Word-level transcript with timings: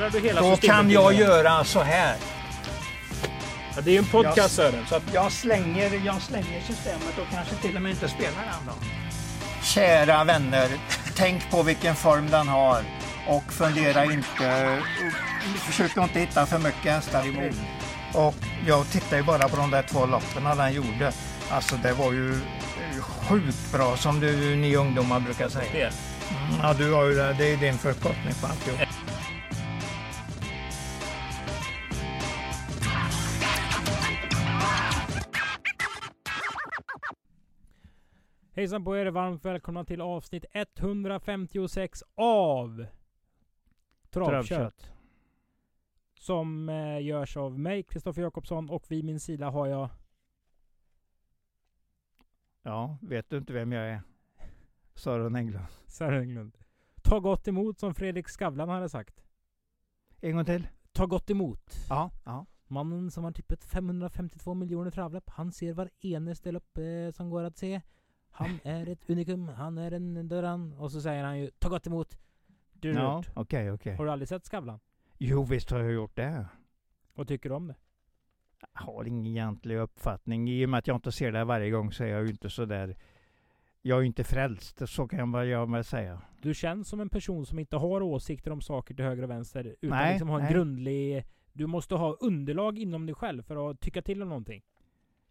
Ändrar 0.00 0.20
du 0.20 0.28
hela 0.28 0.40
Då 0.40 0.50
systemet 0.56 0.76
kan 0.76 0.90
jag 0.90 1.14
göra 1.14 1.64
så 1.64 1.80
här. 1.80 2.16
Ja, 3.76 3.80
det 3.82 3.90
är 3.90 3.92
ju 3.92 3.98
en 3.98 4.04
podcast 4.04 4.36
Jag- 4.36 4.50
Sören. 4.50 4.86
Så 4.88 4.94
att, 4.94 5.02
Jag 5.14 5.32
slänger, 5.32 6.00
jag 6.06 6.22
slänger 6.22 6.60
systemet 6.66 7.18
och 7.18 7.26
kanske 7.32 7.54
till 7.54 7.76
och 7.76 7.82
med 7.82 7.90
inte 7.90 8.08
spelar 8.08 8.30
den 8.30 8.66
då. 8.66 8.72
Kära 9.64 10.24
vänner, 10.24 10.68
tänk 11.16 11.50
på 11.50 11.62
vilken 11.62 11.94
form 11.96 12.30
den 12.30 12.48
har 12.48 12.82
och 13.28 13.52
fundera 13.52 14.04
inte, 14.04 14.78
försök 15.58 15.96
inte 15.96 16.20
hitta 16.20 16.46
för 16.46 16.58
mycket 16.58 16.92
hästar 16.92 17.26
i 17.26 17.32
mål. 17.32 17.52
Och 18.14 18.34
jag 18.66 18.90
tittar 18.90 19.16
ju 19.16 19.22
bara 19.22 19.48
på 19.48 19.56
de 19.56 19.70
där 19.70 19.82
två 19.82 20.06
loppen 20.06 20.44
den 20.56 20.72
gjorde. 20.72 21.12
Alltså 21.50 21.76
det 21.76 21.92
var 21.92 22.12
ju 22.12 22.40
sjukt 23.00 23.72
bra 23.72 23.96
som 23.96 24.20
du, 24.20 24.56
ni 24.56 24.76
ungdomar 24.76 25.20
brukar 25.20 25.48
säga. 25.48 25.70
Mm, 26.30 26.60
Ja, 26.62 26.72
du 26.74 26.92
har 26.92 27.04
ju 27.04 27.14
det. 27.14 27.32
Det 27.38 27.52
är 27.52 27.56
din 27.56 27.78
förkortning 27.78 28.34
på 28.40 28.46
alltihop. 28.46 28.80
Hejsan 38.60 38.84
på 38.84 38.96
er, 38.96 39.06
varmt 39.06 39.44
välkomna 39.44 39.84
till 39.84 40.00
avsnitt 40.00 40.44
156 40.52 42.02
av 42.14 42.86
Travkött. 44.10 44.48
Travkött. 44.48 44.92
Som 46.14 46.68
eh, 46.68 47.02
görs 47.02 47.36
av 47.36 47.58
mig, 47.58 47.82
Kristoffer 47.82 48.22
Jakobsson, 48.22 48.70
och 48.70 48.84
vid 48.88 49.04
min 49.04 49.20
sida 49.20 49.50
har 49.50 49.66
jag 49.66 49.88
Ja, 52.62 52.98
vet 53.02 53.30
du 53.30 53.38
inte 53.38 53.52
vem 53.52 53.72
jag 53.72 53.88
är? 53.88 54.02
Sören 54.94 55.36
Englund. 55.36 55.66
Sören 55.86 56.22
Englund. 56.22 56.58
Ta 57.02 57.20
gott 57.20 57.48
emot 57.48 57.78
som 57.78 57.94
Fredrik 57.94 58.28
Skavlan 58.28 58.68
hade 58.68 58.88
sagt. 58.88 59.24
En 60.20 60.36
gång 60.36 60.44
till. 60.44 60.68
Ta 60.92 61.06
gott 61.06 61.30
emot. 61.30 61.86
Ja, 61.88 62.10
ja. 62.24 62.46
Mannen 62.66 63.10
som 63.10 63.24
har 63.24 63.32
tippet 63.32 63.64
552 63.64 64.54
miljoner 64.54 64.90
travlopp. 64.90 65.30
Han 65.30 65.52
ser 65.52 65.72
var 65.72 65.90
enaste 66.00 66.52
lopp 66.52 66.78
eh, 66.78 67.12
som 67.12 67.30
går 67.30 67.44
att 67.44 67.58
se. 67.58 67.80
Han 68.30 68.58
är 68.62 68.88
ett 68.88 69.10
unikum. 69.10 69.48
Han 69.48 69.78
är 69.78 69.92
en 69.92 70.28
dörran. 70.28 70.72
Och 70.78 70.92
så 70.92 71.00
säger 71.00 71.24
han 71.24 71.38
ju 71.38 71.50
ta 71.58 71.68
gott 71.68 71.86
emot. 71.86 72.18
Du, 72.72 72.92
Ja, 72.92 73.22
okej, 73.34 73.72
okej. 73.72 73.96
Har 73.96 74.04
du 74.04 74.10
aldrig 74.10 74.28
sett 74.28 74.44
Skavlan? 74.44 74.80
Jo, 75.18 75.44
visst 75.44 75.70
har 75.70 75.78
jag 75.78 75.92
gjort 75.92 76.16
det. 76.16 76.46
Vad 77.14 77.28
tycker 77.28 77.48
du 77.48 77.54
om 77.54 77.66
det? 77.66 77.74
Jag 78.74 78.80
har 78.80 79.04
ingen 79.04 79.26
egentlig 79.26 79.76
uppfattning. 79.76 80.48
I 80.48 80.64
och 80.66 80.68
med 80.68 80.78
att 80.78 80.86
jag 80.86 80.96
inte 80.96 81.12
ser 81.12 81.32
det 81.32 81.44
varje 81.44 81.70
gång 81.70 81.92
så 81.92 82.04
är 82.04 82.08
jag 82.08 82.22
ju 82.22 82.30
inte 82.30 82.50
så 82.50 82.64
där. 82.64 82.96
Jag 83.82 83.96
är 83.96 84.00
ju 84.00 84.06
inte 84.06 84.24
frälst, 84.24 84.88
så 84.88 85.08
kan 85.08 85.32
jag 85.32 85.46
jag 85.46 85.70
väl 85.70 85.84
säga. 85.84 86.22
Du 86.42 86.54
känns 86.54 86.88
som 86.88 87.00
en 87.00 87.08
person 87.08 87.46
som 87.46 87.58
inte 87.58 87.76
har 87.76 88.02
åsikter 88.02 88.50
om 88.50 88.60
saker 88.60 88.94
till 88.94 89.04
höger 89.04 89.22
och 89.22 89.30
vänster. 89.30 89.76
Utan 89.80 89.98
Nej, 89.98 90.12
liksom 90.12 90.28
har 90.28 90.38
en 90.38 90.44
nej. 90.44 90.52
grundlig... 90.52 91.24
Du 91.52 91.66
måste 91.66 91.94
ha 91.94 92.12
underlag 92.12 92.78
inom 92.78 93.06
dig 93.06 93.14
själv 93.14 93.42
för 93.42 93.70
att 93.70 93.80
tycka 93.80 94.02
till 94.02 94.22
om 94.22 94.28
någonting. 94.28 94.62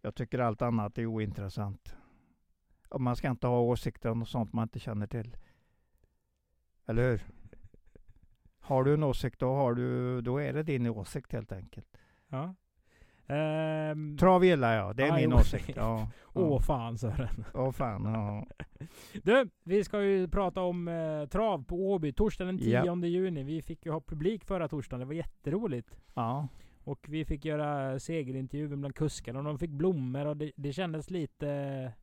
Jag 0.01 0.15
tycker 0.15 0.39
allt 0.39 0.61
annat 0.61 0.97
är 0.97 1.05
ointressant. 1.05 1.95
Och 2.89 3.01
man 3.01 3.15
ska 3.15 3.29
inte 3.29 3.47
ha 3.47 3.59
åsikter 3.59 4.09
om 4.09 4.25
sånt 4.25 4.53
man 4.53 4.63
inte 4.63 4.79
känner 4.79 5.07
till. 5.07 5.37
Eller 6.87 7.09
hur? 7.11 7.21
Har 8.59 8.83
du 8.83 8.93
en 8.93 9.03
åsikt, 9.03 9.39
då, 9.39 9.53
har 9.53 9.73
du, 9.73 10.21
då 10.21 10.37
är 10.37 10.53
det 10.53 10.63
din 10.63 10.87
åsikt 10.87 11.31
helt 11.33 11.51
enkelt. 11.51 11.97
Ja. 12.27 12.55
Ehm, 13.27 14.17
Trav 14.17 14.45
gillar 14.45 14.75
jag, 14.75 14.95
det 14.95 15.03
är 15.03 15.07
Ja, 15.07 15.15
min 15.15 15.29
jo. 15.31 15.37
åsikt. 15.37 15.69
Ja. 15.75 16.09
Åh 16.33 16.61
fan 16.61 16.97
Sören. 16.97 17.45
Åh 17.53 17.71
fan, 17.71 18.05
ja. 18.05 18.47
Du, 19.23 19.49
vi 19.63 19.83
ska 19.83 20.01
ju 20.01 20.27
prata 20.27 20.61
om 20.61 20.87
eh, 20.87 21.25
trav 21.25 21.63
på 21.63 21.75
Åby 21.91 22.13
torsdagen 22.13 22.55
den 22.55 22.65
10 22.65 22.83
Ja. 22.85 22.95
juni. 23.05 23.43
Vi 23.43 23.61
fick 23.61 23.85
ju 23.85 23.91
ha 23.91 24.01
publik 24.01 24.45
förra 24.45 24.67
torsdagen. 24.67 24.99
Det 24.99 25.05
var 25.05 25.13
jätteroligt. 25.13 25.97
ja. 26.13 26.47
Och 26.83 27.05
vi 27.09 27.25
fick 27.25 27.45
göra 27.45 27.99
segerintervjuer 27.99 28.75
bland 28.75 28.95
kuskarna 28.95 29.39
och 29.39 29.45
de 29.45 29.59
fick 29.59 29.69
blommor 29.71 30.25
och 30.25 30.37
det, 30.37 30.51
det 30.55 30.73
kändes 30.73 31.09
lite 31.09 31.93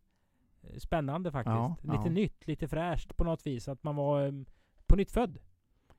spännande 0.78 1.32
faktiskt. 1.32 1.54
Ja, 1.54 1.76
lite 1.82 2.02
ja. 2.04 2.10
nytt, 2.10 2.46
lite 2.46 2.68
fräscht 2.68 3.16
på 3.16 3.24
något 3.24 3.46
vis. 3.46 3.68
Att 3.68 3.82
man 3.82 3.96
var 3.96 4.26
eh, 4.26 4.32
på 4.86 4.96
nytt 4.96 5.10
född. 5.10 5.38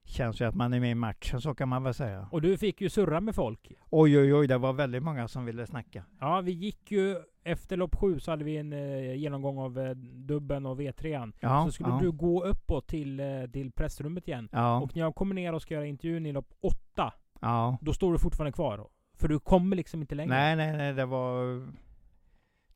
Känns 0.08 0.42
ju 0.42 0.46
att 0.46 0.56
man 0.56 0.74
är 0.74 0.80
med 0.80 0.92
i 0.92 0.96
matchen, 0.96 1.42
så 1.42 1.56
kan 1.56 1.70
man 1.70 1.84
väl 1.84 1.94
säga. 1.94 2.28
Och 2.32 2.42
du 2.42 2.58
fick 2.58 2.82
ju 2.82 2.90
surra 2.90 3.22
med 3.22 3.36
folk. 3.36 3.72
Oj, 3.90 4.20
oj, 4.20 4.34
oj, 4.34 4.48
det 4.48 4.58
var 4.58 4.74
väldigt 4.74 5.04
många 5.04 5.28
som 5.28 5.46
ville 5.46 5.68
snacka. 5.68 6.04
Ja, 6.20 6.42
vi 6.42 6.52
gick 6.52 6.92
ju 6.92 7.18
efter 7.44 7.78
lopp 7.78 7.96
sju 7.96 8.20
så 8.20 8.32
hade 8.32 8.44
vi 8.44 8.58
en 8.58 8.74
eh, 8.74 9.16
genomgång 9.16 9.58
av 9.58 9.80
eh, 9.80 9.90
dubben 9.96 10.66
och 10.66 10.80
V3an. 10.80 11.34
Ja, 11.40 11.66
så 11.66 11.72
skulle 11.72 11.90
ja. 11.90 12.00
du 12.02 12.12
gå 12.12 12.44
uppåt 12.44 12.88
till, 12.88 13.20
eh, 13.20 13.26
till 13.54 13.72
pressrummet 13.72 14.28
igen. 14.28 14.50
Ja, 14.52 14.80
Och 14.80 14.96
när 14.96 15.04
jag 15.04 15.16
kommer 15.16 15.36
ner 15.36 15.54
och 15.54 15.62
ska 15.62 15.74
göra 15.74 15.86
intervjun 15.86 16.26
i 16.26 16.32
lopp 16.32 16.54
åtta, 16.62 17.14
då 17.82 17.94
står 17.94 18.14
du 18.14 18.20
fortfarande 18.20 18.52
kvar. 18.52 18.88
För 19.18 19.28
du 19.28 19.40
kommer 19.40 19.76
liksom 19.76 20.02
inte 20.02 20.16
längre. 20.16 20.30
Nej, 20.30 20.56
nej, 20.56 20.78
nej, 20.78 20.94
det 20.94 21.06
var... 21.06 21.68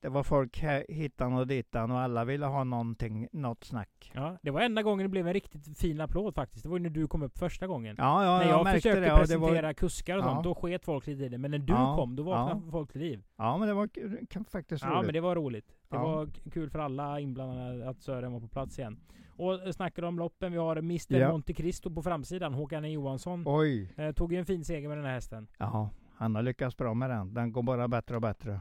Det 0.02 0.10
var 0.10 0.24
folk 0.24 0.60
här, 0.62 0.86
hitan 0.90 1.34
och 1.34 1.48
ditan 1.48 1.92
och 1.92 2.00
alla 2.00 2.26
ville 2.26 2.46
ha 2.46 2.64
någonting, 2.64 3.28
något 3.32 3.64
snack. 3.64 4.12
Ja, 4.14 4.38
det 4.42 4.52
var 4.52 4.62
enda 4.62 4.82
gången 4.84 5.04
det 5.06 5.10
blev 5.10 5.28
en 5.28 5.34
riktigt 5.34 5.78
fin 5.80 6.02
applåd 6.02 6.36
faktiskt. 6.36 6.64
Det 6.64 6.70
var 6.70 6.78
ju 6.78 6.84
när 6.84 6.90
du 6.90 7.08
kom 7.08 7.22
upp 7.24 7.38
första 7.38 7.68
gången. 7.68 7.96
Ja, 8.00 8.24
ja, 8.26 8.38
när 8.38 8.46
jag, 8.50 8.60
jag, 8.68 8.74
försökte 8.76 9.00
det. 9.00 9.16
Presentera 9.16 9.62
var, 9.68 9.74
kuskar 9.74 10.18
och 10.18 10.24
Ja. 10.24 10.26
sånt, 10.34 10.44
då 10.44 10.56
sket 10.56 10.86
folk 10.86 11.08
lite 11.08 11.24
i 11.24 11.30
det. 11.30 11.38
Men 11.38 11.52
när 11.52 11.58
du 11.58 11.74
Ja, 11.74 11.96
kom, 11.96 12.16
då 12.16 12.24
vaknade 12.24 12.62
ja. 12.66 12.72
folk 12.72 12.92
till 12.92 13.02
liv. 13.02 13.24
ja, 13.38 13.58
men 13.58 13.68
det 13.68 13.74
var 13.74 13.90
faktiskt 14.52 14.84
Ja, 14.84 14.90
roligt. 14.90 15.06
men 15.06 15.14
det 15.14 15.22
var 15.22 15.36
roligt. 15.36 15.68
Det 15.68 15.96
Ja. 15.96 16.04
var 16.04 16.28
kul 16.52 16.70
för 16.70 16.80
alla 16.80 17.20
inblandade 17.20 17.90
att 17.90 18.02
Sören 18.02 18.34
var 18.34 18.40
på 18.40 18.48
plats 18.48 18.80
igen. 18.80 19.00
Och 19.38 19.60
snackar 19.76 20.04
om 20.04 20.20
loppen, 20.20 20.52
vi 20.52 20.58
har 20.58 20.76
Mr 20.76 21.20
Ja. 21.20 21.32
Monte 21.32 21.54
Cristo 21.54 21.90
på 21.94 22.02
framsidan. 22.04 22.54
Håkan. 22.54 22.92
Johansson 22.92 23.44
Oj! 23.48 23.94
eh, 23.98 24.12
tog 24.12 24.34
ju 24.34 24.40
en 24.40 24.46
fin 24.46 24.66
seger 24.66 24.88
med 24.88 24.98
den 24.98 25.06
här 25.06 25.14
hästen. 25.14 25.48
Ja, 25.58 25.90
han 26.16 26.36
har 26.36 26.42
lyckats 26.42 26.78
bra 26.78 26.94
med 26.94 27.10
den. 27.10 27.34
Den 27.34 27.52
går 27.52 27.64
bara 27.64 27.88
bättre 27.88 28.16
och 28.16 28.22
bättre. 28.22 28.60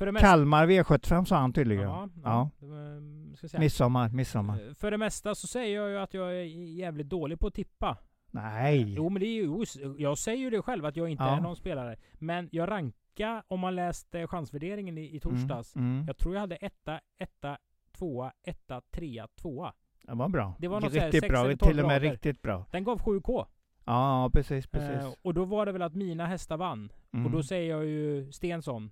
För 0.00 0.06
det 0.06 0.12
mesta... 0.12 0.26
Kalmar 0.28 0.66
V75 0.66 1.24
sa 1.24 1.36
han 1.36 1.52
tydligen. 1.52 1.82
Ja, 1.84 2.08
Ja. 2.24 2.50
mm, 2.62 3.36
ska. 3.36 3.58
Midsommar, 3.58 4.08
midsommar. 4.08 4.68
Eh, 4.68 4.74
För 4.74 4.90
det 4.90 4.98
mesta 4.98 5.34
så 5.34 5.46
säger 5.46 5.76
jag 5.76 5.90
ju 5.90 5.98
att 5.98 6.14
jag 6.14 6.30
är 6.32 6.42
jävligt 6.78 7.08
dålig 7.08 7.40
på 7.40 7.46
att 7.46 7.54
tippa. 7.54 7.96
Nej! 8.30 8.94
Jo 8.94 9.08
men 9.08 9.20
det 9.20 9.26
är 9.26 9.42
ju, 9.42 9.64
jag 9.98 10.18
säger 10.18 10.38
ju 10.38 10.50
det 10.50 10.62
själv 10.62 10.84
att 10.84 10.96
jag 10.96 11.08
inte 11.08 11.22
Ja. 11.24 11.36
är 11.36 11.40
någon 11.40 11.56
spelare. 11.56 11.96
Men 12.14 12.48
jag 12.52 12.70
ranka 12.70 13.42
om 13.48 13.60
man 13.60 13.74
läste 13.74 14.26
chansvärderingen 14.26 14.98
i, 14.98 15.16
i 15.16 15.20
torsdags. 15.20 15.76
Mm, 15.76 15.92
mm. 15.92 16.06
Jag 16.06 16.16
tror 16.18 16.34
jag 16.34 16.40
hade 16.40 16.56
etta, 16.56 17.00
etta, 17.18 17.58
tvåa, 17.98 18.32
etta, 18.46 18.80
trea, 18.90 19.28
tvåa. 19.40 19.72
Det 20.02 20.14
var 20.14 20.28
bra. 20.28 20.54
Det 20.58 20.68
var 20.68 20.80
något 20.80 20.92
riktigt 20.92 21.28
bra. 21.28 21.44
Till 21.56 21.80
och 21.80 21.86
med 21.86 21.96
rader. 22.02 22.10
riktigt 22.10 22.42
bra. 22.42 22.66
Den 22.70 22.84
gav 22.84 22.98
7K. 23.00 23.46
Ja, 23.84 24.30
precis, 24.32 24.66
precis. 24.66 25.04
Eh, 25.04 25.12
och 25.22 25.34
då 25.34 25.44
var 25.44 25.66
det 25.66 25.72
väl 25.72 25.82
att 25.82 25.94
mina 25.94 26.26
hästar 26.26 26.56
vann. 26.56 26.92
Mm. 27.12 27.26
Och 27.26 27.32
då 27.32 27.42
säger 27.42 27.70
jag 27.70 27.86
ju 27.86 28.32
Stensson, 28.32 28.90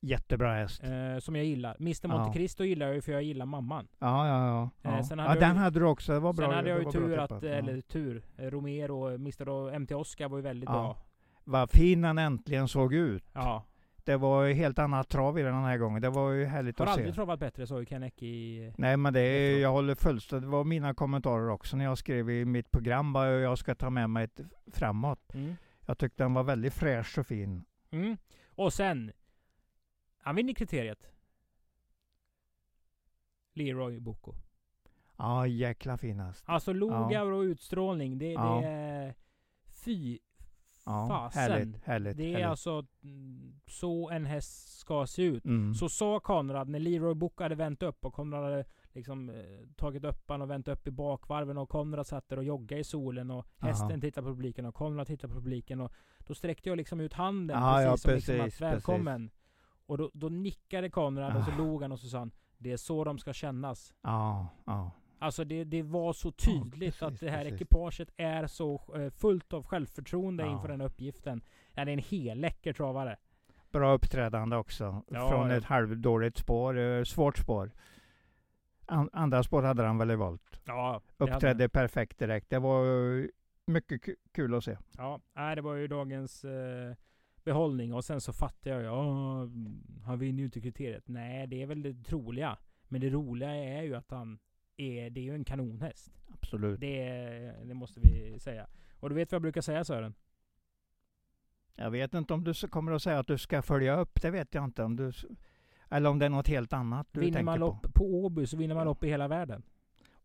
Jättebra 0.00 0.54
häst. 0.54 0.82
eh, 0.84 1.18
som 1.20 1.36
jag 1.36 1.44
gillar. 1.44 1.76
Mr 1.80 2.08
Monte 2.08 2.28
Ja. 2.28 2.32
Cristo 2.32 2.64
gillar 2.64 2.86
jag 2.86 2.94
ju 2.94 3.02
för 3.02 3.12
jag 3.12 3.22
gillar 3.22 3.46
mamman. 3.46 3.88
Ja, 3.98 4.26
ja, 4.28 4.46
ja. 4.46 4.90
Eh, 4.90 4.96
ja. 4.96 5.04
sen 5.04 5.18
ja 5.18 5.24
hade 5.28 5.40
den 5.40 5.48
jag 5.48 5.56
ju- 5.56 5.62
hade 5.62 5.80
du 5.80 5.84
också. 5.86 6.12
Det 6.12 6.20
var 6.20 6.32
bra. 6.32 6.46
Sen 6.46 6.54
hade 6.56 6.68
jag 6.70 6.78
ju 6.82 6.90
tur 6.90 7.18
att. 7.18 7.30
Ja. 7.30 7.48
eller 7.48 7.80
tur, 7.80 8.22
eh, 8.36 8.44
Romero, 8.46 9.14
Mr 9.14 9.48
och 9.48 9.80
MT 9.80 9.94
Oscar 9.94 10.28
var 10.28 10.38
ju 10.38 10.42
väldigt 10.42 10.68
Ja. 10.68 10.72
bra. 10.72 10.96
Vad 11.44 11.70
fin 11.70 12.00
den 12.02 12.18
äntligen 12.18 12.68
såg 12.68 12.94
ut. 12.94 13.24
Ja. 13.32 13.64
Det 14.04 14.16
var 14.16 14.44
ju 14.44 14.54
helt 14.54 14.78
annat 14.78 15.08
trav 15.08 15.38
i 15.38 15.42
den 15.42 15.54
här 15.54 15.78
gången. 15.78 16.02
Det 16.02 16.10
var 16.10 16.30
ju 16.30 16.44
härligt 16.44 16.78
Har 16.78 16.86
att 16.86 16.92
aldrig 16.92 17.08
se. 17.08 17.14
travat 17.14 17.40
bättre, 17.40 17.66
sa 17.66 17.78
ju 17.80 17.86
Ken 17.86 18.04
i... 18.04 18.72
Nej 18.78 18.96
men 18.96 19.12
det 19.12 19.20
är, 19.20 19.58
jag 19.58 19.70
håller 19.72 19.94
fullständigt, 19.94 20.46
det 20.46 20.50
var 20.52 20.64
mina 20.64 20.94
kommentarer 20.94 21.48
också 21.50 21.76
när 21.76 21.84
jag 21.84 21.98
skrev 21.98 22.30
i 22.30 22.44
mitt 22.44 22.70
program 22.70 23.12
vad 23.12 23.40
jag 23.42 23.58
ska 23.58 23.74
ta 23.74 23.90
med 23.90 24.10
mig 24.10 24.28
framåt. 24.72 25.34
Mm. 25.34 25.54
Jag 25.86 25.98
tyckte 25.98 26.22
den 26.24 26.34
var 26.34 26.42
väldigt 26.44 26.74
fräsch 26.74 27.18
och 27.18 27.26
fin. 27.26 27.64
Mm. 27.90 28.16
Och 28.54 28.72
sen, 28.72 29.12
han 30.28 30.36
vinner 30.36 30.54
kriteriet. 30.54 31.10
Leroy 33.52 34.00
Boko. 34.00 34.34
Ja, 35.16 35.46
jäkla 35.46 35.98
fin 35.98 36.20
häst. 36.20 36.44
Alltså 36.46 36.72
logar 36.72 37.26
och 37.26 37.40
utstrålning, 37.40 38.18
det, 38.18 38.32
Ja. 38.32 38.60
det 38.62 38.68
är... 38.68 39.14
Fy 39.66 40.18
Ja, 40.86 41.08
fasen. 41.08 41.42
härligt, 41.42 41.84
härligt. 41.84 42.16
Det 42.16 42.22
är 42.24 42.32
härligt. 42.32 42.46
alltså 42.46 42.86
mm, 43.02 43.60
så 43.66 44.10
en 44.10 44.26
häst 44.26 44.78
ska 44.78 45.06
se 45.06 45.22
ut. 45.22 45.44
Mm. 45.44 45.74
Så 45.74 45.88
sa 45.88 46.20
Konrad 46.20 46.68
när 46.68 46.78
Leroy 46.78 47.14
Boko 47.14 47.42
hade 47.42 47.54
vänt 47.54 47.82
upp 47.82 48.04
och 48.04 48.14
Konrad 48.14 48.44
hade 48.44 48.64
liksom 48.92 49.30
eh, 49.30 49.36
tagit 49.76 50.04
upp 50.04 50.24
han 50.28 50.42
och 50.42 50.50
vänt 50.50 50.68
upp 50.68 50.86
i 50.86 50.90
bakvarven 50.90 51.58
och 51.58 51.68
Konrad 51.68 52.06
satt 52.06 52.28
där 52.28 52.36
och 52.36 52.44
joggade 52.44 52.80
i 52.80 52.84
solen 52.84 53.30
och 53.30 53.46
Aha. 53.58 53.68
hästen 53.68 54.00
tittade 54.00 54.26
på 54.26 54.34
publiken 54.34 54.66
och 54.66 54.74
Konrad 54.74 55.06
tittade 55.06 55.32
på 55.34 55.40
publiken 55.40 55.80
och 55.80 55.92
då 56.18 56.34
sträckte 56.34 56.68
jag 56.68 56.76
liksom 56.76 57.00
ut 57.00 57.12
handen 57.12 57.56
Ja, 57.62 57.72
precis 57.74 57.86
ja, 57.86 57.96
som 57.96 58.14
liksom 58.14 58.34
precis, 58.36 58.62
att 58.62 58.72
välkommen. 58.72 59.30
Och 59.88 59.98
då, 59.98 60.10
då 60.14 60.28
nickade 60.28 60.90
Konrad 60.90 61.36
och 61.36 61.44
så 61.44 61.50
Ah. 61.50 61.56
log 61.56 61.82
han 61.82 61.92
och 61.92 62.00
så 62.00 62.08
sa 62.08 62.18
han 62.18 62.30
det 62.58 62.72
är 62.72 62.76
så 62.76 63.04
de 63.04 63.18
ska 63.18 63.32
kännas. 63.32 63.94
Ja, 64.02 64.48
ja. 64.64 64.90
Alltså 65.18 65.44
det, 65.44 65.64
det 65.64 65.82
var 65.82 66.12
så 66.12 66.30
tydligt 66.32 66.72
precis, 66.98 67.02
att 67.02 67.20
det 67.20 67.30
här 67.30 67.44
precis. 67.44 67.54
ekipaget 67.60 68.10
är 68.16 68.46
så 68.46 68.80
eh, 68.96 69.10
fullt 69.10 69.52
av 69.52 69.64
självförtroende 69.66 70.42
Ja. 70.44 70.52
inför 70.52 70.68
den 70.68 70.80
uppgiften. 70.80 71.40
Ja, 71.74 71.84
det 71.84 71.90
är 71.90 71.92
en 71.92 71.98
helläcker 72.08 72.72
travare. 72.72 73.16
Bra 73.70 73.92
uppträdande 73.92 74.56
också. 74.56 75.02
Ja, 75.08 75.28
Från 75.28 75.50
ja. 75.50 75.56
ett 75.56 75.64
halvdåligt 75.64 76.38
spår, 76.38 76.78
eh, 76.78 77.04
svårt 77.04 77.38
spår. 77.38 77.70
An 78.86 79.10
andra 79.12 79.42
spår 79.42 79.62
hade 79.62 79.82
han 79.82 79.98
väl 79.98 80.10
i 80.10 80.14
volt. 80.16 80.60
Ja, 80.64 81.00
det 81.16 81.24
hade 81.24 81.34
Uppträdde 81.36 81.68
perfekt 81.68 82.18
direkt. 82.18 82.50
Det 82.50 82.58
var 82.58 82.84
mycket 83.66 84.02
ku- 84.04 84.16
kul 84.32 84.54
att 84.54 84.64
se. 84.64 84.76
Ja, 84.96 85.20
det 85.54 85.60
var 85.60 85.74
ju 85.74 85.88
dagens 85.88 86.44
eh, 86.44 86.94
behållning. 87.48 87.94
Och 87.94 88.04
sen 88.04 88.20
så 88.20 88.32
fattar 88.32 88.70
jag 88.70 88.98
"Åh, 88.98 89.48
han 90.04 90.18
vinner 90.18 90.38
ju 90.38 90.44
inte 90.44 90.60
kriteriet. 90.60 91.08
Nej, 91.08 91.46
det 91.46 91.62
är 91.62 91.66
väl 91.66 91.82
det 91.82 92.04
troliga. 92.04 92.58
Men 92.88 93.00
det 93.00 93.10
roliga 93.10 93.50
är 93.54 93.82
ju 93.82 93.94
att 93.94 94.10
han 94.10 94.38
är, 94.76 95.10
det 95.10 95.20
är 95.20 95.24
ju 95.24 95.34
en 95.34 95.44
kanonhäst. 95.44 96.12
Absolut. 96.34 96.80
Det, 96.80 97.06
det 97.64 97.74
måste 97.74 98.00
vi 98.00 98.38
säga. 98.40 98.66
Och 99.00 99.08
du 99.08 99.14
vet 99.14 99.32
vad 99.32 99.36
jag 99.36 99.42
brukar 99.42 99.60
säga 99.60 99.84
Sören? 99.84 100.14
Jag 101.74 101.90
vet 101.90 102.14
inte 102.14 102.34
om 102.34 102.44
du 102.44 102.54
kommer 102.54 102.92
att 102.92 103.02
säga 103.02 103.18
att 103.18 103.26
du 103.26 103.38
ska 103.38 103.62
följa 103.62 103.96
upp. 104.00 104.22
Det 104.22 104.30
vet 104.30 104.54
jag 104.54 104.64
inte. 104.64 104.82
Om 104.82 104.96
du, 104.96 105.12
eller 105.90 106.10
om 106.10 106.18
det 106.18 106.26
är 106.26 106.30
något 106.30 106.48
helt 106.48 106.72
annat 106.72 107.08
du 107.12 107.20
vinner 107.20 107.32
tänker 107.32 107.44
man 107.44 107.58
på. 107.58 107.64
lopp 107.66 107.94
på 107.94 108.04
Åby 108.04 108.46
så 108.46 108.56
vinner 108.56 108.74
man 108.74 108.84
lopp 108.84 109.04
i 109.04 109.08
hela 109.08 109.28
världen. 109.28 109.62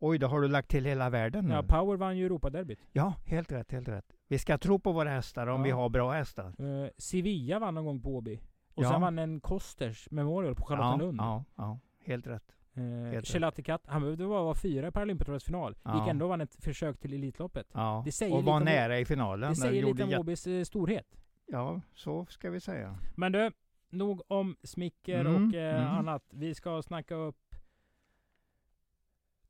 Oj, 0.05 0.17
då 0.17 0.27
har 0.27 0.41
du 0.41 0.47
lagt 0.47 0.69
till 0.69 0.85
hela 0.85 1.09
världen 1.09 1.45
nu. 1.45 1.53
Ja, 1.53 1.63
Power 1.63 1.97
vann 1.97 2.17
ju 2.17 2.25
Europaderbyt. 2.25 2.79
Ja, 2.91 3.13
helt 3.25 3.51
rätt, 3.51 3.71
helt 3.71 3.87
rätt. 3.87 4.05
Vi 4.27 4.39
ska 4.39 4.57
tro 4.57 4.79
på 4.79 4.91
våra 4.91 5.09
hästar 5.09 5.47
om 5.47 5.59
Ja. 5.61 5.63
vi 5.63 5.71
har 5.71 5.89
bra 5.89 6.11
hästar. 6.11 6.45
Eh, 6.45 6.89
Sevilla 6.97 7.59
vann 7.59 7.75
någon 7.75 7.85
gång 7.85 8.01
på 8.01 8.15
Åby. 8.15 8.39
Och 8.73 8.83
Ja. 8.83 8.89
sen 8.89 9.01
vann 9.01 9.19
en 9.19 9.39
Kosters 9.41 10.07
Memorial 10.11 10.55
på 10.55 10.61
Ja, 10.61 10.67
Charlottenlund. 10.67 11.19
ja, 11.21 11.43
ja, 11.55 11.79
helt 12.05 12.27
rätt. 12.27 12.55
Eh, 12.73 12.81
rätt. 13.11 13.27
Shelati 13.27 13.63
Katt, 13.63 13.81
han 13.87 14.01
behövde 14.01 14.27
bara 14.27 14.43
vara 14.43 14.55
fyra 14.55 14.87
i 14.87 14.91
Paralympiatrets 14.91 15.45
final. 15.45 15.75
Ja. 15.83 15.99
Gick 15.99 16.07
ändå 16.09 16.25
och 16.25 16.29
vann 16.29 16.41
ett 16.41 16.55
försök 16.63 16.99
till 16.99 17.13
Elitloppet. 17.13 17.67
Ja. 17.73 18.01
Det 18.05 18.11
säger 18.11 18.33
och 18.33 18.39
lite 18.39 18.47
var 18.51 18.57
om- 18.57 18.63
nära 18.63 18.99
i 18.99 19.05
finalen. 19.05 19.49
Det 19.49 19.55
säger 19.55 19.85
lite 19.85 20.03
om 20.03 20.13
Åbys 20.19 20.47
eh, 20.47 20.63
storhet. 20.63 21.07
Ja, 21.47 21.81
så 21.93 22.25
ska 22.25 22.49
vi 22.49 22.59
säga. 22.59 22.97
Men 23.15 23.31
du, 23.31 23.51
nog 23.89 24.21
om 24.27 24.55
smicker 24.63 25.19
Mm, 25.25 25.47
och 25.47 25.53
eh, 25.55 25.81
mm. 25.83 25.97
annat. 25.97 26.23
Vi 26.33 26.55
ska 26.55 26.81
snacka 26.81 27.15
upp 27.15 27.35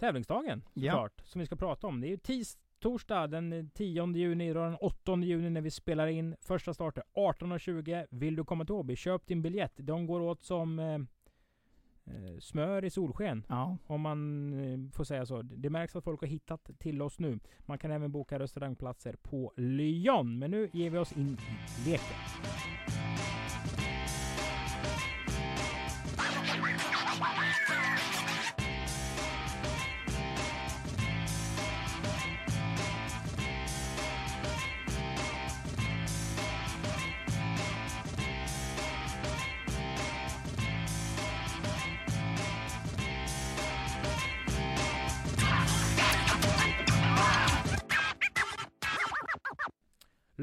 tävlingsdagen 0.07 0.61
Ja. 0.73 0.91
såklart, 0.91 1.21
som 1.25 1.39
vi 1.39 1.45
ska 1.45 1.55
prata 1.55 1.87
om. 1.87 2.01
Det 2.01 2.07
är 2.07 2.09
ju 2.09 2.17
tis 2.17 2.57
torsdag 2.79 3.27
den 3.27 3.69
10 3.73 4.07
juni 4.15 4.51
och 4.51 4.55
den 4.55 4.75
8 4.75 5.15
juni 5.17 5.49
när 5.49 5.61
vi 5.61 5.71
spelar 5.71 6.07
in. 6.07 6.35
Första 6.41 6.73
starten 6.73 7.03
18.20. 7.15 8.07
Vill 8.09 8.35
du 8.35 8.43
komma 8.43 8.65
till 8.65 8.73
Åby, 8.75 8.95
köp 8.95 9.27
din 9.27 9.41
biljett. 9.41 9.73
De 9.77 10.05
går 10.07 10.19
åt 10.21 10.43
som 10.43 10.79
eh, 10.79 10.93
eh, 12.15 12.39
smör 12.39 12.85
i 12.85 12.89
solsken. 12.89 13.45
Ja, 13.49 13.77
Om 13.87 14.01
man 14.01 14.53
eh, 14.53 14.91
får 14.91 15.03
säga 15.03 15.25
så. 15.25 15.41
Det 15.41 15.69
märks 15.69 15.95
att 15.95 16.03
folk 16.03 16.21
har 16.21 16.27
hittat 16.27 16.69
till 16.79 17.01
oss 17.01 17.19
nu. 17.19 17.39
Man 17.59 17.77
kan 17.77 17.91
även 17.91 18.11
boka 18.11 18.39
restaurangplatser 18.39 19.15
på 19.21 19.53
Lyon. 19.57 20.39
Men 20.39 20.51
nu 20.51 20.69
ger 20.73 20.89
vi 20.89 20.97
oss 20.97 21.17
in 21.17 21.37
i 21.85 21.89
leken. 21.89 23.02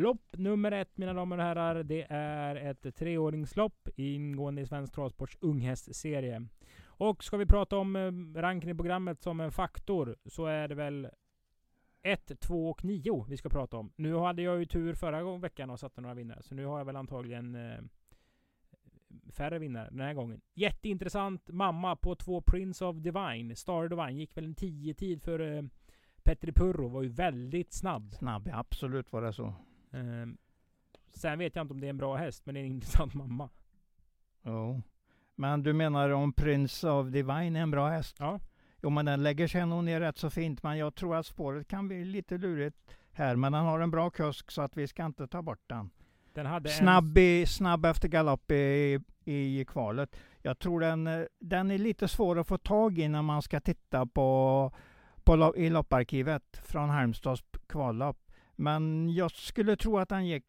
Lopp 0.01 0.37
nummer 0.37 0.73
ett 0.73 0.99
mina 0.99 1.15
damer 1.15 1.39
och 1.39 1.45
herrar. 1.45 1.83
Det 1.83 2.07
är 2.11 2.57
ett 2.57 2.97
treåringslopp 2.97 3.89
ingående 3.97 4.63
i 4.63 4.67
Svensk 4.67 4.95
Travsports 4.95 5.39
unghästserie. 5.41 6.47
Och 6.85 7.25
ska 7.25 7.37
vi 7.37 7.47
prata 7.47 7.77
om 7.77 7.97
eh, 7.97 8.41
ranken 8.41 8.71
i 8.71 8.75
programmet 8.75 9.23
som 9.23 9.41
en 9.41 9.53
faktor 9.53 10.17
så 10.27 10.47
är 10.47 10.69
det 10.69 10.75
väl 10.75 11.09
1, 12.03 12.41
2 12.41 12.71
och 12.71 12.85
9 12.85 13.27
vi 13.29 13.37
ska 13.37 13.49
prata 13.49 13.77
om. 13.77 13.93
Nu 13.97 14.15
hade 14.15 14.43
jag 14.43 14.59
ju 14.59 14.67
tur 14.67 14.95
förra 14.95 15.39
veckan 15.39 15.71
och 15.71 15.81
satte 15.81 16.01
några 16.01 16.15
vinnare. 16.15 16.43
Så 16.43 16.55
nu 16.55 16.65
har 16.65 16.79
jag 16.79 16.85
väl 16.85 16.97
antagligen 16.97 17.55
eh, 17.55 17.81
färre 19.33 19.59
vinnare 19.59 19.89
den 19.91 20.01
här 20.01 20.15
gången. 20.15 20.41
Jätteintressant. 20.55 21.49
Mamma 21.49 21.97
på 21.97 22.15
två 22.15 22.41
Prince 22.41 22.85
of 22.85 22.97
Divine. 22.97 23.57
Star 23.57 23.89
Divine 23.89 24.19
gick 24.19 24.37
väl 24.37 24.45
en 24.45 24.55
10 24.55 24.95
tid 24.95 25.23
för 25.23 25.57
eh, 25.57 25.63
Petri 26.23 26.53
Purro. 26.53 26.89
Var 26.89 27.03
ju 27.03 27.09
väldigt 27.09 27.73
snabb. 27.73 28.15
snabb. 28.15 28.49
Ja, 28.49 28.59
absolut 28.59 29.13
var 29.13 29.23
det 29.23 29.33
så. 29.33 29.55
Ehm, 29.91 30.39
sen 31.15 31.39
vet 31.39 31.57
jag 31.57 31.65
inte 31.65 31.75
om 31.75 31.81
det 31.81 31.87
är 31.87 31.91
en 31.91 31.97
bra 31.97 32.17
häst, 32.17 32.47
men 32.47 32.55
det 32.55 32.61
är 32.61 32.65
en 32.65 32.71
intressant 32.73 33.15
mamma. 33.15 33.49
Jo. 34.43 34.83
Men 35.35 35.63
du 35.63 35.73
menar 35.73 36.11
om 36.11 36.33
Prince 36.33 36.91
of 36.91 37.07
Divine 37.07 37.57
är 37.57 37.63
en 37.63 37.71
bra 37.71 37.89
häst? 37.89 38.17
Ja. 38.19 38.41
Jo, 38.83 38.91
men 38.91 39.05
den 39.05 39.23
lägger 39.23 39.49
sig 39.49 39.67
nog 39.67 39.85
ner 39.85 40.01
rätt 40.01 40.19
så 40.19 40.31
fint. 40.31 40.63
Men 40.63 40.79
jag 40.79 40.95
tror 40.95 41.17
att 41.17 41.27
spåret 41.27 41.69
kan 41.69 41.89
bli 41.89 42.05
lite 42.05 42.39
lurigt 42.39 42.77
här. 43.13 43.37
Men 43.37 43.53
den 43.53 43.65
har 43.65 43.81
en 43.81 43.91
bra 43.91 44.11
kusk 44.11 44.51
så 44.51 44.63
att 44.63 44.77
vi 44.77 44.87
ska 44.87 45.07
inte 45.07 45.27
ta 45.27 45.43
bort 45.43 45.63
den. 45.67 45.91
Den 46.33 46.69
Snabb, 46.69 47.19
i, 47.19 47.47
snabb 47.47 47.87
efter 47.87 48.09
galopp 48.09 48.51
i, 48.51 49.01
i 49.25 49.65
kvalet. 49.65 50.17
Jag 50.43 50.59
tror 50.59 50.81
den, 50.81 51.27
den 51.39 51.71
är 51.71 51.79
lite 51.79 52.09
svår 52.09 52.39
att 52.39 52.47
få 52.49 52.59
tag 52.59 52.99
i 52.99 53.09
när 53.09 53.23
man 53.23 53.43
ska 53.43 53.61
titta 53.61 54.07
på, 54.07 54.73
på 55.25 55.57
i 55.57 55.71
lopparkivet 55.71 56.61
från 56.65 56.89
Halmstads 56.91 57.43
kvallopp. 57.67 58.30
Men 58.61 59.15
jag 59.15 59.31
skulle 59.31 59.77
tro 59.77 59.99
att 59.99 60.09
den 60.09 60.27
gick 60.27 60.45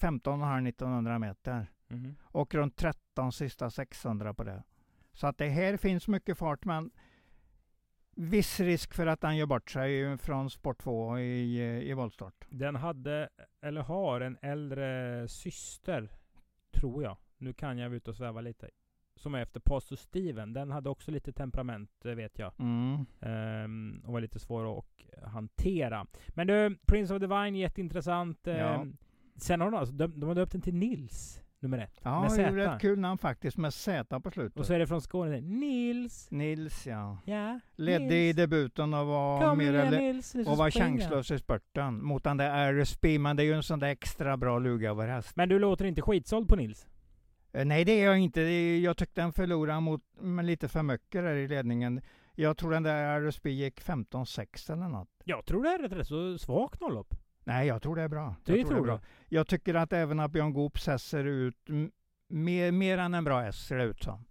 15,5-1900 0.00 1.18
meter. 1.18 1.66
Mhm. 1.88 2.16
Och 2.22 2.54
runt 2.54 2.76
13 2.76 3.32
sista 3.32 3.70
600 3.70 4.34
på 4.34 4.44
det. 4.44 4.62
Så 5.12 5.26
att 5.26 5.38
det 5.38 5.48
här 5.48 5.76
finns 5.76 6.08
mycket 6.08 6.38
fart 6.38 6.64
men 6.64 6.90
viss 8.16 8.60
risk 8.60 8.94
för 8.94 9.06
att 9.06 9.22
han 9.22 9.36
gör 9.36 9.46
bort 9.46 9.70
sig 9.70 10.18
från 10.18 10.50
sport 10.50 10.82
2 10.82 11.18
i, 11.18 11.90
i 11.90 11.92
voltstart. 11.92 12.46
Den 12.48 12.76
hade, 12.76 13.28
eller 13.60 13.80
har, 13.80 14.20
en 14.20 14.38
äldre 14.42 15.28
syster. 15.28 16.12
Tror 16.72 17.02
jag. 17.02 17.16
Nu 17.38 17.52
kan 17.52 17.78
jag 17.78 17.88
vara 17.88 17.96
ute 17.96 18.10
och 18.10 18.16
sväva 18.16 18.40
lite. 18.40 18.70
Som 19.16 19.34
är 19.34 19.42
efter 19.42 19.60
Pastor 19.60 19.96
Steven. 19.96 20.52
Den 20.52 20.70
hade 20.70 20.90
också 20.90 21.10
lite 21.10 21.32
temperament, 21.32 21.90
det 22.02 22.14
vet 22.14 22.38
jag. 22.38 22.52
Mm. 22.58 23.06
Ehm, 23.20 24.02
och 24.06 24.12
var 24.12 24.20
lite 24.20 24.38
svår 24.38 24.78
att 24.78 24.84
hantera. 25.32 26.06
Men 26.28 26.46
du, 26.46 26.78
Prince 26.86 27.14
of 27.14 27.20
Divine, 27.20 27.56
jätteintressant. 27.56 28.38
Ja. 28.42 28.52
Ehm, 28.52 28.96
Sen 29.36 29.60
har 29.60 29.70
de 29.70 29.76
alltså, 29.76 29.94
de, 29.94 30.20
de 30.20 30.26
har 30.28 30.34
döpt 30.34 30.52
den 30.52 30.60
till 30.60 30.74
Nils, 30.74 31.40
nummer 31.60 31.78
ett. 31.78 32.00
Ja, 32.02 32.20
med 32.20 32.30
det 32.30 32.34
är 32.42 32.46
Z. 32.46 32.50
ju 32.50 32.56
rätt 32.56 32.80
kul 32.80 32.98
namn 32.98 33.18
faktiskt 33.18 33.56
med 33.56 33.74
Z 33.74 34.20
på 34.20 34.30
slutet. 34.30 34.58
Och 34.60 34.66
så 34.66 34.72
är 34.74 34.78
det 34.78 34.86
från 34.86 35.00
Skåne. 35.02 35.40
Nils! 35.40 36.30
Nils 36.30 36.86
ja. 36.86 37.18
Ja, 37.24 37.60
Ledde 37.76 38.04
i 38.14 38.26
Nils. 38.26 38.36
debuten 38.36 38.94
och 38.94 39.06
var 39.06 39.40
Kom 39.48 39.58
mer 39.58 39.74
eller 39.74 40.00
Nils, 40.00 40.34
och 40.34 40.56
var 40.56 40.70
springa. 40.70 40.86
chanslös 40.86 41.30
i 41.30 41.38
spurten 41.38 42.04
mot 42.04 42.24
den 42.24 42.36
där 42.36 42.72
RSP. 42.72 43.18
Men 43.18 43.36
det 43.36 43.42
är 43.42 43.44
ju 43.44 43.52
en 43.54 43.62
sån 43.62 43.78
där 43.78 43.88
extra 43.88 44.36
bra 44.36 44.58
lugöverhäst. 44.58 45.36
Men 45.36 45.48
du 45.48 45.58
låter 45.58 45.84
inte 45.84 46.02
skitsåld 46.02 46.48
på 46.48 46.56
Nils? 46.56 46.86
Eh, 47.54 47.64
Nej, 47.64 47.84
det 47.84 47.92
är 47.92 48.04
jag 48.04 48.18
inte. 48.18 48.40
Det 48.40 48.78
Jag 48.78 48.96
tyckte 48.96 49.20
den 49.20 49.32
förlorade 49.32 49.80
mot 49.80 50.02
med 50.20 50.44
lite 50.44 50.68
för 50.68 50.82
mycket 50.82 51.22
där 51.22 51.34
i 51.34 51.48
ledningen. 51.48 52.00
Jag 52.34 52.56
tror 52.56 52.70
den 52.70 52.82
där 52.82 53.20
RSP 53.20 53.46
gick 53.46 53.80
15-6 53.80 54.72
eller 54.72 54.88
något. 54.88 55.08
Jag 55.24 55.46
tror 55.46 55.62
det 55.62 55.68
är 55.68 55.84
ett 55.84 55.92
rätt 55.92 56.06
så 56.06 56.38
svagt 56.38 56.80
nollopp. 56.80 57.14
Nej, 57.44 57.66
jag 57.66 57.82
tror 57.82 57.96
det 57.96 58.02
är 58.02 58.08
bra. 58.08 58.36
Du 58.44 58.56
jag 58.56 58.66
tror 58.66 58.76
det 58.76 58.82
är 58.82 58.86
bra. 58.86 59.00
Jag 59.28 59.46
tycker 59.46 59.74
att 59.74 59.92
även 59.92 60.20
att 60.20 60.30
Björn 60.30 60.52
Goops 60.52 60.86
häst 60.86 61.08
ser 61.08 61.24
ut 61.24 61.68
mer, 62.28 62.72
mer 62.72 62.98
än 62.98 63.14
en 63.14 63.24
bra 63.24 63.40
häst 63.40 63.66
ser 63.66 63.76
det 63.76 63.84
ut 63.84 64.02
som. 64.02 64.24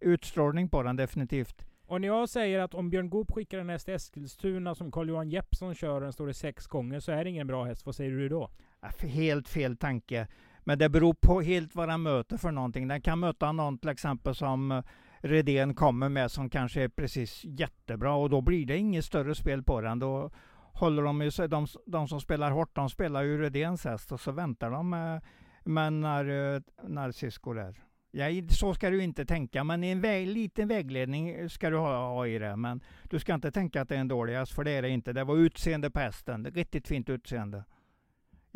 Utstrålning 0.00 0.68
på 0.68 0.82
den 0.82 0.96
definitivt. 0.96 1.66
Och 1.86 2.00
när 2.00 2.08
jag 2.08 2.28
säger 2.28 2.60
att 2.60 2.74
om 2.74 2.90
Björn 2.90 3.10
Goop 3.10 3.32
skickar 3.32 3.58
en 3.58 3.68
häst 3.68 3.84
till 3.84 3.94
Eskilstuna 3.94 4.74
som 4.74 4.92
Carl-Johan 4.92 5.30
Jeppsson 5.30 5.74
kör 5.74 5.94
och 5.94 6.00
den 6.00 6.12
står 6.12 6.30
i 6.30 6.34
sex 6.34 6.66
gånger 6.66 7.00
så 7.00 7.12
är 7.12 7.24
det 7.24 7.30
ingen 7.30 7.46
bra 7.46 7.64
häst. 7.64 7.86
Vad 7.86 7.94
säger 7.94 8.10
du 8.10 8.28
då? 8.28 8.50
Helt 8.98 9.48
fel 9.48 9.76
tanke. 9.76 10.28
Men 10.68 10.78
det 10.78 10.88
beror 10.88 11.14
på 11.14 11.40
helt 11.40 11.74
vad 11.74 11.88
den 11.88 12.02
möter 12.02 12.36
för 12.36 12.50
någonting. 12.50 12.88
Den 12.88 13.00
kan 13.00 13.20
möta 13.20 13.52
någon 13.52 13.78
till 13.78 13.88
exempel 13.88 14.34
som 14.34 14.72
eh, 14.72 14.82
Redén 15.20 15.74
kommer 15.74 16.08
med 16.08 16.30
som 16.30 16.50
kanske 16.50 16.82
är 16.82 16.88
precis 16.88 17.44
jättebra 17.44 18.14
och 18.14 18.30
då 18.30 18.40
blir 18.40 18.66
det 18.66 18.76
inget 18.76 19.04
större 19.04 19.34
spel 19.34 19.62
på 19.62 19.80
den. 19.80 19.98
Då 19.98 20.30
håller 20.72 21.02
de 21.02 21.22
ju 21.22 21.30
sig, 21.30 21.48
de, 21.48 21.66
de 21.86 22.08
som 22.08 22.20
spelar 22.20 22.50
hårt, 22.50 22.74
de 22.74 22.90
spelar 22.90 23.22
ju 23.22 23.42
Redéns 23.42 23.84
häst 23.84 24.12
och 24.12 24.20
så 24.20 24.32
väntar 24.32 24.70
de 24.70 24.90
med, 24.90 25.22
med 25.64 25.92
när, 25.92 26.54
eh, 26.54 26.60
när 26.82 27.12
Cisco 27.12 27.52
där. 27.52 27.82
Ja, 28.10 28.26
så 28.48 28.74
ska 28.74 28.90
du 28.90 29.02
inte 29.02 29.24
tänka, 29.24 29.64
men 29.64 29.84
en 29.84 30.00
väg, 30.00 30.28
liten 30.28 30.68
vägledning 30.68 31.50
ska 31.50 31.70
du 31.70 31.76
ha, 31.76 32.08
ha 32.08 32.26
i 32.26 32.38
det. 32.38 32.56
Men 32.56 32.80
du 33.10 33.18
ska 33.18 33.34
inte 33.34 33.50
tänka 33.50 33.82
att 33.82 33.88
det 33.88 33.96
är 33.96 34.00
en 34.00 34.08
dålig 34.08 34.34
häst, 34.34 34.52
för 34.52 34.64
det 34.64 34.70
är 34.70 34.82
det 34.82 34.88
inte. 34.88 35.12
Det 35.12 35.24
var 35.24 35.36
utseende 35.36 35.90
på 35.90 36.00
hästen, 36.00 36.46
riktigt 36.46 36.88
fint 36.88 37.08
utseende. 37.08 37.64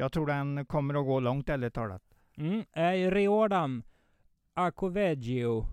Jag 0.00 0.12
tror 0.12 0.26
den 0.26 0.66
kommer 0.66 0.95
att 0.95 1.07
gå 1.07 1.21
långt 1.21 1.49
ärligt 1.49 1.75
talat. 1.75 2.02
Mm. 2.37 2.64
Är 2.73 3.11
Riordan 3.11 3.83
Arcoveggio 4.54 5.66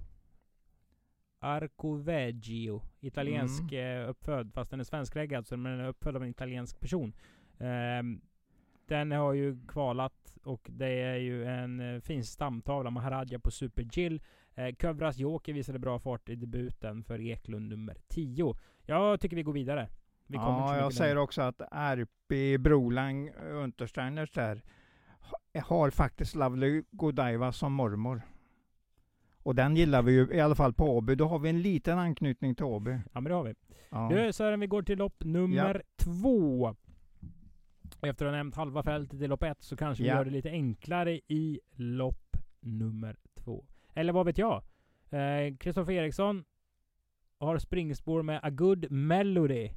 Arcoveggio 1.39 2.81
Italiensk 2.99 3.71
eh, 3.71 4.09
uppfödd, 4.09 4.53
fast 4.53 4.71
den 4.71 4.79
är 4.79 4.83
svenskreggad 4.83 5.47
så 5.47 5.55
den 5.55 5.65
är 5.65 5.87
uppfödd 5.87 6.15
av 6.15 6.23
en 6.23 6.29
italiensk 6.29 6.79
person. 6.79 7.13
Ehm, 7.59 8.21
den 8.87 9.11
har 9.11 9.33
ju 9.33 9.65
kvalat 9.67 10.37
och 10.43 10.67
det 10.69 11.01
är 11.01 11.17
ju 11.17 11.45
en 11.45 11.79
eh, 11.79 12.01
fin 12.01 12.23
stamtavla. 12.23 12.89
Maharaja 12.89 13.39
på 13.39 13.51
Super 13.51 13.87
Jill. 13.91 14.21
Eh, 14.55 14.75
Kövras 14.75 15.17
Joker 15.17 15.53
visade 15.53 15.79
bra 15.79 15.99
fart 15.99 16.29
i 16.29 16.35
debuten 16.35 17.03
för 17.03 17.21
Eklund 17.21 17.69
nummer 17.69 17.97
10. 18.07 18.55
Jag 18.85 19.19
tycker 19.19 19.35
vi 19.35 19.43
går 19.43 19.53
vidare. 19.53 19.89
Vi 20.27 20.37
Ja, 20.37 20.77
jag 20.77 20.93
säger 20.93 21.17
också 21.17 21.41
att 21.41 21.61
RP 21.71 22.57
Brolang 22.59 23.29
Untersteiners 23.51 24.31
där 24.31 24.61
ha- 25.19 25.61
har 25.61 25.89
faktiskt 25.89 26.35
Lovely 26.35 26.83
Godiva 26.91 27.51
som 27.51 27.73
mormor. 27.73 28.21
Och 29.43 29.55
den 29.55 29.75
gillar 29.75 30.01
vi 30.01 30.11
ju 30.11 30.27
i 30.33 30.39
alla 30.39 30.55
fall 30.55 30.73
på 30.73 30.97
Åby. 30.97 31.15
Då 31.15 31.27
har 31.27 31.39
vi 31.39 31.49
en 31.49 31.61
liten 31.61 31.99
anknytning 31.99 32.55
till 32.55 32.65
Åby. 32.65 32.91
Ja 32.91 33.19
men 33.21 33.23
det 33.23 33.33
har 33.33 33.43
vi. 33.43 33.53
Ja. 33.89 34.09
Du 34.11 34.33
Sören, 34.33 34.59
vi 34.59 34.67
går 34.67 34.81
till 34.83 34.97
lopp 34.97 35.23
nummer 35.23 35.83
två. 35.97 36.75
Efter 38.01 38.25
att 38.25 38.31
ha 38.31 38.37
nämnt 38.37 38.55
halva 38.55 38.83
fältet 38.83 39.21
i 39.21 39.27
lopp 39.27 39.43
ett 39.43 39.61
så 39.63 39.77
kanske 39.77 40.03
vi 40.03 40.09
Ja. 40.09 40.15
gör 40.15 40.25
det 40.25 40.31
lite 40.31 40.49
enklare 40.49 41.19
i 41.27 41.59
lopp 41.75 42.37
nummer 42.59 43.15
två. 43.35 43.65
Eller 43.93 44.13
vad 44.13 44.25
vet 44.25 44.37
jag? 44.37 44.63
Kristoffer 45.59 45.91
Eriksson 45.93 46.43
har 47.39 47.57
springspår 47.57 48.21
med 48.21 48.39
A 48.43 48.49
Good 48.49 48.91
Melody. 48.91 49.71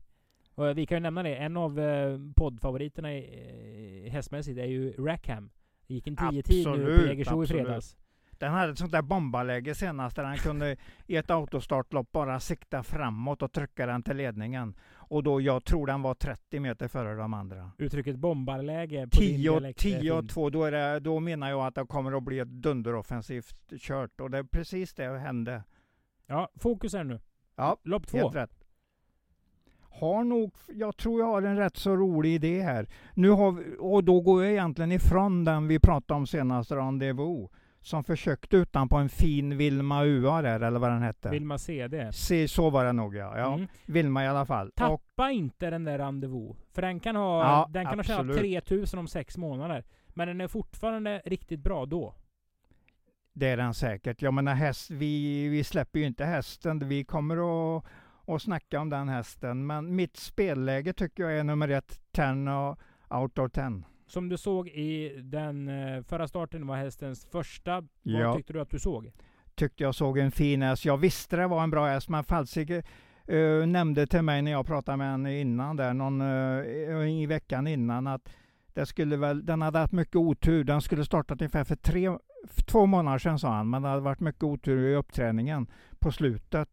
Och 0.60 0.78
vi 0.78 0.86
kan 0.86 0.96
ju 0.96 1.00
nämna 1.00 1.22
det, 1.22 1.36
en 1.36 1.56
av 1.56 1.80
eh, 1.80 2.18
poddfavoriterna 2.36 3.12
i, 3.14 4.04
eh, 4.06 4.12
hästmässigt 4.12 4.58
är 4.58 4.64
ju 4.64 4.92
Rackham. 4.92 5.50
Det 5.86 5.94
gick 5.94 6.06
en 6.06 6.16
10-tid 6.16 6.66
nu 6.66 6.98
på 6.98 7.06
Jägersro 7.06 7.44
i 7.44 7.46
fredags. 7.46 7.96
Den 8.30 8.52
hade 8.52 8.72
ett 8.72 8.78
sånt 8.78 8.92
där 8.92 9.02
bombarläge 9.02 9.74
senast 9.74 10.16
där 10.16 10.24
han 10.24 10.36
kunde 10.36 10.76
i 11.06 11.16
ett 11.16 11.30
autostartlopp 11.30 12.12
bara 12.12 12.40
sikta 12.40 12.82
framåt 12.82 13.42
och 13.42 13.52
trycka 13.52 13.86
den 13.86 14.02
till 14.02 14.16
ledningen. 14.16 14.74
Och 14.92 15.22
då, 15.22 15.40
jag 15.40 15.64
tror 15.64 15.86
den 15.86 16.02
var 16.02 16.14
30 16.14 16.60
meter 16.60 16.88
före 16.88 17.14
de 17.14 17.34
andra. 17.34 17.72
Uttrycket 17.78 18.16
bombarläge 18.16 19.02
på 19.02 19.20
din 19.20 19.36
10 19.36 19.50
dialekt 19.50 19.84
är 19.84 20.00
10 20.00 20.12
och 20.12 20.20
fint. 20.20 20.30
2, 20.30 20.50
då, 20.50 20.64
är 20.64 20.72
det, 20.72 21.00
då 21.00 21.20
menar 21.20 21.50
jag 21.50 21.66
att 21.66 21.74
det 21.74 21.86
kommer 21.86 22.12
att 22.16 22.22
bli 22.22 22.38
ett 22.38 22.48
dunderoffensivt 22.48 23.72
kört. 23.78 24.20
Och 24.20 24.30
det 24.30 24.38
är 24.38 24.42
precis 24.42 24.94
det 24.94 25.08
som 25.08 25.18
hände. 25.18 25.62
Ja, 26.26 26.48
fokus 26.56 26.92
här 26.92 27.04
nu. 27.04 27.20
Ja, 27.56 27.76
Lopp 27.82 28.06
två. 28.06 28.18
Helt 28.18 28.34
rätt. 28.34 28.59
Har 29.90 30.24
nog, 30.24 30.52
jag 30.68 30.96
tror 30.96 31.20
jag 31.20 31.26
har 31.26 31.42
en 31.42 31.56
rätt 31.56 31.76
så 31.76 31.96
rolig 31.96 32.34
idé 32.34 32.62
här. 32.62 32.86
Nu 33.14 33.30
har 33.30 33.80
och 33.80 34.04
då 34.04 34.20
går 34.20 34.42
jag 34.44 34.52
egentligen 34.52 34.92
ifrån 34.92 35.44
den 35.44 35.68
vi 35.68 35.78
pratade 35.78 36.18
om 36.18 36.26
senast, 36.26 36.72
Rendezvous. 36.72 37.50
Som 37.82 38.04
försökte 38.04 38.56
utan 38.56 38.88
på 38.88 38.96
en 38.96 39.08
fin 39.08 39.56
Vilma 39.56 40.04
UA 40.04 40.42
där, 40.42 40.60
eller 40.60 40.80
vad 40.80 40.90
den 40.90 41.02
hette. 41.02 41.28
Vilma 41.30 41.58
CD. 41.58 42.12
Se, 42.12 42.48
så 42.48 42.70
var 42.70 42.84
det 42.84 42.92
nog 42.92 43.16
ja. 43.16 43.38
ja 43.38 43.54
Mm. 43.54 43.66
Vilma 43.86 44.24
i 44.24 44.28
alla 44.28 44.46
fall. 44.46 44.68
Och, 44.68 44.74
Tappa 44.74 45.30
inte 45.30 45.70
den 45.70 45.84
där 45.84 45.98
rendezvous. 45.98 46.56
För 46.72 46.82
den 46.82 47.00
kan 47.00 47.16
ha, 47.16 47.42
Ja, 47.42 47.68
den 47.70 47.86
kan 47.86 47.98
ha 47.98 48.04
tjänat 48.04 48.20
absolut. 48.20 48.38
3000 48.38 48.98
om 48.98 49.08
sex 49.08 49.36
månader. 49.36 49.84
Men 50.08 50.28
den 50.28 50.40
är 50.40 50.48
fortfarande 50.48 51.22
riktigt 51.24 51.60
bra 51.60 51.86
då. 51.86 52.14
det 53.32 53.46
är 53.48 53.56
den 53.56 53.74
säkert. 53.74 54.22
Jag 54.22 54.34
menar 54.34 54.54
häst, 54.54 54.90
vi, 54.90 55.48
vi 55.48 55.64
släpper 55.64 55.98
ju 55.98 56.06
inte 56.06 56.24
hästen. 56.24 56.88
Vi 56.88 57.04
kommer 57.04 57.36
att, 57.76 57.84
att 58.34 58.42
snacka 58.42 58.80
om 58.80 58.90
den 58.90 59.08
hästen. 59.08 59.66
Men 59.66 59.96
mitt 59.96 60.16
spelläge 60.16 60.92
tycker 60.92 61.22
jag 61.22 61.38
är 61.38 61.44
nummer 61.44 61.68
ett, 61.68 62.00
10 62.12 62.50
och 62.50 62.78
out 63.20 63.38
of 63.38 63.52
10. 63.52 63.82
Som 64.06 64.28
du 64.28 64.36
såg 64.36 64.68
i 64.68 65.20
den 65.22 65.68
eh, 65.68 66.02
förra 66.02 66.28
starten 66.28 66.66
var 66.66 66.76
hästens 66.76 67.26
första. 67.32 67.72
Vad 67.80 67.88
Ja. 68.02 68.34
tyckte 68.36 68.52
du 68.52 68.60
att 68.60 68.70
du 68.70 68.78
såg? 68.78 69.12
tyckte 69.54 69.82
jag 69.82 69.94
såg 69.94 70.18
en 70.18 70.30
fin 70.30 70.62
häst. 70.62 70.84
Jag 70.84 70.96
visste 70.96 71.36
det 71.36 71.46
var 71.46 71.62
en 71.62 71.70
bra 71.70 71.86
häst, 71.86 72.08
men 72.08 72.24
Falsike 72.24 72.82
uh, 73.32 73.66
nämnde 73.66 74.06
till 74.06 74.22
mig 74.22 74.42
när 74.42 74.50
jag 74.50 74.66
pratade 74.66 74.96
med 74.96 75.10
henne 75.10 75.40
innan 75.40 75.76
där, 75.76 75.94
någon, 75.94 76.20
eh, 76.20 77.20
i 77.20 77.26
veckan 77.26 77.66
innan, 77.66 78.06
att 78.06 78.32
det 78.74 78.86
skulle 78.86 79.16
väl, 79.16 79.46
den 79.46 79.62
hade 79.62 79.78
haft 79.78 79.92
mycket 79.92 80.16
otur. 80.16 80.64
Den 80.64 80.80
skulle 80.80 81.04
startat 81.04 81.40
ungefär 81.40 81.64
för 81.64 81.76
tre, 81.76 82.10
två 82.66 82.86
månader 82.86 83.18
sedan 83.18 83.38
sa 83.38 83.48
han, 83.54 83.70
men 83.70 83.82
det 83.82 83.88
hade 83.88 84.00
varit 84.00 84.20
mycket 84.20 84.42
otur 84.42 84.88
i 84.88 84.94
uppträningen 84.94 85.66
på 85.98 86.12
slutet. 86.12 86.68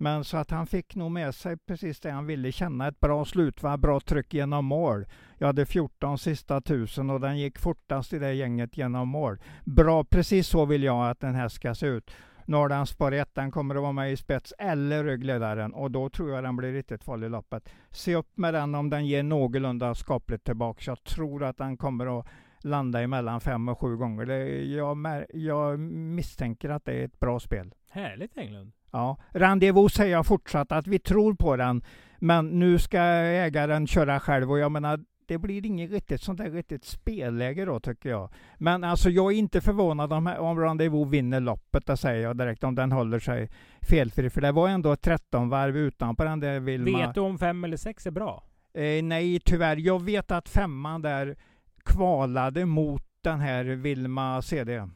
Men 0.00 0.24
så 0.24 0.36
att 0.36 0.50
han 0.50 0.66
fick 0.66 0.94
nog 0.94 1.10
med 1.10 1.34
sig 1.34 1.56
precis 1.56 2.00
det 2.00 2.10
han 2.10 2.26
ville 2.26 2.52
känna. 2.52 2.88
Ett 2.88 3.00
bra 3.00 3.24
slutvarv, 3.24 3.78
bra 3.78 4.00
tryck 4.00 4.34
genom 4.34 4.64
mål. 4.64 5.06
Jag 5.38 5.46
hade 5.46 5.66
14 5.66 6.18
sista 6.18 6.60
tusen 6.60 7.10
och 7.10 7.20
den 7.20 7.38
gick 7.38 7.58
fortast 7.58 8.12
i 8.12 8.18
det 8.18 8.32
gänget 8.32 8.76
genom 8.76 9.08
mål. 9.08 9.38
Bra, 9.64 10.04
precis 10.04 10.48
så 10.48 10.64
vill 10.64 10.82
jag 10.82 11.10
att 11.10 11.20
den 11.20 11.34
här 11.34 11.48
ska 11.48 11.74
se 11.74 11.86
ut. 11.86 12.10
Norrlands 12.44 12.90
spår 12.90 13.12
1, 13.12 13.34
den 13.34 13.50
kommer 13.50 13.74
att 13.74 13.82
vara 13.82 13.92
med 13.92 14.12
i 14.12 14.16
spets 14.16 14.54
eller 14.58 15.04
ryggledaren 15.04 15.74
och 15.74 15.90
då 15.90 16.10
tror 16.10 16.30
jag 16.30 16.44
den 16.44 16.56
blir 16.56 16.72
riktigt 16.72 17.04
farlig 17.04 17.26
i 17.26 17.30
loppet. 17.30 17.68
Se 17.90 18.14
upp 18.14 18.36
med 18.36 18.54
den 18.54 18.74
om 18.74 18.90
den 18.90 19.06
ger 19.06 19.22
någorlunda 19.22 19.94
skapligt 19.94 20.44
tillbaka. 20.44 20.82
Jag 20.86 21.04
tror 21.04 21.44
att 21.44 21.56
den 21.56 21.76
kommer 21.76 22.18
att 22.18 22.26
landa 22.62 23.00
emellan 23.00 23.40
fem 23.40 23.68
och 23.68 23.80
sju 23.80 23.96
gånger. 23.96 24.26
Det, 24.26 24.64
jag, 24.64 25.24
jag 25.30 25.78
misstänker 25.78 26.68
att 26.68 26.84
det 26.84 26.92
är 26.92 27.04
ett 27.04 27.20
bra 27.20 27.40
spel. 27.40 27.74
Härligt 27.90 28.38
Englund. 28.38 28.72
Ja, 28.90 29.16
Rendezvous 29.32 29.94
säger 29.94 30.12
jag 30.12 30.26
fortsatt 30.26 30.72
att 30.72 30.86
vi 30.86 30.98
tror 30.98 31.34
på 31.34 31.56
den. 31.56 31.82
Men 32.18 32.58
nu 32.58 32.78
ska 32.78 33.00
ägaren 33.00 33.86
köra 33.86 34.20
själv 34.20 34.50
och 34.50 34.58
jag 34.58 34.72
menar 34.72 35.00
det 35.28 35.38
blir 35.38 35.66
inget 35.66 35.90
riktigt 35.90 36.22
sånt 36.22 36.38
där 36.38 36.50
riktigt 36.50 36.84
spelläge 36.84 37.64
då 37.64 37.80
tycker 37.80 38.08
jag. 38.08 38.30
Men 38.58 38.84
alltså 38.84 39.10
jag 39.10 39.32
är 39.32 39.36
inte 39.36 39.60
förvånad 39.60 40.12
om, 40.12 40.26
om 40.26 40.60
Rendezvous 40.60 41.08
vinner 41.08 41.40
loppet, 41.40 41.86
det 41.86 41.96
säger 41.96 42.22
jag 42.22 42.36
direkt, 42.38 42.64
om 42.64 42.74
den 42.74 42.92
håller 42.92 43.18
sig 43.18 43.50
felfri. 43.80 44.30
För 44.30 44.40
det 44.40 44.52
var 44.52 44.68
ändå 44.68 44.92
ett 44.92 45.02
13 45.02 45.48
varv 45.48 45.76
utanpå 45.76 46.24
den 46.24 46.40
där 46.40 46.60
Vilma. 46.60 46.98
Vet 46.98 47.14
du 47.14 47.20
om 47.20 47.38
fem 47.38 47.64
eller 47.64 47.76
sex 47.76 48.06
är 48.06 48.10
bra? 48.10 48.42
Eh, 48.74 49.02
nej, 49.02 49.40
tyvärr. 49.40 49.76
Jag 49.76 50.02
vet 50.02 50.30
att 50.30 50.48
femman 50.48 51.02
där 51.02 51.36
kvalade 51.84 52.66
mot 52.66 53.04
den 53.20 53.40
här 53.40 53.64
Vilma 53.64 54.42
CD. 54.42 54.88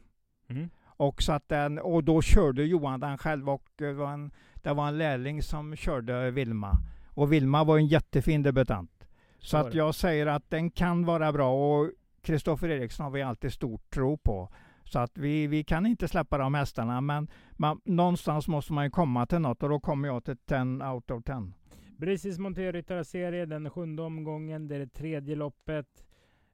Mm. 0.49 0.69
Och, 0.97 1.21
så 1.21 1.31
att 1.31 1.49
den, 1.49 1.79
och 1.79 2.03
då 2.03 2.21
körde 2.21 2.63
Johan 2.63 2.99
den 2.99 3.17
själv 3.17 3.49
och 3.49 3.63
det 3.75 3.93
var, 3.93 4.11
en, 4.11 4.31
det 4.55 4.73
var 4.73 4.87
en 4.87 4.97
lärling 4.97 5.43
som 5.43 5.75
körde 5.75 6.31
Vilma. 6.31 6.77
Och 7.09 7.33
Vilma 7.33 7.63
var 7.63 7.77
en 7.77 7.87
jättefin 7.87 8.43
debutant. 8.43 9.07
Så, 9.39 9.47
Så 9.47 9.57
att 9.57 9.73
jag 9.73 9.95
säger 9.95 10.27
att 10.27 10.49
den 10.49 10.71
kan 10.71 11.05
vara 11.05 11.31
bra 11.31 11.53
och 11.53 11.91
Kristoffer 12.21 12.69
Eriksson 12.69 13.03
har 13.03 13.11
vi 13.11 13.21
alltid 13.21 13.53
stor 13.53 13.79
tro 13.89 14.17
på. 14.17 14.49
Så 14.83 14.99
att 14.99 15.17
vi, 15.17 15.47
vi 15.47 15.63
kan 15.63 15.85
inte 15.85 16.07
släppa 16.07 16.37
de 16.37 16.53
hästarna 16.53 17.01
men 17.01 17.27
man, 17.51 17.81
någonstans 17.83 18.47
måste 18.47 18.73
man 18.73 18.83
ju 18.83 18.89
komma 18.89 19.25
till 19.25 19.39
något 19.39 19.63
och 19.63 19.69
då 19.69 19.79
kommer 19.79 20.07
jag 20.07 20.23
till 20.23 20.37
10 20.37 20.59
out 20.93 21.11
of 21.11 21.23
10. 21.23 21.51
Brisis 21.97 22.39
Monterryttarserie, 22.39 23.45
den 23.45 23.69
sjunde 23.69 24.01
omgången. 24.01 24.67
Det 24.67 24.75
är 24.75 24.79
det 24.79 24.93
tredje 24.93 25.35
loppet. 25.35 26.05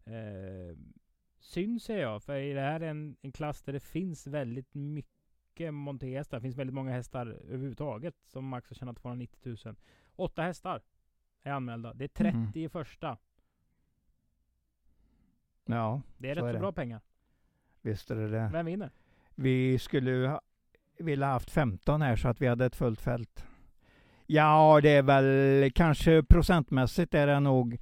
Eh, 0.06 0.78
synd 1.50 1.82
säger 1.82 2.02
jag, 2.02 2.24
för 2.24 2.54
det 2.54 2.62
här 2.62 2.80
är 2.80 2.90
en, 2.90 3.16
en 3.22 3.32
klass 3.32 3.62
där 3.64 3.74
det 3.74 3.80
finns 3.80 4.28
väldigt 4.28 4.74
mycket 4.74 5.74
monterhästar. 5.74 6.38
Det 6.38 6.42
finns 6.42 6.56
väldigt 6.58 6.74
många 6.74 6.92
hästar 6.92 7.26
överhuvudtaget 7.28 8.16
som 8.28 8.46
max 8.48 8.70
har 8.70 8.76
tjänat 8.76 8.98
290 8.98 9.58
000. 9.66 9.76
Åtta 10.16 10.42
hästar 10.42 10.82
är 11.44 11.52
anmälda. 11.52 11.94
Det 11.94 12.04
är 12.04 12.08
30 12.08 12.38
Mhm. 12.38 12.52
i 12.56 12.70
första. 12.70 13.18
Ja, 15.66 16.02
Det 16.18 16.30
är 16.30 16.36
Så 16.36 16.42
rätt 16.42 16.46
är 16.46 16.50
så 16.50 16.54
det. 16.54 16.60
bra 16.60 16.72
pengar. 16.72 17.02
visst 17.82 18.12
är 18.12 18.16
det 18.16 18.30
det. 18.30 18.50
Vem 18.54 18.66
vinner? 18.66 18.92
Vi 19.36 19.80
skulle 19.80 20.28
ha, 20.28 20.42
vilja 20.98 21.28
haft 21.28 21.50
15 21.52 22.02
här 22.02 22.16
så 22.16 22.28
att 22.28 22.42
vi 22.42 22.48
hade 22.48 22.66
ett 22.66 22.76
fullt 22.76 23.02
fält. 23.02 23.46
Ja, 24.26 24.80
det 24.84 24.90
är 24.90 25.04
väl 25.04 25.72
kanske 25.72 26.24
procentmässigt 26.24 27.14
är 27.14 27.28
det 27.28 27.40
nog 27.40 27.78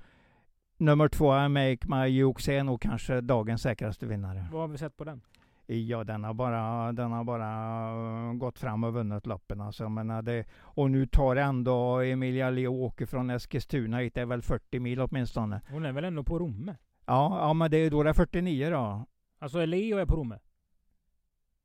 nummer 0.78 1.08
två, 1.08 1.50
Make 1.50 1.78
My 1.88 2.08
Jukes, 2.08 2.48
är 2.48 2.64
nog 2.64 2.82
kanske 2.82 3.22
dagens 3.22 3.62
säkraste 3.62 4.06
vinnare. 4.06 4.48
Vad 4.52 4.62
har 4.62 4.68
vi 4.68 4.78
sett 4.78 4.98
på 4.98 5.04
den? 5.04 5.22
Ja, 5.70 6.04
den 6.04 6.24
har 6.24 6.34
bara, 6.34 6.92
den 6.92 7.12
har 7.12 7.24
bara 7.24 7.50
uh, 8.30 8.34
gått 8.34 8.60
fram 8.60 8.84
och 8.84 8.94
vunnit 8.94 9.26
loppen. 9.26 9.62
Alltså, 9.62 9.90
menar 9.90 10.22
det, 10.22 10.46
och 10.62 10.92
nu 10.92 11.06
tar 11.06 11.36
ändå 11.36 12.02
Emilia 12.02 12.50
Leo 12.50 12.84
åker 12.84 13.06
från 13.06 13.30
Eskilstuna 13.30 13.98
hit. 13.98 14.14
Det 14.14 14.22
är 14.22 14.26
väl 14.26 14.42
40 14.42 14.80
mil 14.80 15.02
åtminstone. 15.02 15.62
Hon 15.70 15.86
är 15.86 15.92
väl 15.92 16.04
ändå 16.04 16.24
på 16.24 16.40
Romme? 16.40 16.76
Ja, 17.06 17.38
ja 17.42 17.54
men 17.54 17.72
det 17.72 17.78
är 17.78 17.92
då 17.92 18.04
det 18.04 18.10
är 18.10 18.14
49 18.14 18.70
då. 18.70 19.06
Alltså 19.40 19.66
Leo 19.66 19.98
är 19.98 20.06
på 20.06 20.16
Romme? 20.16 20.40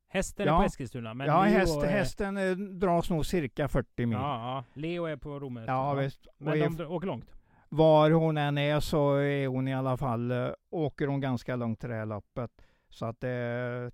Hästen 0.08 0.48
är 0.48 0.52
Ja. 0.52 0.58
på 0.58 0.64
Eskilstuna, 0.64 1.14
men 1.14 1.26
ja, 1.26 1.44
Leo 1.44 1.52
häst, 1.52 1.82
är... 1.82 1.86
hästen 1.86 2.36
eh, 2.36 2.56
dras 2.56 3.10
nog 3.10 3.26
cirka 3.26 3.68
40 3.68 4.06
mil. 4.06 4.18
Ja, 4.18 4.54
ja, 4.74 4.80
Leo 4.80 5.04
är 5.04 5.16
på 5.16 5.40
Romme. 5.40 5.64
Ja, 5.66 5.94
visst. 5.94 6.26
Och 6.26 6.32
Men 6.38 6.62
är- 6.62 6.78
de 6.78 6.86
åker 6.86 7.06
långt. 7.06 7.30
Var 7.72 8.10
hon 8.10 8.38
än 8.38 8.58
är 8.58 8.80
så 8.80 9.14
är 9.14 9.46
hon 9.46 9.68
i 9.68 9.74
alla 9.74 9.96
fall, 9.96 10.30
eh, 10.30 10.48
åker 10.70 11.06
hon 11.06 11.20
ganska 11.20 11.56
långt 11.56 11.80
till 11.80 11.88
det 11.88 11.94
här 11.94 12.06
loppet. 12.06 12.50
Så 12.88 13.06
att 13.06 13.24
eh, 13.24 13.30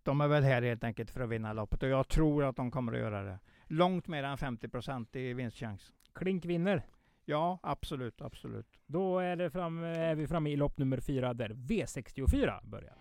de 0.03 0.21
är 0.21 0.29
väl 0.29 0.43
här 0.43 0.63
helt 0.63 0.85
enkelt 0.85 1.11
för 1.11 1.21
att 1.21 1.29
vinna 1.29 1.53
loppet 1.53 1.83
och 1.83 1.89
jag 1.89 2.09
tror 2.09 2.45
att 2.45 2.57
de 2.57 2.71
kommer 2.71 2.93
att 2.93 2.99
göra 2.99 3.23
det. 3.23 3.39
Långt 3.67 4.09
mer 4.09 4.23
än 4.23 4.37
50% 4.37 5.17
i 5.17 5.33
vinstchans. 5.33 5.93
Klink 6.15 6.45
vinner. 6.45 6.83
Ja, 7.25 7.59
absolut, 7.63 8.23
absolut. 8.23 8.67
Då 8.87 9.19
är, 9.19 9.37
det 9.37 9.51
fram, 9.51 9.83
är 9.83 10.15
vi 10.15 10.27
framme 10.27 10.51
i 10.51 10.57
lopp 10.57 10.79
nummer 10.79 11.01
fyra 11.01 11.35
där 11.35 11.49
V64 11.49 12.67
börjar. 12.67 12.95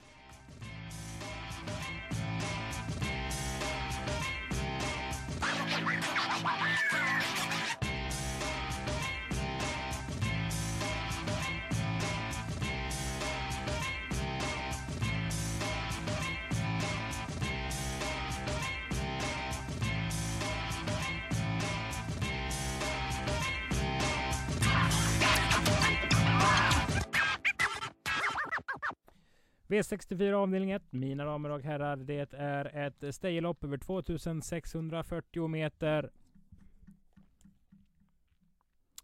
V64 29.67 30.33
avdelning 30.33 30.71
1, 30.71 30.83
mina 30.89 31.25
damer 31.25 31.49
och 31.49 31.61
herrar. 31.61 31.95
Det 31.95 32.33
är 32.33 32.65
ett 32.75 33.15
stejlopp 33.15 33.63
över 33.63 33.77
2640 33.77 35.47
meter. 35.47 36.11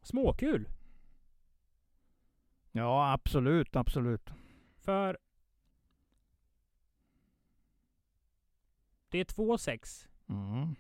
Småkul! 0.02 0.70
Ja, 2.72 3.14
absolut, 3.14 3.76
absolut. 3.76 4.30
För 4.78 5.18
det 9.10 9.20
är 9.20 9.26
2,6. 9.26 10.08
Mm. 10.30 10.76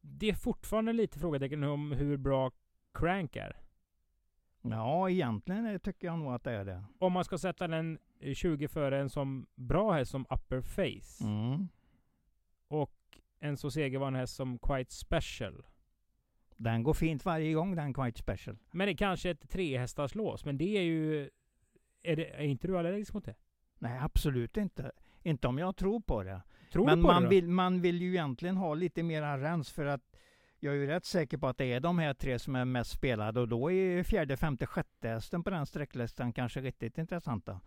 Det 0.00 0.28
är 0.28 0.34
fortfarande 0.34 0.92
lite 0.92 1.18
frågetecken 1.18 1.64
om 1.64 1.92
hur 1.92 2.16
bra 2.16 2.50
Crank 2.92 3.36
är. 3.36 3.61
Ja, 4.62 5.10
egentligen 5.10 5.80
tycker 5.80 6.06
jag 6.06 6.18
nog 6.18 6.32
att 6.34 6.44
det 6.44 6.52
är 6.52 6.64
det. 6.64 6.84
Om 6.98 7.12
man 7.12 7.24
ska 7.24 7.38
sätta 7.38 7.68
den 7.68 7.98
20 8.34 8.68
före 8.68 9.00
en 9.00 9.10
som 9.10 9.46
bra 9.54 9.92
häst 9.92 10.10
som 10.10 10.26
Upper 10.30 10.60
Face. 10.60 11.24
Mm. 11.24 11.68
Och 12.68 13.18
en 13.40 13.56
så 13.56 13.70
segervan 13.70 14.14
häst 14.14 14.34
som 14.34 14.58
Quite 14.58 14.94
Special. 14.94 15.66
Den 16.56 16.82
går 16.82 16.94
fint 16.94 17.24
varje 17.24 17.52
gång 17.52 17.76
den 17.76 17.94
Quite 17.94 18.18
Special. 18.18 18.58
Men 18.70 18.86
det 18.86 18.92
är 18.92 18.96
kanske 18.96 19.30
ett 19.30 19.50
trehästars 19.50 20.14
lås. 20.14 20.44
Men 20.44 20.58
det 20.58 20.78
är 20.78 20.82
ju... 20.82 21.30
Är, 22.02 22.16
det, 22.16 22.26
är 22.26 22.42
inte 22.42 22.66
du 22.66 22.78
allergisk 22.78 23.14
mot 23.14 23.24
det? 23.24 23.34
Nej, 23.78 23.98
absolut 24.02 24.56
inte. 24.56 24.92
Inte 25.22 25.48
om 25.48 25.58
jag 25.58 25.76
tror 25.76 26.00
på 26.00 26.22
det. 26.22 26.42
Tror 26.72 26.86
Men 26.86 26.98
du 26.98 27.02
på 27.02 27.08
man 27.08 27.22
det 27.22 27.26
då? 27.26 27.30
vill, 27.30 27.48
man 27.48 27.80
vill 27.80 28.02
ju 28.02 28.08
egentligen 28.08 28.56
ha 28.56 28.74
lite 28.74 29.02
mera 29.02 29.38
rens 29.38 29.70
för 29.70 29.86
att 29.86 30.16
jag 30.64 30.74
är 30.74 30.78
ju 30.78 30.86
rätt 30.86 31.04
säker 31.04 31.38
på 31.38 31.48
att 31.48 31.58
det 31.58 31.72
är 31.72 31.80
de 31.80 31.98
här 31.98 32.14
tre 32.14 32.38
som 32.38 32.56
är 32.56 32.64
mest 32.64 32.90
spelade 32.90 33.40
och 33.40 33.48
då 33.48 33.72
är 33.72 34.02
fjärde, 34.02 34.36
femte, 34.36 34.66
sjätte 34.66 35.08
hästen 35.08 35.44
på 35.44 35.50
den 35.50 35.66
sträcklistan 35.66 36.32
kanske 36.32 36.60
riktigt 36.60 36.98
intressanta. 36.98 37.60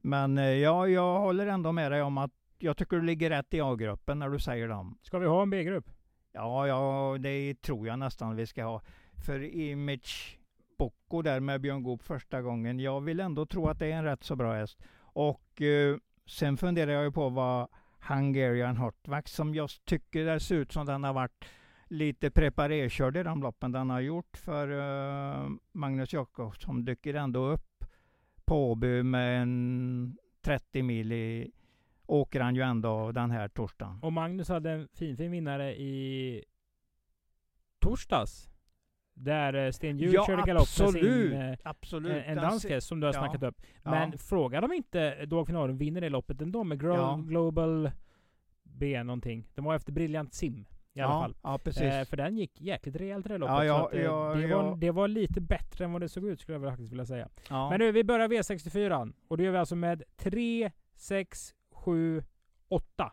Men 0.00 0.38
eh, 0.38 0.44
ja, 0.44 0.88
jag 0.88 1.20
håller 1.20 1.46
ändå 1.46 1.72
med 1.72 1.92
dig 1.92 2.02
om 2.02 2.18
att 2.18 2.32
jag 2.58 2.76
tycker 2.76 2.96
du 2.96 3.02
ligger 3.02 3.30
rätt 3.30 3.54
i 3.54 3.60
A-gruppen 3.60 4.18
när 4.18 4.28
du 4.28 4.38
säger 4.38 4.68
dem. 4.68 4.98
Ska 5.02 5.18
vi 5.18 5.26
ha 5.26 5.42
en 5.42 5.50
B-grupp? 5.50 5.90
Ja, 6.32 6.66
ja, 6.66 7.16
det 7.18 7.62
tror 7.62 7.86
jag 7.86 7.98
nästan 7.98 8.36
vi 8.36 8.46
ska 8.46 8.64
ha. 8.64 8.82
För 9.26 9.54
Image 9.54 10.38
Bocco 10.78 11.22
där 11.22 11.40
med 11.40 11.60
Björn 11.60 11.82
Goop 11.82 12.02
första 12.02 12.42
gången, 12.42 12.80
jag 12.80 13.00
vill 13.00 13.20
ändå 13.20 13.46
tro 13.46 13.68
att 13.68 13.78
det 13.78 13.86
är 13.86 13.96
en 13.96 14.04
rätt 14.04 14.24
så 14.24 14.36
bra 14.36 14.54
häst. 14.54 14.78
Och 14.98 15.62
eh, 15.62 15.96
sen 16.26 16.56
funderar 16.56 16.92
jag 16.92 17.04
ju 17.04 17.12
på 17.12 17.28
vad 17.28 17.68
Hungarian 18.08 18.76
Hotvax, 18.76 19.32
som 19.32 19.54
jag 19.54 19.70
tycker 19.84 20.24
det 20.24 20.40
ser 20.40 20.56
ut 20.56 20.72
som 20.72 20.86
den 20.86 21.04
har 21.04 21.12
varit 21.12 21.44
lite 21.88 22.30
preparerkörd 22.30 23.16
i 23.16 23.22
de 23.22 23.42
loppen 23.42 23.72
den 23.72 23.90
har 23.90 24.00
gjort 24.00 24.36
för 24.36 24.68
eh, 24.68 25.50
Magnus 25.72 26.12
Jakobsson 26.12 26.84
dyker 26.84 27.14
ändå 27.14 27.46
upp 27.46 27.84
på 28.44 28.70
Åby 28.70 29.02
med 29.02 29.42
en 29.42 30.16
30 30.42 30.82
mil 30.82 31.12
i 31.12 31.50
åker 32.06 32.40
han 32.40 32.54
ju 32.54 32.62
ändå 32.62 33.12
den 33.12 33.30
här 33.30 33.48
torsdagen. 33.48 33.98
Och 34.02 34.12
Magnus 34.12 34.48
hade 34.48 34.70
en 34.70 34.88
fin, 34.92 35.16
fin 35.16 35.30
vinnare 35.30 35.76
i 35.76 36.44
torsdags. 37.78 38.48
Där 39.14 39.54
eh, 39.54 39.70
Sten 39.70 39.98
Hjul 39.98 40.12
körde 40.12 40.42
galopp 40.42 40.60
med 40.60 40.66
sin, 40.68 40.86
absolut, 40.86 41.32
eh, 41.32 41.54
absolut. 41.62 42.12
en, 42.12 42.22
en 42.22 42.36
dansk 42.36 42.68
häst 42.68 42.88
som 42.88 43.00
du 43.00 43.06
har 43.06 43.14
ja, 43.14 43.20
snackat 43.20 43.42
upp. 43.42 43.62
ja. 43.82 43.90
Men 43.90 44.18
fråga 44.18 44.60
de 44.60 44.72
inte 44.72 45.26
Dag 45.26 45.46
Finalen 45.46 45.76
vinner 45.76 46.00
det 46.00 46.08
loppet 46.08 46.40
ändå 46.40 46.64
med 46.64 46.80
Gro 46.80 46.94
Ja. 46.94 47.16
Global 47.26 47.90
B 48.62 49.02
någonting. 49.02 49.48
De 49.54 49.64
var 49.64 49.74
efter 49.74 49.92
Brilliant 49.92 50.34
Sim 50.34 50.66
i 50.96 51.00
alla 51.00 51.14
ja, 51.14 51.20
fall. 51.20 51.36
Ja, 51.42 51.58
precis. 51.58 51.82
Eh, 51.82 52.04
för 52.04 52.16
den 52.16 52.36
gick 52.36 52.60
jäkligt 52.60 52.96
rejält 52.96 53.28
det 53.28 53.38
loppet. 53.38 53.54
Ja, 53.54 53.64
ja, 53.64 53.78
så 53.78 53.86
att, 53.86 53.94
eh, 53.94 54.02
ja, 54.02 54.34
det. 54.34 54.54
Var, 54.54 54.76
det 54.76 54.90
var 54.90 55.08
lite 55.08 55.40
bättre 55.40 55.84
än 55.84 55.92
vad 55.92 56.00
det 56.00 56.08
såg 56.08 56.24
ut 56.24 56.40
skulle 56.40 56.58
jag 56.58 56.70
faktiskt 56.70 56.92
vilja 56.92 57.06
säga. 57.06 57.28
Men 57.50 57.78
nu, 57.78 57.92
vi 57.92 58.04
börjar 58.04 58.28
V64. 58.28 59.12
Och 59.28 59.36
det 59.36 59.44
gör 59.44 59.52
vi 59.52 59.58
alltså 59.58 59.76
med 59.76 60.02
3, 60.16 60.70
6, 60.94 61.54
7, 61.72 62.22
8. 62.68 63.12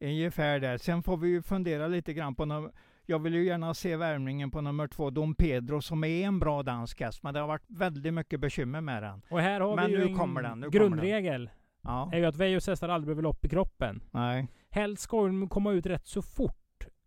Ungefär 0.00 0.60
där. 0.60 0.78
Sen 0.78 1.02
får 1.02 1.16
vi 1.16 1.28
ju 1.28 1.42
fundera 1.42 1.86
lite 1.88 2.12
grann 2.12 2.34
på 2.34 2.44
num- 2.44 2.72
jag 3.06 3.18
vill 3.18 3.34
ju 3.34 3.44
gärna 3.44 3.74
se 3.74 3.96
värmningen 3.96 4.50
på 4.50 4.60
nummer 4.60 4.88
två, 4.88 5.10
Dom 5.10 5.34
Pedro, 5.34 5.80
som 5.80 6.04
är 6.04 6.26
en 6.26 6.38
bra 6.38 6.62
dansk 6.62 7.00
häst, 7.00 7.22
men 7.22 7.34
det 7.34 7.40
har 7.40 7.46
varit 7.46 7.64
väldigt 7.68 8.14
mycket 8.14 8.40
bekymmer 8.40 8.80
med 8.80 9.02
den. 9.02 9.22
Och 9.30 9.40
här 9.40 9.60
har 9.60 9.76
Men 9.76 9.86
vi 9.90 9.92
ju 9.96 10.08
nu 10.08 10.14
kommer 10.14 10.42
den, 10.42 10.60
nu 10.60 10.70
grundregel. 10.70 11.50
Ja, 11.82 12.10
Är 12.12 12.18
ju 12.18 12.24
att 12.24 12.36
Veijos 12.36 12.66
hästar 12.66 12.88
aldrig 12.88 13.06
behöver 13.06 13.22
lopp 13.22 13.44
i 13.44 13.48
kroppen. 13.48 14.02
nej. 14.10 14.48
Helst 14.70 15.02
ska 15.02 15.26
de 15.26 15.48
komma 15.48 15.72
ut 15.72 15.86
rätt 15.86 16.06
så 16.06 16.22
fort. 16.22 16.61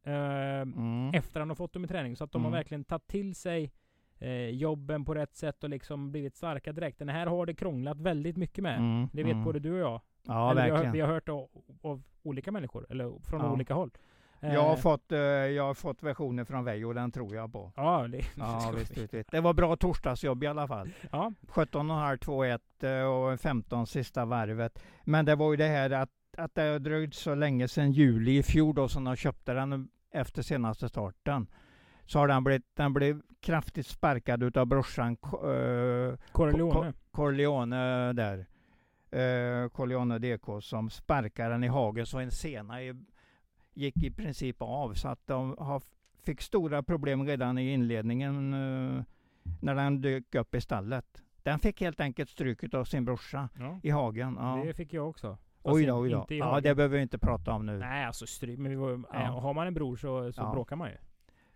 Eh, 0.06 0.62
Mm. 0.62 1.12
efter 1.14 1.40
han 1.40 1.50
har 1.50 1.56
fått 1.56 1.74
dem 1.74 1.84
i 1.86 1.88
träning. 1.88 2.16
Så 2.16 2.24
att 2.24 2.32
de 2.32 2.42
har 2.42 2.50
Mm. 2.50 2.58
verkligen 2.58 2.84
tagit 2.84 3.08
till 3.08 3.36
sig 3.36 3.72
eh, 4.20 4.50
jobben 4.50 5.06
på 5.06 5.14
rätt 5.16 5.36
sätt 5.36 5.64
och 5.64 5.70
liksom 5.70 6.12
blivit 6.12 6.36
starka 6.36 6.72
direkt. 6.74 7.00
Den 7.00 7.10
här 7.10 7.28
har 7.28 7.46
det 7.46 7.54
krånglat 7.54 8.00
väldigt 8.02 8.38
mycket 8.38 8.64
med. 8.64 8.78
Mm, 8.80 9.10
Det 9.14 9.24
vet 9.24 9.32
mm. 9.34 9.44
både 9.44 9.60
du 9.60 9.74
och 9.74 9.80
jag. 9.80 10.02
Ja, 10.28 10.52
eller 10.52 10.64
vi, 10.64 10.70
har, 10.70 10.76
verkligen. 10.78 10.94
vi 10.94 11.00
har 11.02 11.08
hört 11.08 11.30
av, 11.30 11.48
av 11.82 12.04
olika 12.24 12.52
människor, 12.52 12.86
eller 12.90 13.20
från 13.30 13.42
Ja. 13.42 13.52
olika 13.54 13.74
håll. 13.74 13.92
Eh, 14.42 14.54
Jag 14.54 14.62
har, 14.64 14.76
fått, 14.76 15.12
eh, 15.12 15.20
jag 15.20 15.64
har 15.64 15.74
fått 15.74 16.04
versioner 16.04 16.44
från 16.46 16.64
Veijo, 16.64 16.94
den 16.94 17.12
tror 17.12 17.36
jag 17.36 17.52
på. 17.54 17.72
Ja, 17.76 18.08
det, 18.08 18.18
Ja, 18.38 18.72
visst, 18.78 18.98
visst, 18.98 19.14
visst. 19.14 19.32
Det 19.32 19.42
var 19.42 19.54
bra 19.54 19.76
torsdagsjobb 19.76 20.44
i 20.44 20.48
alla 20.48 20.68
fall. 20.68 20.90
ja, 21.12 21.32
17,5, 21.48 22.18
2-1 22.18 22.84
eh, 23.02 23.06
och 23.06 23.40
15 23.40 23.88
sista 23.88 24.26
varvet. 24.26 24.84
Men 25.04 25.26
det 25.26 25.36
var 25.36 25.52
ju 25.52 25.58
det 25.58 25.68
här 25.68 25.90
att, 25.90 26.10
att 26.38 26.56
det 26.56 26.62
har 26.62 26.80
dröjt 26.80 27.14
så 27.14 27.36
länge 27.36 27.68
sedan 27.68 27.92
juli 27.92 28.38
i 28.38 28.44
fjol 28.44 28.76
då 28.76 28.88
som 28.88 29.04
de 29.04 29.16
köpte 29.16 29.54
den 29.54 29.90
efter 30.16 30.42
senaste 30.42 30.90
starten. 30.90 31.48
Så 32.06 32.20
har 32.20 32.28
den 32.28 32.44
blivit, 32.44 32.76
den 32.76 32.94
blev 32.94 33.22
kraftigt 33.40 33.88
sparkad 33.88 34.44
utav 34.44 34.66
brorsan 34.66 35.12
eh, 35.12 36.18
Corleone. 36.32 36.94
Corleone 37.12 38.14
där. 38.14 38.46
Uh, 39.16 39.70
Corleone 39.70 40.20
DK 40.20 40.64
som 40.64 40.90
sparkade 40.90 41.50
den 41.50 41.64
i 41.64 41.68
hagen 41.68 42.06
så 42.06 42.20
en 42.20 42.32
sena 42.32 42.84
i, 42.84 42.94
gick 43.74 43.98
i 43.98 44.12
princip 44.12 44.56
av. 44.60 44.94
Så 44.94 45.08
att 45.08 45.28
de 45.28 45.56
har, 45.60 45.82
fick 46.24 46.42
stora 46.42 46.84
problem 46.84 47.26
redan 47.26 47.58
i 47.58 47.74
inledningen 47.74 48.54
eh, 48.54 49.04
när 49.60 49.76
den 49.76 50.02
dök 50.02 50.36
upp 50.36 50.56
i 50.56 50.62
stallet. 50.62 51.24
Den 51.44 51.60
fick 51.60 51.82
helt 51.82 52.00
enkelt 52.00 52.30
stryk 52.30 52.74
av 52.74 52.86
sin 52.86 53.06
brorsa 53.06 53.50
Ja, 53.60 53.80
i 53.84 53.90
hagen. 53.90 54.38
Ja. 54.40 54.62
det 54.66 54.74
fick 54.74 54.94
jag 54.94 55.10
också. 55.10 55.38
Oj 55.74 55.86
då, 55.86 55.94
oj 56.00 56.10
då. 56.10 56.20
inte 56.22 56.36
i 56.36 56.38
Ja, 56.38 56.62
det 56.62 56.76
behöver 56.76 56.96
vi 56.98 57.02
inte 57.04 57.18
prata 57.20 57.52
om 57.52 57.66
nu. 57.66 57.78
Nej, 57.78 58.06
alltså 58.06 58.28
stryk. 58.28 58.60
Men 58.60 58.70
vi 58.72 58.76
var, 58.76 59.04
Ja. 59.14 59.20
eh, 59.24 59.40
har 59.40 59.54
man 59.54 59.68
en 59.68 59.74
bror 59.74 59.96
så, 59.96 60.32
så 60.34 60.42
Ja. 60.42 60.52
bråkar 60.52 60.76
man 60.76 60.90
ju. 60.90 60.96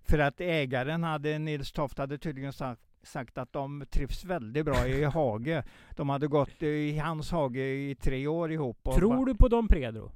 För 0.02 0.20
att 0.20 0.42
ägaren 0.42 1.04
hade, 1.04 1.40
Nils 1.40 1.72
Toft 1.72 1.98
hade 1.98 2.18
tydligen 2.18 2.54
sagt, 2.54 2.82
sagt 3.04 3.38
att 3.38 3.54
de 3.54 3.86
trivs 3.90 4.24
väldigt 4.26 4.66
bra 4.66 4.88
i 4.88 5.04
hage. 5.16 5.64
De 5.96 6.10
hade 6.10 6.28
gått 6.28 6.64
i 6.64 6.98
hans 6.98 7.32
hage 7.32 7.62
i 7.66 7.96
tre 7.96 8.28
år 8.28 8.52
ihop. 8.52 8.80
och 8.88 8.96
Tror 8.96 9.16
va- 9.18 9.26
du 9.26 9.36
på 9.36 9.48
Dom 9.48 9.68
Predro? 9.68 10.12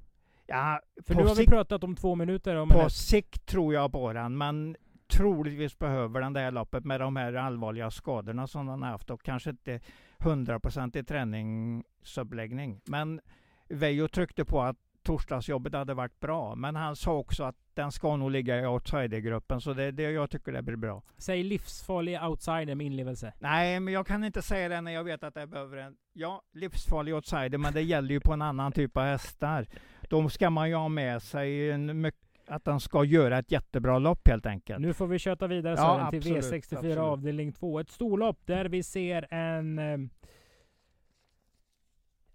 Ja, 0.47 0.79
För 1.05 1.15
nu 1.15 1.21
har 1.21 1.29
vi 1.29 1.35
sikt- 1.35 1.49
pratat 1.51 1.83
om 1.83 1.95
två 1.95 2.15
minuter 2.15 2.55
om 2.55 2.61
en 2.71 2.77
på 2.77 2.81
häst. 2.83 3.07
sikt 3.09 3.45
tror 3.45 3.73
jag 3.73 3.91
på 3.91 4.13
den, 4.13 4.37
men 4.37 4.75
troligtvis 5.07 5.79
behöver 5.79 6.21
den 6.21 6.33
det 6.33 6.39
här 6.39 6.51
loppet 6.51 6.85
med 6.85 6.99
de 6.99 7.15
här 7.15 7.33
allvarliga 7.33 7.91
skadorna 7.91 8.47
som 8.47 8.65
den 8.65 8.81
har 8.81 8.89
haft 8.89 9.09
och 9.09 9.23
kanske 9.23 9.49
inte 9.49 9.79
hundraprocentig 10.19 11.07
träningsuppläggning. 11.07 12.81
Men 12.85 13.21
Veijo 13.69 14.07
tryckte 14.07 14.45
på 14.45 14.61
att 14.61 14.77
torsdagsjobbet 15.03 15.73
hade 15.73 15.93
varit 15.93 16.19
bra, 16.19 16.55
men 16.55 16.75
han 16.75 16.95
sa 16.95 17.13
också 17.13 17.43
att 17.43 17.55
den 17.73 17.91
ska 17.91 18.15
nog 18.15 18.31
ligga 18.31 18.59
i 18.59 18.65
outsidergruppen, 18.65 19.61
så 19.61 19.73
det 19.73 19.91
det 19.91 20.03
jag 20.03 20.29
tycker 20.29 20.51
det 20.51 20.61
blir 20.61 20.75
bra. 20.75 21.03
Säg 21.17 21.43
livsfarlig 21.43 22.23
outsider 22.23 22.75
med 22.75 22.85
inlevelse. 22.85 23.33
Nej, 23.39 23.79
men 23.79 23.93
jag 23.93 24.07
kan 24.07 24.23
inte 24.23 24.41
säga 24.41 24.69
det 24.69 24.81
när 24.81 24.91
jag 24.91 25.03
vet 25.03 25.23
att 25.23 25.35
jag 25.35 25.49
behöver 25.49 25.77
en, 25.77 25.95
ja, 26.13 26.41
livsfarlig 26.53 27.15
outsider, 27.15 27.57
men 27.57 27.73
det 27.73 27.81
gäller 27.81 28.09
ju 28.09 28.19
på 28.19 28.33
en 28.33 28.41
annan 28.41 28.71
typ 28.71 28.97
av 28.97 29.03
hästar. 29.03 29.67
Då 30.09 30.29
ska 30.29 30.49
man 30.49 30.69
ju 30.69 30.75
ha 30.75 30.89
med 30.89 31.21
sig 31.21 31.71
en 31.71 32.01
mycket 32.01 32.19
att 32.47 32.65
den 32.65 32.79
ska 32.79 33.03
göra 33.03 33.37
ett 33.39 33.51
jättebra 33.51 33.99
lopp 33.99 34.27
helt 34.27 34.45
enkelt. 34.45 34.79
Nu 34.79 34.93
får 34.93 35.07
vi 35.07 35.19
köta 35.19 35.47
vidare 35.47 35.75
Ja, 35.77 35.95
Sören, 35.97 36.09
till 36.09 36.37
absolut, 36.37 36.65
V64 36.65 36.75
absolut. 36.75 36.97
avdelning 36.97 37.53
2. 37.53 37.79
Ett 37.79 37.89
storlopp 37.89 38.37
där 38.45 38.65
vi 38.65 38.83
ser 38.83 39.33
en... 39.33 40.09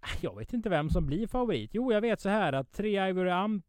Eh, 0.09 0.17
jag 0.21 0.37
vet 0.37 0.53
inte 0.53 0.69
vem 0.69 0.89
som 0.89 1.05
blir 1.05 1.27
favorit. 1.27 1.69
Jo, 1.73 1.91
jag 1.93 2.01
vet 2.01 2.19
så 2.19 2.29
här 2.29 2.53
att 2.53 2.71
tre 2.71 3.09
Ivory 3.09 3.29
Am 3.29 3.61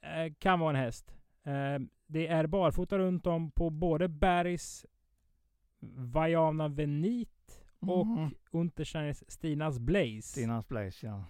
eh, 0.00 0.32
kan 0.38 0.60
vara 0.60 0.70
en 0.78 0.84
häst. 0.84 1.14
Eh, 1.42 1.78
det 2.06 2.26
är 2.26 2.46
barfota 2.46 2.98
runt 2.98 3.26
om 3.26 3.50
på 3.50 3.70
både 3.70 4.08
Bergs 4.08 4.86
Vajana 6.12 6.68
Venit 6.68 7.60
och 7.78 8.06
Mhm. 8.06 8.30
Untersteiners 8.50 9.22
Stinas 9.28 9.78
Blaze. 9.78 10.22
Stinas 10.22 10.68
Blaze, 10.68 11.06
ja. 11.06 11.24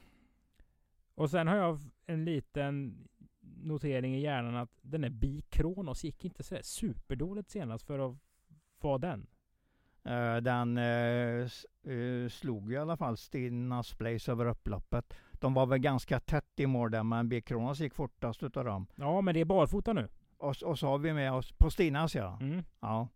Och 1.14 1.30
sen 1.30 1.46
har 1.46 1.56
jag 1.56 1.78
en 2.06 2.24
liten 2.24 3.04
notering 3.40 4.14
i 4.16 4.20
hjärnan 4.20 4.56
att 4.56 4.78
den 4.82 5.04
är 5.04 5.10
Bi 5.10 5.42
Kronos 5.48 6.04
gick 6.04 6.24
inte 6.24 6.42
sådär 6.42 6.62
superdåligt 6.62 7.50
senast 7.50 7.86
för 7.86 7.98
att 8.10 8.16
vara 8.80 8.98
den. 8.98 9.26
Eh, 10.04 10.36
den 10.36 10.78
eh, 10.78 11.48
eh, 11.94 12.28
slog 12.28 12.72
i 12.72 12.76
alla 12.76 12.96
fall 12.96 13.16
Stinas 13.16 13.98
Blaze 13.98 14.32
över 14.32 14.46
upploppet. 14.46 15.14
De 15.32 15.54
var 15.54 15.66
väl 15.66 15.78
ganska 15.78 16.20
tätt 16.20 16.60
i 16.60 16.66
mål 16.66 16.90
där, 16.90 17.02
men 17.02 17.28
B. 17.28 17.40
Kronos 17.40 17.80
gick 17.80 17.94
fortast 17.94 18.42
utav 18.42 18.64
dem. 18.64 18.86
Ja, 18.94 19.20
men 19.20 19.34
det 19.34 19.40
är 19.40 19.44
barfota 19.44 19.92
nu. 19.92 20.08
Och, 20.38 20.62
och 20.62 20.78
så 20.78 20.86
har 20.86 20.98
vi 20.98 21.12
med 21.12 21.32
oss, 21.32 21.52
på 21.52 21.70
Stinas 21.70 22.14
ja. 22.14 22.38
Mm. 22.40 22.64
ja. 22.80 23.08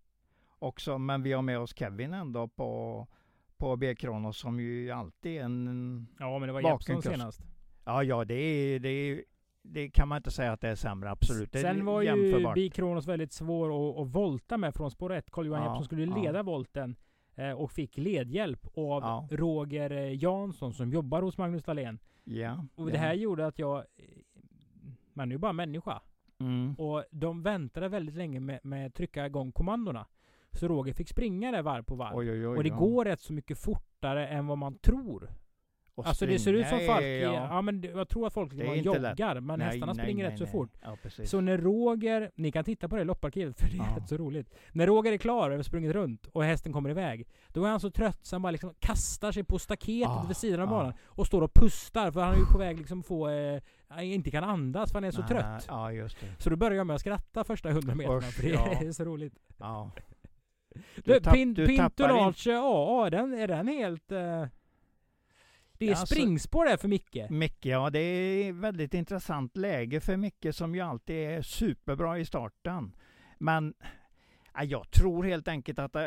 Också, 0.58 0.98
men 0.98 1.22
vi 1.22 1.32
har 1.32 1.42
med 1.42 1.58
oss 1.58 1.74
Kevin 1.76 2.14
ändå 2.14 2.48
på, 2.48 3.06
på 3.56 3.76
B 3.76 3.94
Kronos 3.94 4.38
som 4.38 4.60
ju 4.60 4.90
alltid 4.90 5.36
är 5.36 5.44
en... 5.44 6.06
Ja, 6.18 6.38
men 6.38 6.46
det 6.46 6.52
var 6.52 6.78
kurs. 6.78 7.04
senast. 7.04 7.40
Ja, 7.84 8.02
ja, 8.02 8.24
det 8.24 8.34
är, 8.34 8.78
det 8.78 8.88
är, 8.88 9.24
det 9.66 9.90
kan 9.90 10.08
man 10.08 10.16
inte 10.16 10.30
säga 10.30 10.52
att 10.52 10.60
det 10.60 10.68
är 10.68 10.74
sämre, 10.74 11.10
absolut. 11.10 11.52
Det 11.52 11.58
Sen 11.58 11.84
var 11.84 12.02
ju 12.02 12.06
jämförbart. 12.06 12.54
Bi 12.54 12.70
Kronos 12.70 13.06
väldigt 13.06 13.32
svår 13.32 13.90
att, 13.90 13.98
att 13.98 14.14
volta 14.14 14.58
med 14.58 14.74
från 14.74 14.90
spår 14.90 15.12
1. 15.12 15.30
Carl-Johan 15.30 15.60
Ja, 15.62 15.66
Jeppsson 15.66 15.84
skulle 15.84 16.02
ju 16.02 16.10
ja. 16.10 16.16
leda 16.16 16.42
volten 16.42 16.96
eh, 17.34 17.50
och 17.50 17.70
fick 17.70 17.96
ledhjälp 17.96 18.66
av 18.76 19.02
Ja. 19.02 19.28
Roger 19.30 19.90
eh, 19.90 20.22
Jansson 20.22 20.72
som 20.74 20.92
jobbar 20.92 21.22
hos 21.22 21.38
Magnus 21.38 21.62
Dahlén. 21.62 21.98
Ja, 22.24 22.66
Och 22.74 22.90
det 22.90 22.98
här 22.98 23.14
gjorde 23.14 23.46
att 23.46 23.58
jag... 23.58 23.84
Man 25.12 25.28
är 25.28 25.32
ju 25.32 25.38
bara 25.38 25.52
människa. 25.52 26.02
Mm. 26.38 26.74
Och 26.74 27.04
de 27.10 27.42
väntade 27.42 27.88
väldigt 27.88 28.14
länge 28.14 28.40
med, 28.40 28.60
med 28.62 28.86
att 28.86 28.94
trycka 28.94 29.26
igång 29.26 29.52
kommandona. 29.52 30.06
Så 30.52 30.68
Roger 30.68 30.92
fick 30.92 31.08
springa 31.08 31.50
där 31.50 31.62
varv 31.62 31.82
på 31.82 31.94
varv. 31.94 32.16
Oj, 32.16 32.30
oj, 32.30 32.48
oj. 32.48 32.56
och 32.56 32.64
det 32.64 32.70
går 32.70 33.04
rätt 33.04 33.20
så 33.20 33.32
mycket 33.32 33.58
fortare 33.58 34.26
än 34.28 34.46
vad 34.46 34.58
man 34.58 34.78
tror. 34.78 35.30
Och 35.96 36.06
alltså 36.06 36.26
det 36.26 36.38
ser 36.38 36.52
ut 36.52 36.68
som 36.68 36.78
är- 36.78 37.00
Ja. 37.02 37.32
ja 37.50 37.62
men 37.62 37.82
jag 37.82 38.08
tror 38.08 38.26
att 38.26 38.32
folk 38.32 38.52
man 38.52 38.66
lätt. 38.66 38.84
joggar, 38.84 39.40
men 39.40 39.58
Nej, 39.58 39.68
hästarna 39.68 39.92
nej, 39.92 40.04
springer 40.04 40.24
nej, 40.24 40.32
rätt 40.32 40.38
så 40.38 40.46
fort. 40.46 40.70
Ja. 40.82 40.96
Så 41.24 41.40
när 41.40 41.58
Roger, 41.58 42.30
ni 42.34 42.52
kan 42.52 42.64
titta 42.64 42.88
på 42.88 42.96
det 42.96 43.04
lopparkivet 43.04 43.60
för 43.60 43.66
det 43.66 43.72
är 43.74 43.78
Ja. 43.78 43.96
rätt 43.96 44.08
så 44.08 44.16
roligt. 44.16 44.54
När 44.72 44.86
Roger 44.86 45.12
är 45.12 45.16
klar 45.16 45.50
och 45.50 45.56
har 45.56 45.62
sprungit 45.62 45.92
runt 45.92 46.26
och 46.26 46.44
hästen 46.44 46.72
kommer 46.72 46.90
iväg. 46.90 47.26
Då 47.48 47.64
är 47.64 47.70
han 47.70 47.80
så 47.80 47.90
trött 47.90 48.18
så 48.22 48.34
han 48.34 48.42
bara 48.42 48.50
liksom 48.50 48.74
kastar 48.78 49.32
sig 49.32 49.44
på 49.44 49.58
staketet 49.58 50.08
Ah, 50.08 50.24
vid 50.28 50.36
sidan 50.36 50.60
av 50.60 50.68
ah. 50.68 50.70
banan. 50.70 50.94
Och 51.04 51.26
står 51.26 51.42
och 51.42 51.54
pustar 51.54 52.10
för 52.10 52.20
han 52.20 52.34
är 52.34 52.38
ju 52.38 52.46
på 52.46 52.58
väg 52.58 52.78
liksom 52.78 53.02
få... 53.02 53.28
Eh, 53.28 53.60
inte 54.02 54.30
kan 54.30 54.44
andas 54.44 54.90
för 54.92 54.96
han 54.96 55.04
är 55.04 55.10
så 55.10 55.22
trött. 55.22 55.64
Ja, 55.68 55.92
just 55.92 56.20
det. 56.20 56.42
Så 56.42 56.50
då 56.50 56.56
börjar 56.56 56.76
jag 56.76 56.86
med 56.86 56.94
att 56.94 57.00
skratta 57.00 57.44
första 57.44 57.70
hundra 57.70 57.94
meterna 57.94 58.20
för 58.20 58.42
det 58.42 58.48
ja. 58.48 58.66
är 58.86 58.92
så 58.92 59.04
roligt. 59.04 59.34
Ja. 59.58 59.90
Du, 61.04 61.20
tapp- 61.20 61.34
Pin, 61.34 61.54
du 61.54 61.76
tappar 61.76 61.88
Pintonace 62.08 62.56
AA, 62.58 63.10
den, 63.10 63.34
är 63.34 63.48
den 63.48 63.68
helt... 63.68 64.12
Eh, 64.12 64.44
det 65.86 65.90
är 65.90 65.94
Ja, 65.94 66.00
alltså- 66.00 66.14
springspår 66.14 66.64
där 66.64 66.76
för 66.76 66.88
Micke. 66.88 67.30
Micke, 67.30 67.66
ja 67.66 67.90
det 67.90 67.98
är 67.98 68.52
väldigt 68.52 68.94
intressant 68.94 69.56
läge 69.56 70.00
för 70.00 70.16
Micke 70.16 70.46
som 70.50 70.74
ju 70.74 70.80
alltid 70.80 71.16
är 71.16 71.42
superbra 71.42 72.18
i 72.18 72.24
starten. 72.24 72.96
Men 73.38 73.74
ja, 74.54 74.64
jag 74.64 74.90
tror 74.90 75.24
helt 75.24 75.48
enkelt 75.48 75.78
att 75.78 75.96
eh, 75.96 76.02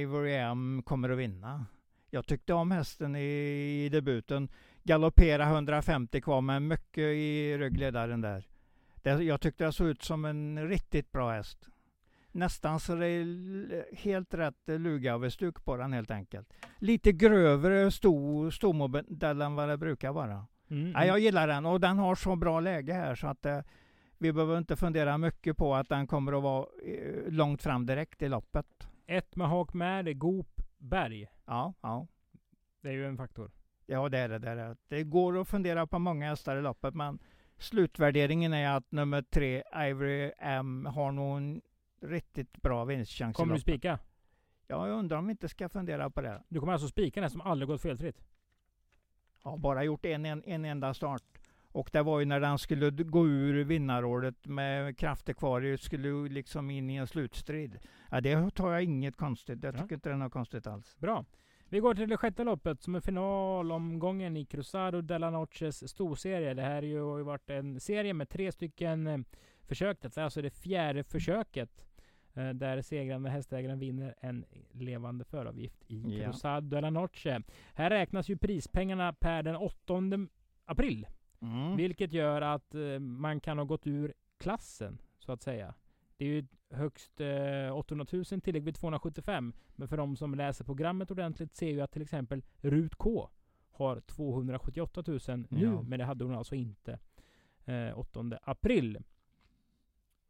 Ivory 0.00 0.34
M 0.34 0.82
kommer 0.86 1.10
att 1.10 1.18
vinna. 1.18 1.66
Jag 2.10 2.26
tyckte 2.26 2.54
om 2.54 2.70
hästen 2.70 3.16
i, 3.16 3.84
i 3.84 3.88
debuten. 3.88 4.48
Galoppera 4.82 5.44
150 5.44 6.20
kvar 6.20 6.40
med 6.40 6.62
mycket 6.62 6.98
i 6.98 7.58
ryggledaren 7.58 8.20
där. 8.20 8.48
Det, 9.02 9.10
jag 9.10 9.40
tyckte 9.40 9.64
det 9.64 9.72
såg 9.72 9.86
ut 9.88 10.02
som 10.02 10.24
en 10.24 10.68
riktigt 10.68 11.12
bra 11.12 11.32
häst. 11.32 11.68
Nästan 12.32 12.80
så 12.80 12.94
det 12.94 13.06
är 13.06 13.96
helt 13.96 14.34
rätt 14.34 14.56
lugavestuk 14.66 15.64
på 15.64 15.76
den 15.76 15.92
helt 15.92 16.10
enkelt. 16.10 16.52
Lite 16.78 17.12
grövre 17.12 17.90
sto, 17.90 18.50
stormodell 18.50 19.42
än 19.42 19.54
vad 19.54 19.68
det 19.68 19.76
brukar 19.76 20.12
vara. 20.12 20.46
Mm, 20.70 20.92
Ja, 20.92 21.04
jag 21.04 21.18
gillar 21.18 21.48
den 21.48 21.66
och 21.66 21.80
den 21.80 21.98
har 21.98 22.14
så 22.14 22.36
bra 22.36 22.60
läge 22.60 22.92
här 22.92 23.14
så 23.14 23.26
att 23.26 23.46
eh, 23.46 23.60
vi 24.18 24.32
behöver 24.32 24.58
inte 24.58 24.76
fundera 24.76 25.18
mycket 25.18 25.56
på 25.56 25.74
att 25.74 25.88
den 25.88 26.06
kommer 26.06 26.32
att 26.32 26.42
vara 26.42 26.66
eh, 26.86 27.30
långt 27.32 27.62
fram 27.62 27.86
direkt 27.86 28.22
i 28.22 28.28
loppet. 28.28 28.88
Ett 29.06 29.36
med 29.36 29.48
hak 29.48 29.74
med, 29.74 30.04
det 30.04 30.10
är 30.10 30.14
Goop 30.14 30.60
Berg. 30.78 31.26
Ja, 31.46 31.74
ja. 31.80 32.06
Det 32.80 32.88
är 32.88 32.92
ju 32.92 33.06
en 33.06 33.16
faktor. 33.16 33.50
Ja, 33.86 34.08
det 34.08 34.18
är 34.18 34.28
det. 34.28 34.38
Det, 34.38 34.50
är 34.50 34.56
det. 34.56 34.76
det 34.88 35.02
går 35.02 35.40
att 35.40 35.48
fundera 35.48 35.86
på 35.86 35.98
många 35.98 36.28
hästar 36.28 36.56
i 36.56 36.62
loppet, 36.62 36.94
men 36.94 37.18
slutvärderingen 37.58 38.52
är 38.52 38.76
att 38.76 38.92
nummer 38.92 39.22
tre, 39.22 39.62
Ivory 39.76 40.32
M, 40.38 40.88
har 40.94 41.12
nog 41.12 41.36
en 41.36 41.60
riktigt 42.02 42.62
bra 42.62 42.84
vinstchans 42.84 43.36
Kommer 43.36 43.54
du 43.54 43.60
spika? 43.60 43.98
Ja, 44.66 44.88
jag 44.88 44.98
undrar 44.98 45.16
om 45.18 45.26
vi 45.26 45.30
inte 45.30 45.48
ska 45.48 45.68
fundera 45.68 46.10
på 46.10 46.20
det. 46.20 46.42
Du 46.48 46.60
kommer 46.60 46.72
alltså 46.72 46.88
spika 46.88 47.20
den 47.20 47.30
som 47.30 47.40
aldrig 47.40 47.68
gått 47.68 47.82
felfritt? 47.82 48.22
har 49.42 49.58
bara 49.58 49.84
gjort 49.84 50.04
en, 50.06 50.24
en, 50.26 50.42
en 50.44 50.64
enda 50.64 50.94
start. 50.94 51.22
Och 51.72 51.90
det 51.92 52.02
var 52.02 52.20
ju 52.20 52.26
när 52.26 52.40
den 52.40 52.58
skulle 52.58 52.90
gå 52.90 53.26
ur 53.26 53.64
vinnarrådet 53.64 54.46
med 54.46 54.98
krafter 54.98 55.32
kvar, 55.32 55.76
skulle 55.76 56.28
liksom 56.28 56.70
in 56.70 56.90
i 56.90 56.94
en 56.94 57.06
slutstrid. 57.06 57.78
Ja, 58.10 58.20
det 58.20 58.50
tar 58.54 58.72
jag 58.72 58.82
inget 58.82 59.16
konstigt. 59.16 59.62
Jag 59.62 59.74
Ja. 59.74 59.78
tycker 59.82 59.94
inte 59.94 60.08
det 60.08 60.12
är 60.12 60.16
något 60.16 60.32
konstigt 60.32 60.66
alls. 60.66 60.96
Bra. 60.98 61.24
Vi 61.68 61.80
går 61.80 61.94
till 61.94 62.08
det 62.08 62.16
sjätte 62.16 62.44
loppet 62.44 62.82
som 62.82 62.94
är 62.94 63.00
finalomgången 63.00 64.36
i 64.36 64.44
Cruzado 64.44 65.00
della 65.00 65.30
Noches 65.30 65.90
storserie. 65.90 66.54
Det 66.54 66.62
här 66.62 66.74
har 66.74 67.18
ju 67.18 67.22
varit 67.24 67.50
en 67.50 67.80
serie 67.80 68.14
med 68.14 68.28
tre 68.28 68.52
stycken 68.52 69.06
eh, 69.06 69.18
försök. 69.62 69.98
Det 70.02 70.16
är 70.16 70.22
alltså 70.22 70.42
det 70.42 70.50
fjärde 70.50 71.04
försöket. 71.04 71.86
Eh, 72.34 72.50
Där 72.50 72.82
segrande 72.82 73.30
hästägaren 73.30 73.78
vinner 73.78 74.14
en 74.20 74.44
levande 74.72 75.24
föravgift 75.24 75.84
i 75.86 76.18
Ja. 76.18 76.24
Cruzado 76.24 76.68
della 76.68 76.90
Noche. 76.90 77.42
Här 77.74 77.90
räknas 77.90 78.28
ju 78.28 78.36
prispengarna 78.36 79.12
per 79.12 79.42
den 79.42 79.56
8 79.56 79.94
april. 80.64 81.06
Mm. 81.40 81.76
Vilket 81.76 82.12
gör 82.12 82.42
att 82.42 82.74
eh, 82.74 82.98
man 82.98 83.40
kan 83.40 83.58
ha 83.58 83.64
gått 83.64 83.86
ur 83.86 84.14
klassen, 84.38 84.98
så 85.18 85.32
att 85.32 85.42
säga. 85.42 85.74
Det 86.16 86.24
är 86.24 86.28
ju 86.28 86.46
högst 86.70 87.20
eh, 87.20 87.76
800 87.76 88.06
000 88.12 88.24
tillägg 88.24 88.62
vid 88.64 88.74
275. 88.74 89.52
Men 89.74 89.88
för 89.88 89.96
de 89.96 90.16
som 90.16 90.34
läser 90.34 90.64
programmet 90.64 91.10
ordentligt 91.10 91.54
ser 91.54 91.70
ju 91.70 91.80
att 91.80 91.92
till 91.92 92.02
exempel 92.02 92.42
Rut 92.60 92.94
K 92.94 93.30
har 93.70 94.00
278 94.00 95.02
000 95.06 95.18
nu, 95.50 95.64
Ja. 95.64 95.82
men 95.82 95.98
det 95.98 96.04
hade 96.04 96.24
hon 96.24 96.34
alltså 96.34 96.54
inte 96.54 96.98
eh, 97.64 97.98
8 97.98 98.38
april. 98.42 98.98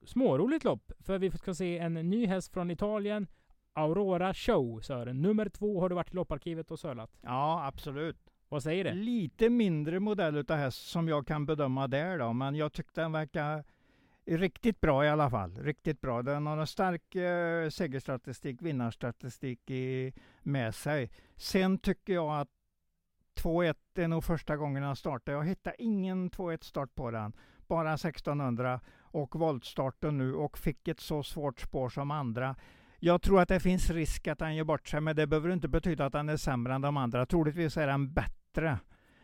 Småroligt 0.05 0.65
lopp, 0.65 0.93
för 1.01 1.19
vi 1.19 1.31
ska 1.31 1.55
se 1.55 1.79
en 1.79 1.95
ny 1.95 2.27
häst 2.27 2.53
från 2.53 2.71
Italien. 2.71 3.27
Aurora 3.73 4.35
Show, 4.35 4.81
Sören. 4.81 5.23
Nummer 5.23 5.49
två 5.49 5.81
har 5.81 5.89
du 5.89 5.95
varit 5.95 6.13
i 6.13 6.17
lopparkivet 6.17 6.71
och 6.71 6.79
sölat. 6.79 7.11
Ja, 7.21 7.67
absolut. 7.67 8.17
Vad 8.49 8.63
säger 8.63 8.85
det? 8.85 8.93
Lite 8.95 9.51
mindre 9.51 10.01
modell 10.01 10.37
utav 10.37 10.57
häst 10.57 10.89
som 10.89 11.09
jag 11.09 11.27
kan 11.27 11.47
bedöma 11.47 11.89
där 11.89 12.19
då, 12.19 12.33
men 12.33 12.55
jag 12.55 12.73
tyckte 12.73 13.01
den 13.01 13.13
verkar 13.13 13.65
riktigt 14.25 14.81
bra 14.81 15.05
i 15.05 15.09
alla 15.09 15.31
fall. 15.31 15.59
Riktigt 15.59 16.01
bra. 16.01 16.23
Den 16.23 16.47
har 16.47 16.57
en 16.57 16.67
stark 16.67 17.15
eh, 17.15 17.69
segerstatistik, 17.69 18.63
vinnarstatistik 18.63 19.71
i, 19.71 20.13
med 20.43 20.75
sig. 20.75 21.11
Sen 21.37 21.79
tycker 21.79 22.13
jag 22.13 22.41
att 22.41 22.49
2-1 23.43 23.75
är 23.95 24.09
nog 24.09 24.25
första 24.25 24.57
gången 24.57 24.83
han 24.83 24.97
startar. 24.97 25.33
Jag 25.33 25.45
hittar 25.45 25.75
ingen 25.79 26.31
2-1 26.31 26.65
start 26.65 26.95
på 26.95 27.11
den. 27.11 27.33
Bara 27.67 27.95
1600 27.95 28.81
och 29.13 29.37
voltstarten 29.37 30.19
nu 30.19 30.35
och 30.35 30.59
fick 30.59 30.89
ett 30.89 31.01
så 31.01 31.23
svårt 31.23 31.61
spår 31.61 31.89
som 31.89 32.11
andra. 32.11 32.57
Jag 32.99 33.23
tror 33.23 33.41
att 33.41 33.49
det 33.49 33.61
finns 33.61 33.91
risk 33.91 34.29
att 34.29 34.41
han 34.41 34.57
gör 34.57 34.65
bort 34.65 34.89
sig, 34.89 35.01
men 35.01 35.17
det 35.17 35.27
behöver 35.27 35.51
inte 35.51 35.69
betyda 35.69 36.07
att 36.07 36.15
han 36.15 36.29
är 36.29 36.37
sämre 36.37 36.75
än 36.75 36.81
de 36.81 36.97
andra. 36.97 37.27
Troligtvis 37.27 37.77
är 37.77 37.89
han 37.89 38.13
bättre 38.13 38.79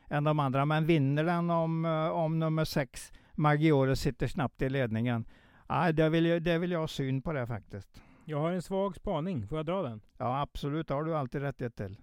än 0.09 0.25
de 0.25 0.39
andra, 0.39 0.65
men 0.65 0.87
vinner 0.87 1.25
den 1.25 1.51
om, 1.51 1.85
eh, 1.85 2.09
om 2.09 2.39
nummer 2.39 2.65
sex, 2.65 3.13
Maggiore, 3.35 3.97
sitter 3.97 4.27
snabbt 4.27 4.63
i 4.63 4.69
ledningen. 4.69 5.25
Ja, 5.69 5.93
det, 5.93 6.09
vill 6.09 6.27
jag, 6.27 6.43
det 6.43 6.59
vill 6.59 6.71
jag 6.71 6.81
ha 6.81 6.89
syn 6.89 7.23
på 7.23 7.33
det 7.33 7.47
faktiskt. 7.47 8.03
Jag 8.25 8.41
har 8.41 8.53
en 8.53 8.63
svag 8.63 8.97
spaning. 8.97 9.49
Får 9.49 9.59
jag 9.59 9.67
dra 9.67 9.83
den? 9.83 10.01
Ja, 10.19 10.41
absolut. 10.41 10.89
Det 10.89 10.95
har 10.95 11.05
du 11.05 11.17
alltid 11.17 11.43
rättighet 11.43 11.77
till. 11.77 11.97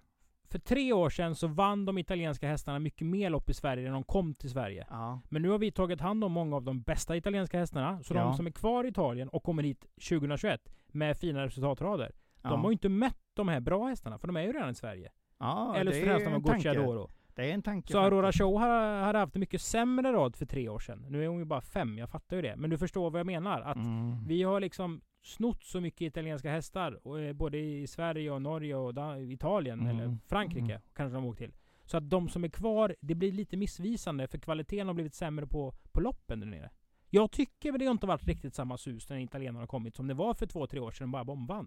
För 0.50 0.58
tre 0.58 0.92
år 0.92 1.10
sedan 1.10 1.34
så 1.34 1.46
vann 1.46 1.84
de 1.84 1.98
italienska 1.98 2.48
hästarna 2.48 2.78
mycket 2.78 3.06
mer 3.06 3.30
lopp 3.30 3.50
i 3.50 3.54
Sverige 3.54 3.84
när 3.84 3.92
de 3.92 4.04
kom 4.04 4.34
till 4.34 4.50
Sverige. 4.50 4.86
Ja, 4.90 5.20
Men 5.28 5.42
nu 5.42 5.48
har 5.48 5.58
vi 5.58 5.70
tagit 5.70 6.00
hand 6.00 6.24
om 6.24 6.32
många 6.32 6.56
av 6.56 6.62
de 6.62 6.80
bästa 6.82 7.16
italienska 7.16 7.58
hästarna. 7.58 8.02
Så 8.02 8.14
Ja. 8.14 8.20
de 8.24 8.34
som 8.34 8.46
är 8.46 8.50
kvar 8.50 8.84
i 8.84 8.88
Italien 8.88 9.28
och 9.28 9.42
kommer 9.42 9.62
hit 9.62 9.84
2021 10.08 10.60
med 10.86 11.16
fina 11.18 11.44
resultatrader. 11.46 12.12
ja. 12.42 12.50
De 12.50 12.60
har 12.60 12.70
ju 12.70 12.72
inte 12.72 12.88
mött 12.88 13.18
de 13.34 13.48
här 13.48 13.60
bra 13.60 13.86
hästarna, 13.86 14.18
för 14.18 14.26
de 14.26 14.36
är 14.36 14.42
ju 14.42 14.52
redan 14.52 14.70
i 14.70 14.74
Sverige. 14.74 15.10
ja, 15.38 15.74
Eller 15.76 15.90
det 15.92 16.00
så 16.00 16.06
är 16.06 16.12
hästarna. 16.12 16.38
Gucciadoro. 16.38 17.10
Det 17.34 17.50
är 17.50 17.54
en 17.54 17.62
tanke. 17.62 17.92
Så 17.92 17.98
Aurora. 17.98 18.32
Show 18.32 18.58
har- 18.60 19.02
hade 19.02 19.18
haft 19.18 19.34
en 19.36 19.40
mycket 19.40 19.60
sämre 19.60 20.12
rad 20.12 20.36
för 20.36 20.46
tre 20.46 20.68
år 20.68 20.78
sedan. 20.78 21.06
Nu 21.08 21.24
är 21.24 21.28
hon 21.28 21.38
ju 21.38 21.44
bara 21.44 21.60
fem, 21.60 21.98
jag 21.98 22.10
fattar 22.10 22.36
ju 22.36 22.42
det. 22.42 22.56
Men 22.56 22.70
du 22.70 22.78
förstår 22.78 23.10
vad 23.10 23.18
jag 23.20 23.26
menar. 23.26 23.60
Att 23.60 23.76
Mm. 23.76 24.26
vi 24.26 24.42
har 24.42 24.60
liksom 24.60 25.00
snott 25.26 25.64
så 25.64 25.80
mycket 25.80 26.00
italienska 26.00 26.50
hästar, 26.50 27.06
och, 27.06 27.20
eh, 27.20 27.32
både 27.32 27.58
i 27.58 27.86
Sverige 27.86 28.30
och 28.30 28.42
Norge 28.42 28.74
och 28.74 28.94
Da- 28.94 29.18
Italien, 29.20 29.80
Mm. 29.80 29.96
eller 29.96 30.18
Frankrike 30.26 30.72
Mm. 30.72 30.80
kanske 30.94 31.14
de 31.14 31.24
åkt 31.24 31.38
till. 31.38 31.52
Så 31.84 31.96
att 31.96 32.10
de 32.10 32.28
som 32.28 32.44
är 32.44 32.48
kvar, 32.48 32.96
det 33.00 33.14
blir 33.14 33.32
lite 33.32 33.56
missvisande 33.56 34.26
för 34.28 34.38
kvaliteten 34.38 34.86
har 34.86 34.94
blivit 34.94 35.14
sämre 35.14 35.46
på, 35.46 35.74
på 35.92 36.00
loppen 36.00 36.40
där 36.40 36.46
nere. 36.46 36.70
Jag 37.10 37.30
tycker 37.30 37.72
väl 37.72 37.78
det 37.78 37.84
har 37.86 37.92
inte 37.92 38.06
varit 38.06 38.24
riktigt 38.26 38.54
samma 38.54 38.76
sus 38.76 39.08
när 39.10 39.16
italienarna 39.18 39.60
har 39.60 39.66
kommit 39.66 39.96
som 39.96 40.06
det 40.06 40.14
var 40.14 40.34
för 40.34 40.46
två, 40.46 40.66
tre 40.66 40.80
år 40.80 40.90
sedan 40.90 41.10
bara 41.10 41.24
bombvann. 41.24 41.66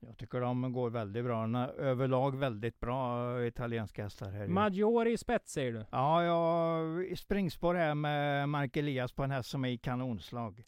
Jag 0.00 0.16
tycker 0.18 0.40
de 0.40 0.72
går 0.72 0.90
väldigt 0.90 1.24
bra. 1.24 1.58
Överlag 1.68 2.36
väldigt 2.36 2.80
bra 2.80 3.32
eh, 3.40 3.46
italienska 3.46 4.02
hästar 4.02 4.30
här. 4.30 4.48
Maggiore 4.48 5.10
i 5.10 5.16
spets 5.18 5.52
säger 5.52 5.72
du? 5.72 5.84
Ja, 5.90 6.24
jag 6.24 7.18
springspår 7.18 7.74
här 7.74 7.94
med 7.94 8.48
Mark 8.48 8.76
Elias 8.76 9.12
på 9.12 9.22
en 9.22 9.30
häst 9.30 9.50
som 9.50 9.64
är 9.64 9.68
i 9.68 9.78
kanonslag. 9.78 10.64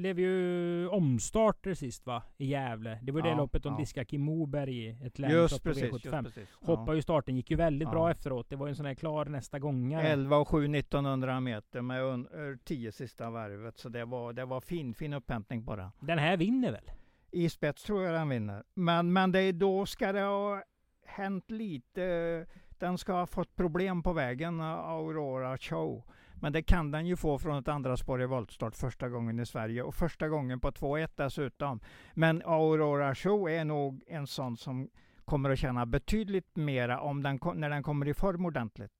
Blev 0.00 0.18
ju 0.18 0.88
omstarter 0.88 1.74
sist 1.74 2.06
va? 2.06 2.22
I 2.38 2.46
Gävle. 2.46 2.98
Det 3.02 3.12
var 3.12 3.22
det 3.22 3.28
Ja, 3.28 3.36
loppet 3.36 3.62
de 3.62 3.72
ja. 3.72 3.78
diskade 3.78 4.04
Kim 4.04 4.20
Moberg 4.20 4.76
i 4.86 4.88
ett 5.06 5.18
Just 5.18 5.62
precis, 5.62 5.84
V75. 5.84 5.92
just 5.92 6.34
precis. 6.34 6.48
Hoppade 6.60 6.96
ju 6.96 7.02
starten, 7.02 7.36
gick 7.36 7.50
ju 7.50 7.56
väldigt 7.56 7.86
Ja. 7.86 7.92
bra 7.92 8.10
efteråt. 8.10 8.48
Det 8.50 8.56
var 8.56 8.66
ju 8.66 8.70
en 8.70 8.76
sån 8.76 8.86
här 8.86 8.94
klar 8.94 9.24
nästa 9.24 9.58
gångare. 9.58 10.02
11 10.08 10.36
och 10.36 10.48
7 10.48 10.68
1900 10.68 11.40
meter 11.40 11.82
med 11.82 12.02
un- 12.02 12.58
10 12.64 12.92
sista 12.92 13.30
varvet. 13.30 13.78
Så 13.78 13.88
det 13.88 14.04
var, 14.04 14.32
det 14.32 14.44
var 14.44 14.60
fin, 14.60 14.94
fin 14.94 15.12
upphämtning 15.12 15.64
den. 15.76 15.90
Den 16.00 16.18
här 16.18 16.36
vinner 16.36 16.72
väl? 16.72 16.90
I 17.30 17.48
spets 17.48 17.82
tror 17.82 18.04
jag 18.04 18.14
den 18.14 18.28
vinner. 18.28 18.62
Men, 18.74 19.12
men 19.12 19.32
det 19.32 19.40
är, 19.40 19.52
då 19.52 19.86
ska 19.86 20.12
det 20.12 20.20
ha 20.20 20.62
hänt 21.06 21.50
lite. 21.50 22.46
Den 22.78 22.98
ska 22.98 23.12
ha 23.12 23.26
fått 23.26 23.56
problem 23.56 24.02
på 24.02 24.12
vägen, 24.12 24.60
Aurora 24.60 25.58
Show. 25.58 26.04
Men 26.40 26.52
det 26.52 26.62
kan 26.62 26.90
den 26.90 27.06
ju 27.06 27.16
få 27.16 27.38
från 27.38 27.58
ett 27.58 27.68
andra 27.68 27.96
spår 27.96 28.22
i 28.22 28.26
voltstart 28.26 28.76
första 28.76 29.08
gången 29.08 29.40
i 29.40 29.46
Sverige 29.46 29.82
och 29.82 29.94
första 29.94 30.28
gången 30.28 30.60
på 30.60 30.70
2-1 30.70 31.08
dessutom. 31.16 31.80
Men 32.14 32.42
Aurora 32.44 33.14
Show 33.14 33.48
är 33.50 33.64
nog 33.64 34.02
en 34.06 34.26
sån 34.26 34.56
som 34.56 34.88
kommer 35.24 35.50
att 35.50 35.58
tjäna 35.58 35.86
betydligt 35.86 36.56
mera 36.56 37.00
om 37.00 37.22
den, 37.22 37.38
när 37.54 37.70
den 37.70 37.82
kommer 37.82 38.08
i 38.08 38.14
form 38.14 38.44
ordentligt. 38.46 38.92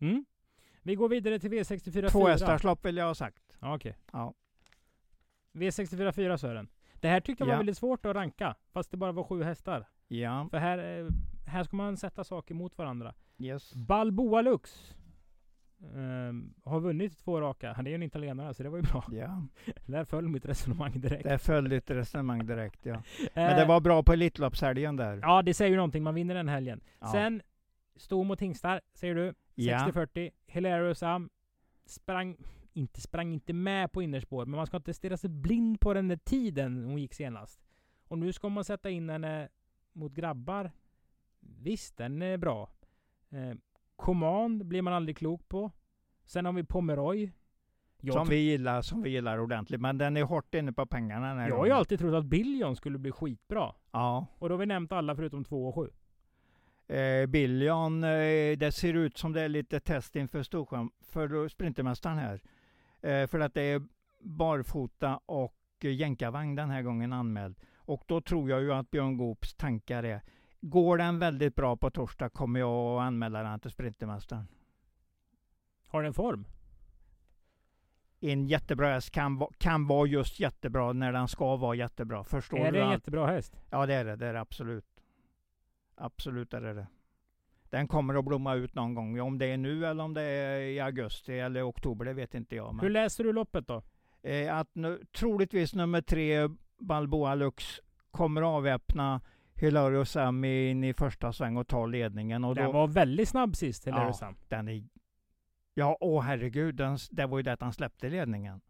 Mm. 0.00 0.24
Vi 0.82 0.94
går 0.94 1.08
vidare 1.08 1.38
till 1.38 1.50
V64 1.52 2.08
Två 2.08 2.26
hästarslopp 2.28 2.84
vill 2.84 2.96
jag 2.96 3.06
ha 3.06 3.14
sagt. 3.14 3.42
Ja, 3.60 3.74
Okej. 3.74 3.96
Ja. 4.12 4.34
V64 5.52 6.12
4 6.12 6.38
Sören. 6.38 6.68
Det 6.94 7.08
här 7.08 7.20
tyckte 7.20 7.42
jag 7.42 7.46
var 7.46 7.54
Ja. 7.54 7.58
väldigt 7.58 7.76
svårt 7.78 8.06
att 8.06 8.16
ranka. 8.16 8.54
Fast 8.72 8.90
det 8.90 8.96
bara 8.96 9.12
var 9.12 9.24
sju 9.24 9.42
hästar. 9.42 9.86
Ja, 10.08 10.48
För 10.50 10.58
här, 10.58 10.98
eh, 10.98 11.08
här 11.46 11.64
ska 11.64 11.76
man 11.76 11.96
sätta 11.96 12.24
saker 12.24 12.54
mot 12.54 12.78
varandra. 12.78 13.14
yes. 13.38 13.74
Balboa 13.74 14.42
Lux. 14.42 14.94
Ehm, 15.96 16.54
har 16.64 16.80
vunnit 16.80 17.18
två 17.18 17.40
raka. 17.40 17.72
Han 17.72 17.86
är 17.86 17.90
ju 17.90 17.94
en 17.94 18.02
italienare 18.02 18.54
så 18.54 18.62
det 18.62 18.68
var 18.68 18.76
ju 18.76 18.82
bra. 18.82 19.04
Ja, 19.12 19.46
Där 19.86 20.04
föll 20.04 20.28
mitt 20.28 20.44
resonemang 20.46 21.00
direkt. 21.00 21.24
det 21.24 21.38
föll 21.38 21.68
ditt 21.68 21.90
resonemang 21.90 22.46
direkt 22.46 22.86
ja. 22.86 23.02
Men 23.34 23.56
det 23.56 23.62
Eh, 23.62 23.68
var 23.68 23.80
bra 23.80 24.02
på 24.02 24.12
Elitloppshelgen 24.12 24.96
där. 24.96 25.18
Ja, 25.22 25.42
det 25.42 25.54
säger 25.54 25.70
ju 25.70 25.76
någonting. 25.76 26.02
Man 26.02 26.14
vinner 26.14 26.34
den 26.34 26.48
helgen. 26.48 26.80
Ja. 27.00 27.06
Sen, 27.12 27.42
Sto 27.96 28.24
mot 28.24 28.40
Hingstar, 28.40 28.80
säger 28.94 29.14
du. 29.14 29.34
Ja. 29.54 29.78
60-40. 29.78 30.30
Hilarious 30.46 31.02
Am 31.02 31.30
sprang, 31.86 32.36
inte 32.72 33.00
sprang 33.00 33.32
inte 33.32 33.52
med 33.52 33.92
på 33.92 34.02
innerspår, 34.02 34.46
men 34.46 34.56
man 34.56 34.66
ska 34.66 34.76
inte 34.76 34.94
stirra 34.94 35.16
sig 35.16 35.30
blind 35.30 35.80
på 35.80 35.94
den 35.94 36.08
där 36.08 36.16
tiden 36.16 36.84
hon 36.84 36.98
gick 36.98 37.14
senast. 37.14 37.60
Och 38.08 38.18
nu 38.18 38.32
ska 38.32 38.48
man 38.48 38.64
sätta 38.64 38.90
in 38.90 39.10
henne 39.10 39.48
mot 39.92 40.12
grabbar. 40.12 40.72
Visst, 41.40 41.96
den 41.96 42.22
är 42.22 42.36
bra. 42.36 42.70
Command 43.96 44.66
blir 44.66 44.82
man 44.82 44.92
aldrig 44.92 45.16
klok 45.16 45.48
på. 45.48 45.70
Sen 46.24 46.46
har 46.46 46.52
vi 46.52 46.64
Pomeroy. 46.64 47.32
Jag, 48.00 48.14
Som 48.14 48.28
vi 48.28 48.36
gillar, 48.36 48.82
som 48.82 49.02
vi 49.02 49.10
gillar 49.10 49.38
ordentligt. 49.38 49.80
Men 49.80 49.98
den 49.98 50.16
är 50.16 50.22
hårt 50.22 50.54
inne 50.54 50.72
på 50.72 50.86
pengarna 50.86 51.28
den 51.28 51.38
här 51.38 51.48
jag 51.48 51.56
har 51.56 51.66
ju 51.66 51.72
alltid 51.72 51.98
trott 51.98 52.14
att 52.14 52.24
Billion 52.24 52.76
skulle 52.76 52.98
bli 52.98 53.12
skitbra. 53.12 53.74
Ja. 53.92 54.26
Och 54.38 54.48
då 54.48 54.54
har 54.54 54.58
vi 54.58 54.66
nämnt 54.66 54.92
alla 54.92 55.16
förutom 55.16 55.44
2 55.44 55.68
och 55.68 55.74
7. 55.74 55.90
Eh, 56.96 57.26
Billion, 57.26 58.04
eh, 58.04 58.56
det 58.58 58.74
ser 58.74 58.94
ut 58.94 59.18
som 59.18 59.32
det 59.32 59.40
är 59.40 59.48
lite 59.48 59.80
test 59.80 60.16
inför 60.16 60.42
Storsjön, 60.42 60.90
för 61.00 61.48
Sprintermästaren 61.48 62.18
här. 62.18 62.42
Eh, 63.00 63.26
för 63.26 63.40
att 63.40 63.54
det 63.54 63.62
är 63.62 63.82
barfota 64.20 65.20
och 65.26 65.56
eh, 65.80 65.94
jänkarvagn 65.94 66.54
den 66.54 66.70
här 66.70 66.82
gången 66.82 67.12
anmäld. 67.12 67.58
Och 67.76 68.02
då 68.06 68.20
tror 68.20 68.50
jag 68.50 68.62
ju 68.62 68.72
att 68.72 68.90
Björn 68.90 69.16
Goops 69.16 69.54
tankar 69.54 70.02
är, 70.02 70.22
går 70.70 70.98
den 70.98 71.18
väldigt 71.18 71.54
bra 71.54 71.76
på 71.76 71.90
torsdag 71.90 72.28
kommer 72.28 72.60
jag 72.60 72.96
att 72.96 73.06
anmäla 73.06 73.42
den 73.42 73.60
till 73.60 73.70
Sprintermästaren. 73.70 74.48
Har 75.88 76.02
den 76.02 76.14
form? 76.14 76.46
En 78.20 78.46
jättebra 78.46 78.92
häst 78.92 79.10
kan, 79.10 79.46
kan 79.58 79.86
vara 79.86 80.06
just 80.06 80.40
jättebra 80.40 80.92
när 80.92 81.12
den 81.12 81.28
ska 81.28 81.56
vara 81.56 81.74
jättebra. 81.74 82.24
Förstår 82.24 82.58
är 82.58 82.72
du? 82.72 82.78
det 82.78 82.84
en 82.84 82.90
jättebra 82.90 83.26
häst? 83.26 83.56
Ja 83.70 83.86
det 83.86 83.94
är 83.94 84.04
det, 84.04 84.16
det 84.16 84.26
är 84.26 84.32
det 84.32 84.40
absolut. 84.40 84.86
Absolut 85.94 86.54
är 86.54 86.60
det 86.60 86.74
det. 86.74 86.86
Den 87.70 87.88
kommer 87.88 88.14
att 88.14 88.24
blomma 88.24 88.54
ut 88.54 88.74
någon 88.74 88.94
gång. 88.94 89.20
Om 89.20 89.38
det 89.38 89.46
är 89.46 89.56
nu 89.56 89.86
eller 89.86 90.04
om 90.04 90.14
det 90.14 90.22
är 90.22 90.60
i 90.60 90.80
augusti 90.80 91.38
eller 91.38 91.68
oktober, 91.68 92.04
det 92.04 92.12
vet 92.12 92.34
inte 92.34 92.56
jag. 92.56 92.66
Hur 92.66 92.82
Men, 92.82 92.92
läser 92.92 93.24
du 93.24 93.32
loppet 93.32 93.66
då? 93.68 93.82
eh, 94.22 94.56
att 94.56 94.68
nu, 94.72 95.04
troligtvis 95.12 95.74
nummer 95.74 96.02
tre, 96.02 96.48
Balboa 96.78 97.34
Lux, 97.34 97.80
kommer 98.10 98.42
att 98.42 98.46
avväpna 98.46 99.20
Hilario 99.54 100.04
Sami 100.04 100.70
in 100.70 100.84
i 100.84 100.94
första 100.94 101.32
sväng 101.32 101.56
och 101.56 101.68
ta 101.68 101.86
ledningen. 101.86 102.44
Och 102.44 102.54
Den 102.54 102.64
då, 102.64 102.72
var 102.72 102.88
väldigt 102.88 103.28
snabb 103.28 103.56
sist, 103.56 103.86
eller 103.86 103.98
Ja. 103.98 104.12
Sam? 104.12 104.36
den 104.48 104.68
är, 104.68 104.84
ja, 105.74 105.96
åh 106.00 106.22
herregud, 106.22 106.74
den, 106.74 106.98
det 107.10 107.26
var 107.26 107.38
ju 107.38 107.42
det 107.42 107.52
att 107.52 107.60
han 107.60 107.72
släppte 107.72 108.10
ledningen. 108.10 108.60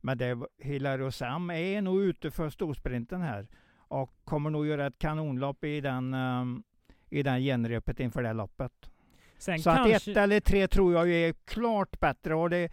Men 0.00 0.18
det, 0.18 0.38
Hilario 0.58 1.10
Sam 1.10 1.50
är 1.50 1.82
nog 1.82 2.00
ute 2.00 2.30
för 2.30 2.50
storsprinten 2.50 3.20
här 3.20 3.48
och 3.76 4.14
kommer 4.24 4.50
nog 4.50 4.66
göra 4.66 4.86
ett 4.86 4.98
kanonlopp 4.98 5.64
i 5.64 5.80
den, 5.80 6.14
um, 6.14 6.62
i 7.08 7.22
den 7.22 7.40
genrepet 7.40 8.00
inför 8.00 8.22
det 8.22 8.32
loppet. 8.32 8.90
Sen 9.38 9.58
Så 9.58 9.70
att 9.70 9.76
kanske... 9.76 10.10
ett 10.10 10.16
eller 10.16 10.40
tre 10.40 10.68
tror 10.68 10.92
jag 10.92 11.10
är 11.10 11.32
klart 11.32 12.00
bättre 12.00 12.34
och 12.34 12.50
det 12.50 12.56
är 12.56 12.70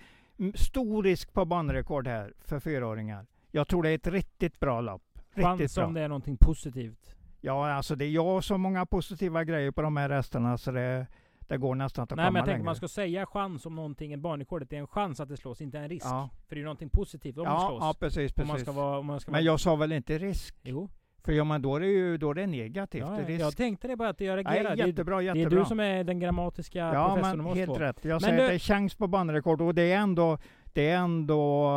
stor 0.57 1.03
risk 1.03 1.33
på 1.33 1.45
banrekord 1.45 2.07
här 2.07 2.33
för 2.39 2.59
fyraåringar. 2.59 3.25
Jag 3.51 3.67
tror 3.67 3.83
det 3.83 3.89
är 3.89 3.95
ett 3.95 4.07
riktigt 4.07 4.59
bra 4.59 4.81
lopp. 4.81 5.03
Riktigt 5.15 5.43
chans 5.43 5.75
bra. 5.75 5.85
om 5.85 5.93
det 5.93 6.01
är 6.01 6.07
någonting 6.07 6.37
positivt. 6.37 7.16
Ja, 7.47 7.71
alltså 7.73 7.95
det 7.95 8.05
är 8.05 8.09
jag 8.09 8.43
så 8.43 8.57
många 8.57 8.85
positiva 8.85 9.43
grejer 9.43 9.71
på 9.71 9.81
de 9.81 9.97
här 9.97 10.09
hästarna 10.09 10.57
så 10.57 10.71
det, 10.71 11.07
det 11.39 11.57
går 11.57 11.75
nästan 11.75 12.03
inte 12.03 12.13
att 12.13 12.17
Nej 12.17 12.23
komma 12.25 12.31
men 12.31 12.39
jag 12.39 12.45
tänker 12.45 12.57
längre. 12.57 12.65
man 12.65 12.75
ska 12.75 12.87
säga 12.87 13.25
chans 13.25 13.65
om 13.65 13.75
någonting 13.75 14.13
är 14.13 14.17
barnrekordet. 14.17 14.69
Det 14.69 14.75
är 14.75 14.79
en 14.79 14.87
chans 14.87 15.19
att 15.19 15.29
det 15.29 15.37
slås, 15.37 15.61
inte 15.61 15.77
en 15.79 15.89
risk. 15.89 16.05
ja. 16.05 16.29
För 16.47 16.55
det 16.55 16.59
är 16.59 16.59
ju 16.59 16.65
någonting 16.65 16.89
positivt 16.89 17.37
om 17.37 17.43
det 17.43 17.49
Ja, 17.49 17.67
slås. 17.69 17.79
ja, 17.81 17.95
precis. 17.99 18.31
om 18.37 18.47
man 18.47 18.55
precis. 18.55 18.67
ska 18.73 18.81
vara... 18.81 18.99
Om 18.99 19.05
man 19.05 19.19
ska 19.19 19.31
Men 19.31 19.37
vara... 19.37 19.45
jag 19.45 19.59
sa 19.59 19.75
väl 19.75 19.91
inte 19.91 20.17
risk? 20.17 20.55
Jo. 20.63 20.89
För 21.23 21.31
ja, 21.31 21.43
men 21.43 21.61
då 21.61 21.75
är 21.75 21.79
det 21.79 21.87
ju 21.87 22.17
då 22.17 22.29
är 22.29 22.33
det 22.33 22.47
negativt. 22.47 23.01
Ja, 23.07 23.09
det 23.11 23.23
risk. 23.23 23.41
jag 23.41 23.57
tänkte 23.57 23.87
det 23.87 23.95
bara 23.95 24.09
att 24.09 24.21
jag 24.21 24.37
reagerar. 24.37 24.63
Nej, 24.63 24.77
Det 24.77 24.83
är- 24.83 24.87
jättebra, 24.87 25.17
det 25.17 25.23
jättebra. 25.23 25.57
är 25.57 25.63
du 25.63 25.65
som 25.65 25.79
är 25.79 26.03
den 26.03 26.19
grammatiska 26.19 26.79
Ja, 26.79 27.13
professorn 27.15 27.43
men 27.43 27.53
helt 27.55 27.71
två. 27.71 27.79
rätt. 27.79 28.05
Jag 28.05 28.11
Men 28.13 28.19
säger 28.21 28.37
du- 28.37 28.43
att 28.43 28.49
det 28.49 28.55
är 28.55 28.59
chans 28.59 28.95
på 28.95 29.07
banrekord 29.07 29.61
och 29.61 29.75
det 29.75 29.91
är 29.91 29.97
ändå 29.97 30.37
det 30.77 30.89
är 30.89 30.97
ändå 30.97 31.71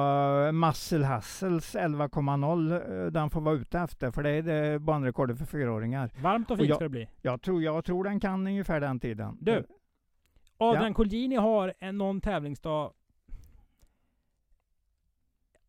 Muscle 0.53 1.07
Hustles 1.07 1.77
11,0 1.77 2.91
uh, 2.91 3.13
den 3.13 3.31
får 3.31 3.41
vara 3.41 3.55
ute 3.55 3.79
efter 3.79 4.11
för 4.11 4.23
det 4.23 4.31
är 4.31 4.43
det 4.43 4.79
banrekordet 4.79 5.39
för 5.39 5.45
fyraåringar. 5.45 6.11
Varmt 6.23 6.51
och 6.51 6.53
Och 6.55 6.59
fint 6.59 6.69
jag- 6.69 6.77
ska 6.77 6.85
det 6.85 6.89
bli. 6.89 7.09
Jag 7.23 7.43
tror, 7.43 7.63
jag 7.63 7.85
tror 7.85 8.05
den 8.05 8.21
kan 8.21 8.47
ungefär 8.47 8.81
den 8.81 9.01
tiden. 9.01 9.39
Du. 9.41 9.67
Adrian 10.59 10.95
Colgjini 10.95 11.37
har 11.37 11.75
en 11.79 11.99
någon 11.99 12.21
tävlingsdag. 12.21 12.93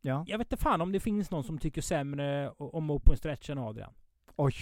Ja. 0.02 0.26
Jag 0.28 0.38
vet 0.38 0.52
inte 0.52 0.64
fan 0.64 0.82
om 0.82 0.92
det 0.92 1.00
finns 1.00 1.32
någon 1.32 1.44
som 1.44 1.58
tycker 1.58 1.82
sämre 1.82 2.50
om 2.50 2.92
open 2.92 3.18
stretch 3.18 3.50
än 3.50 3.58
Adrian. 3.58 3.94
Oj. 4.36 4.54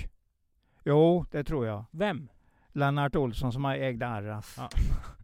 Jo, 0.84 1.26
det 1.32 1.44
tror 1.44 1.66
jag. 1.68 1.86
Vem? 1.92 2.30
Lennart 2.68 3.16
Olsson 3.16 3.52
som 3.52 3.66
har 3.66 3.76
ägde 3.76 4.08
Arras. 4.08 4.56
Ja. 4.58 4.70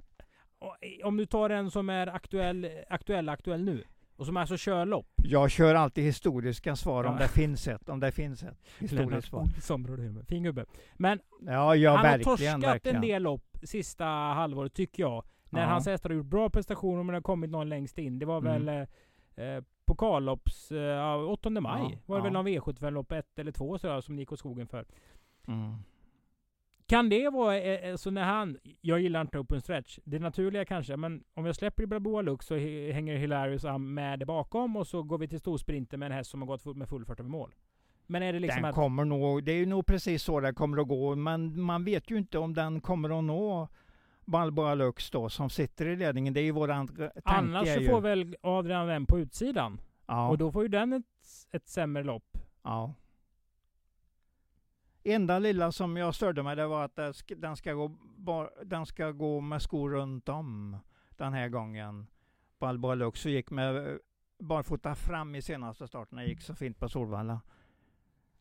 Eh, 0.81 1.07
Om 1.07 1.17
du 1.17 1.25
tar 1.25 1.49
en 1.49 1.71
som 1.71 1.89
är 1.89 2.07
aktuell, 2.07 2.69
aktuell, 2.89 3.29
aktuell 3.29 3.63
nu. 3.63 3.83
Och 4.17 4.25
som 4.25 4.37
alltså 4.37 4.57
kör 4.57 4.85
lopp. 4.85 5.07
Jag 5.15 5.51
kör 5.51 5.75
alltid 5.75 6.03
historiska 6.03 6.75
svar 6.75 7.03
om 7.03 7.13
Ja. 7.13 7.19
det 7.19 7.27
finns 7.27 7.67
ett. 7.67 7.89
Om 7.89 7.99
det 7.99 8.11
finns 8.11 8.43
ett 8.43 8.57
historiskt 8.79 9.27
svar. 9.27 10.23
Fin 10.27 10.43
gubbe. 10.43 10.65
Men 10.95 11.19
Ja, 11.41 11.75
ja 11.75 11.95
han 11.95 12.05
har 12.05 12.17
torskat 12.19 12.63
verkligen. 12.63 12.95
en 12.95 13.01
del 13.01 13.23
lopp 13.23 13.57
sista 13.63 14.05
halvåret 14.05 14.73
tycker 14.73 15.03
jag. 15.03 15.23
När 15.49 15.61
Ja. 15.61 15.67
hans 15.67 15.85
hästar 15.85 16.09
har 16.09 16.15
gjort 16.15 16.25
bra 16.25 16.49
prestationer 16.49 16.97
men 17.03 17.07
det 17.07 17.13
har 17.13 17.21
kommit 17.21 17.49
någon 17.49 17.69
längst 17.69 17.97
in. 17.97 18.19
Det 18.19 18.25
var 18.25 18.37
Mm. 18.37 18.65
väl 18.65 18.87
eh, 19.37 19.45
eh, 19.45 19.63
pokalopps... 19.85 20.71
Eh, 20.71 20.77
ja, 20.77 21.15
8 21.25 21.49
maj 21.49 21.81
Ja, 21.91 21.97
var 22.05 22.17
det 22.17 22.23
väl 22.23 22.33
någon 22.33 22.47
V75-lopp, 22.47 23.11
ett 23.11 23.39
eller 23.39 23.51
två 23.51 23.77
så, 23.77 24.01
som 24.01 24.19
gick 24.19 24.31
åt 24.31 24.39
skogen 24.39 24.67
för. 24.67 24.85
Mm. 25.47 25.75
Kan 26.87 27.09
det 27.09 27.29
vara 27.29 27.59
eh, 27.59 27.89
eh, 27.89 27.95
så 27.95 28.11
när 28.11 28.23
han... 28.23 28.57
Jag 28.81 28.99
gillar 28.99 29.21
inte 29.21 29.39
open 29.39 29.61
stretch. 29.61 29.99
Det 30.03 30.19
naturliga 30.19 30.65
kanske, 30.65 30.97
men 30.97 31.23
om 31.33 31.45
jag 31.45 31.55
släpper 31.55 31.83
i 31.83 31.87
Balboa 31.87 32.21
Lux 32.21 32.45
så 32.45 32.55
hänger 32.55 33.17
Hilarious 33.17 33.65
Am 33.65 33.93
med 33.93 34.19
det 34.19 34.25
bakom 34.25 34.75
och 34.75 34.87
så 34.87 35.03
går 35.03 35.17
vi 35.17 35.27
till 35.27 35.39
storsprinter 35.39 35.97
med 35.97 36.05
en 36.05 36.11
häst 36.11 36.29
som 36.29 36.41
har 36.41 36.47
gått 36.47 36.77
med 36.77 36.89
full 36.89 37.05
fart 37.05 37.19
över 37.19 37.29
mål. 37.29 37.55
Men 38.07 38.23
är 38.23 38.33
det 38.33 38.39
liksom 38.39 38.61
den 38.61 38.69
att... 38.69 38.75
kommer 38.75 39.05
nog, 39.05 39.43
det 39.43 39.51
är 39.51 39.65
nog 39.65 39.85
precis 39.85 40.23
så 40.23 40.39
det 40.39 40.53
kommer 40.53 40.77
att 40.81 40.87
gå, 40.87 41.15
men 41.15 41.61
man 41.61 41.83
vet 41.83 42.11
ju 42.11 42.17
inte 42.17 42.37
om 42.37 42.53
den 42.53 42.81
kommer 42.81 43.19
att 43.19 43.23
nå 43.23 43.67
Balboa 44.25 44.75
Lux 44.75 45.11
då, 45.11 45.29
som 45.29 45.49
sitter 45.49 45.85
i 45.85 45.95
ledningen. 45.95 46.33
Det 46.33 46.39
är 46.39 46.43
ju 46.43 46.51
våran 46.51 46.87
tanke. 46.87 47.11
Annars 47.23 47.73
så 47.73 47.79
ju, 47.79 47.87
får 47.87 48.01
väl 48.01 48.35
Adrian 48.41 48.87
den 48.87 49.05
på 49.05 49.19
utsidan. 49.19 49.81
ja, 50.07 50.29
Och 50.29 50.37
då 50.37 50.51
får 50.51 50.63
ju 50.63 50.69
den 50.69 50.93
ett, 50.93 51.03
ett 51.51 51.67
sämre 51.67 52.03
lopp. 52.03 52.37
ja. 52.63 52.93
Enda 55.05 55.39
lilla 55.39 55.71
som 55.71 55.97
jag 55.97 56.15
störde 56.15 56.43
mig 56.43 56.55
det 56.55 56.67
var 56.67 56.83
att 56.85 56.95
det 56.95 57.13
den 57.35 57.55
ska 57.55 57.73
gå, 57.73 58.49
den 58.65 58.85
ska 58.85 59.11
gå 59.11 59.41
med 59.41 59.61
skor 59.61 59.89
runt 59.89 60.29
om 60.29 60.77
den 61.09 61.33
här 61.33 61.49
gången. 61.49 62.07
Balboa 62.59 62.95
Lux 62.95 63.25
gick 63.25 63.51
med 63.51 63.77
eh, 63.77 63.95
barfota 64.39 64.95
fram 64.95 65.35
i 65.35 65.41
senaste 65.41 65.87
starten. 65.87 66.17
Det 66.17 66.25
gick 66.25 66.41
så 66.41 66.55
fint 66.55 66.79
på 66.79 66.89
Solvalla. 66.89 67.41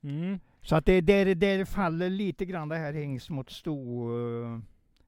Mm. 0.03 0.41
Så 0.63 0.77
att 0.77 0.87
det, 0.87 1.01
det, 1.01 1.35
det 1.35 1.67
faller 1.69 2.11
lite 2.11 2.45
grann 2.45 2.69
det 2.69 2.77
här 2.77 2.93
hings 2.93 3.31
mot 3.31 3.51
sto 3.51 4.09
eh, 4.19 4.59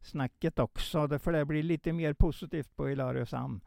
snacket 0.00 0.58
också. 0.58 1.06
Det- 1.06 1.18
För 1.18 1.32
det 1.32 1.44
blir 1.44 1.62
lite 1.62 1.92
mer 1.92 2.12
positivt 2.12 2.76
på 2.76 2.86
Hilario 2.86 3.26
Sam. 3.26 3.60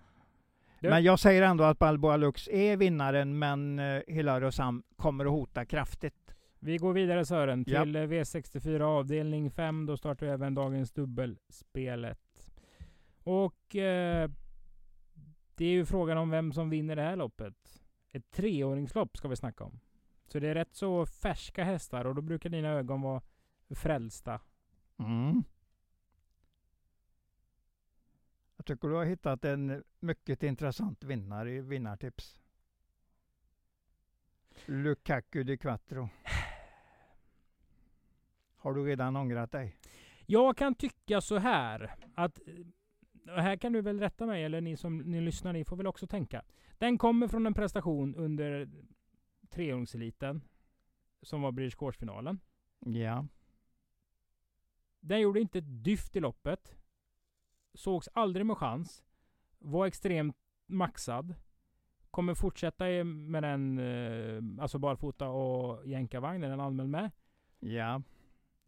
Du- 0.80 0.90
Men 0.90 1.04
jag 1.04 1.20
säger 1.20 1.42
ändå 1.42 1.64
att 1.64 1.80
Balboa 1.80 2.18
Lux 2.18 2.48
är 2.48 2.78
vinnaren, 2.78 3.40
men 3.40 3.80
eh, 3.80 4.02
Hilario 4.08 4.52
Sam 4.52 4.84
kommer 4.96 5.26
att 5.26 5.32
hota 5.32 5.66
kraftigt. 5.66 6.36
Vi 6.60 6.78
går 6.78 6.94
vidare 6.94 7.26
Sören 7.26 7.64
Ja. 7.68 7.84
till 7.84 7.96
eh, 7.96 8.00
V64 8.02 8.82
avdelning 8.82 9.52
5. 9.52 9.86
Då 9.86 9.98
startar 9.98 10.26
vi 10.26 10.32
även 10.32 10.54
dagens 10.56 10.92
dubbelspelet. 10.92 12.52
Och 13.24 13.76
eh, 13.76 14.30
det 15.56 15.66
är 15.66 15.72
ju 15.72 15.86
frågan 15.86 16.18
om 16.18 16.30
vem 16.30 16.54
som 16.54 16.70
vinner 16.70 16.96
det 16.96 17.02
här 17.02 17.16
loppet. 17.16 17.82
Ett 18.12 18.32
treåringslopp 18.32 19.18
ska 19.18 19.28
vi 19.28 19.36
snacka 19.36 19.64
om. 19.64 19.80
Så 20.28 20.40
det 20.40 20.48
är 20.48 20.56
rätt 20.56 20.76
så 20.76 21.06
färska 21.06 21.64
hästar 21.64 22.06
och 22.06 22.16
då 22.16 22.22
brukar 22.22 22.50
dina 22.50 22.70
ögon 22.70 23.02
vara 23.02 23.22
frälsta. 23.70 24.42
Mm. 25.00 25.44
Jag 28.58 28.66
tycker 28.66 28.88
du 28.88 28.94
har 28.96 29.06
hittat 29.06 29.46
en 29.46 29.84
mycket 30.00 30.44
intressant 30.44 31.04
vinnare 31.04 31.52
i 31.52 31.62
vinnartips. 31.62 32.40
Lukaku 34.66 35.44
di 35.44 35.58
Quattro. 35.58 36.10
Har 38.60 38.74
du 38.74 38.86
redan 38.86 39.16
ångrat 39.16 39.52
dig? 39.52 39.76
Jag 40.26 40.58
kan 40.58 40.76
tycka 40.76 41.22
så 41.22 41.38
här 41.38 41.96
att 42.16 42.40
och 43.26 43.42
här 43.42 43.56
kan 43.56 43.74
du 43.74 43.82
väl 43.82 44.00
rätta 44.00 44.26
mig, 44.26 44.44
eller 44.44 44.62
ni 44.62 44.78
som 44.78 44.98
ni 44.98 45.22
lyssnar, 45.22 45.54
ni 45.54 45.66
får 45.66 45.76
väl 45.76 45.88
också 45.88 46.08
tänka. 46.08 46.44
Den 46.78 46.98
kommer 46.98 47.28
från 47.28 47.46
en 47.46 47.54
prestation 47.54 48.16
under 48.16 48.70
treåringseliten, 49.50 50.42
som 51.22 51.42
var 51.42 51.52
British 51.52 51.78
Course-finalen. 51.78 52.40
Ja. 52.80 53.28
Den 55.00 55.22
gjorde 55.22 55.42
inte 55.42 55.60
ett 55.60 55.84
dyft 55.84 56.16
i 56.16 56.20
loppet. 56.20 56.76
Sågs 57.74 58.10
aldrig 58.14 58.46
med 58.46 58.58
chans. 58.58 59.04
Var 59.60 59.86
extremt 59.86 60.38
maxad. 60.68 61.36
Kommer 62.12 62.34
fortsätta 62.34 63.04
med 63.04 63.44
den, 63.44 63.80
eh, 63.80 64.64
alltså 64.64 64.80
barfota 64.80 65.30
och 65.30 65.88
jänkarvagn, 65.88 66.42
den 66.42 66.60
anmäld 66.60 66.90
med. 66.90 67.12
Ja. 67.60 68.02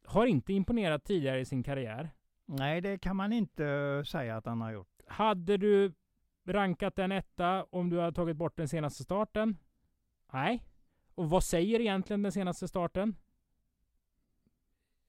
Har 0.05 0.25
inte 0.25 0.53
imponerat 0.53 1.03
tidigare 1.03 1.39
i 1.39 1.45
sin 1.45 1.63
karriär. 1.63 2.09
Nej, 2.45 2.81
det 2.81 2.97
kan 2.97 3.15
man 3.15 3.33
inte 3.33 4.03
säga 4.07 4.37
att 4.37 4.45
han 4.45 4.61
har 4.61 4.71
gjort. 4.71 5.01
Hade 5.07 5.57
du 5.57 5.93
rankat 6.47 6.95
den 6.95 7.11
etta 7.11 7.63
om 7.63 7.89
du 7.89 7.99
hade 7.99 8.15
tagit 8.15 8.37
bort 8.37 8.57
den 8.57 8.67
senaste 8.67 9.03
starten? 9.03 9.57
Nej. 10.33 10.63
Och 11.15 11.29
vad 11.29 11.43
säger 11.43 11.79
egentligen 11.79 12.23
den 12.23 12.31
senaste 12.31 12.67
starten? 12.67 13.15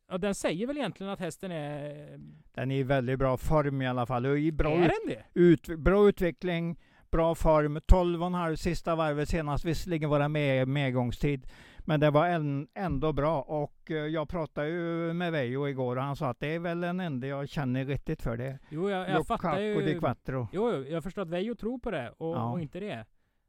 Ja, 0.09 0.19
den 0.19 0.35
säger 0.35 0.67
väl 0.67 0.77
egentligen 0.77 1.13
att 1.13 1.21
hästen 1.21 1.53
är... 1.53 2.21
Den 2.53 2.71
är 2.71 2.77
i 2.77 2.83
väldigt 2.83 3.19
bra 3.19 3.37
form 3.37 3.83
i 3.83 3.87
alla 3.87 4.07
fall. 4.07 4.27
I 4.27 4.53
bra, 4.53 4.73
är 4.73 4.81
den 4.81 5.09
det? 5.09 5.25
ut, 5.35 5.69
bra 5.79 6.09
utveckling, 6.09 6.79
bra 7.11 7.35
form. 7.35 7.79
12,5 7.79 8.57
sista 8.57 8.95
varvet 8.95 9.29
senast. 9.29 9.65
Visserligen 9.65 10.11
var 10.11 10.21
det 10.21 10.29
med 10.29 10.69
medgångstid. 10.69 11.47
Men 11.85 12.01
det 12.01 12.11
var 12.11 12.27
en, 12.29 12.69
ändå 12.75 13.13
bra. 13.13 13.43
Och 13.43 13.91
eh, 13.91 13.97
jag 13.97 14.29
pratade 14.29 14.69
ju 14.69 15.13
med 15.13 15.33
Vejo 15.33 15.69
igår 15.69 15.97
och 15.97 16.03
han 16.03 16.17
sa 16.17 16.29
att 16.31 16.41
det 16.41 16.55
är 16.55 16.59
väl 16.59 16.81
den 16.81 17.01
enda 17.01 17.27
jag 17.27 17.49
känner 17.49 17.85
riktigt 17.85 18.23
för 18.23 18.37
det. 18.37 18.59
Jo, 18.71 18.91
jag, 18.91 19.11
jag 19.11 19.27
fattar 19.27 19.59
ju... 19.61 19.83
di 19.83 19.99
Quattro. 19.99 20.49
Jo, 20.53 20.71
jo, 20.73 20.85
jag 20.85 21.03
förstår 21.03 21.23
att 21.23 21.29
Vejo 21.29 21.55
tror 21.55 21.79
på 21.79 21.91
det 21.91 22.11
och, 22.19 22.37
Ja. 22.37 22.51
och 22.53 22.61
inte 22.61 22.81
det. 22.81 23.05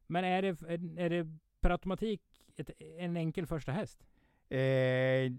Men 0.06 0.24
är 0.24 0.42
det, 0.42 0.48
är, 0.48 0.98
är 0.98 1.10
det 1.10 1.26
per 1.60 1.70
automatik 1.70 2.22
ett, 2.56 2.70
en 2.98 3.16
enkel 3.16 3.46
första 3.46 3.72
häst? 3.72 4.06
Eh, 4.48 4.58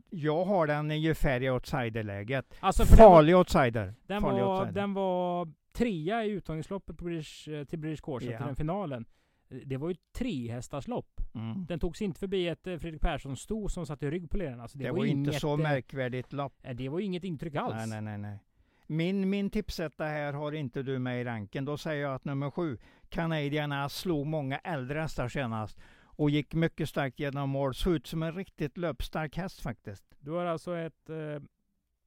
jag 0.10 0.46
har 0.46 0.68
den 0.68 0.92
ungefär 0.92 1.44
i 1.44 1.50
outsiderläget. 1.50 2.58
Alltså 2.60 2.86
för 2.86 2.98
den 2.98 3.06
var, 3.06 3.12
Farlig 3.16 3.36
outsider. 3.38 3.94
den, 4.08 4.22
Farlig 4.22 4.44
var, 4.44 4.60
outsider. 4.60 4.82
den 4.82 4.94
var 4.94 5.52
trea 5.74 6.26
i 6.26 6.30
uttagningsloppet 6.30 6.98
på 6.98 7.04
British, 7.06 7.48
eh, 7.50 7.64
till 7.66 7.80
British 7.80 8.02
Course 8.06 8.26
Ja. 8.26 8.32
efter 8.32 8.46
den 8.46 8.56
finalen. 8.56 9.06
Det 9.50 9.78
var 9.78 9.90
ju 9.90 9.92
ett 9.92 10.14
trehästars 10.14 10.88
lopp. 10.88 11.22
Mm. 11.34 11.66
Den 11.66 11.80
togs 11.80 12.02
inte 12.02 12.20
förbi 12.20 12.48
ett 12.48 12.68
eh, 12.68 12.78
Fredrik 12.78 13.02
Persson-sto 13.02 13.70
som 13.70 13.86
satt 13.86 14.04
i 14.04 14.10
rygg 14.12 14.30
på 14.30 14.38
ledaren. 14.38 14.60
Alltså 14.60 14.78
Det, 14.78 14.84
det, 14.84 14.92
var, 14.92 15.06
inte 15.06 15.30
inget, 15.30 15.42
så 15.42 15.54
eh, 15.54 15.58
märkvärdigt 15.58 16.34
lopp. 16.34 16.54
Det 16.74 16.90
var 16.90 17.00
inget 17.00 17.24
intryck 17.24 17.56
alls. 17.56 17.74
Nej, 17.76 17.88
nej, 17.88 18.02
nej, 18.02 18.18
nej. 18.18 18.40
Min, 18.88 19.30
min 19.30 19.50
tipsetta 19.50 20.06
här 20.06 20.34
har 20.34 20.52
inte 20.52 20.84
du 20.84 21.00
med 21.00 21.22
i 21.22 21.24
ranken. 21.24 21.66
Då 21.66 21.78
säger 21.78 22.02
jag 22.02 22.16
att 22.16 22.26
nummer 22.26 22.52
sju, 22.52 22.78
Canadian 23.10 23.90
slog 23.90 24.28
många 24.28 24.58
äldre 24.58 25.00
hästar 25.00 25.28
senast 25.28 25.80
och 26.06 26.30
gick 26.30 26.54
mycket 26.54 26.90
starkt 26.90 27.20
genom 27.20 27.50
mål. 27.50 27.74
Såg 27.74 27.94
ut 27.94 28.08
som 28.08 28.24
en 28.24 28.36
riktigt 28.36 28.78
löpstark 28.78 29.38
häst 29.38 29.62
faktiskt. 29.62 30.06
Du 30.20 30.32
har 30.32 30.46
alltså 30.46 30.78
ett, 30.78 31.10
eh, 31.10 31.44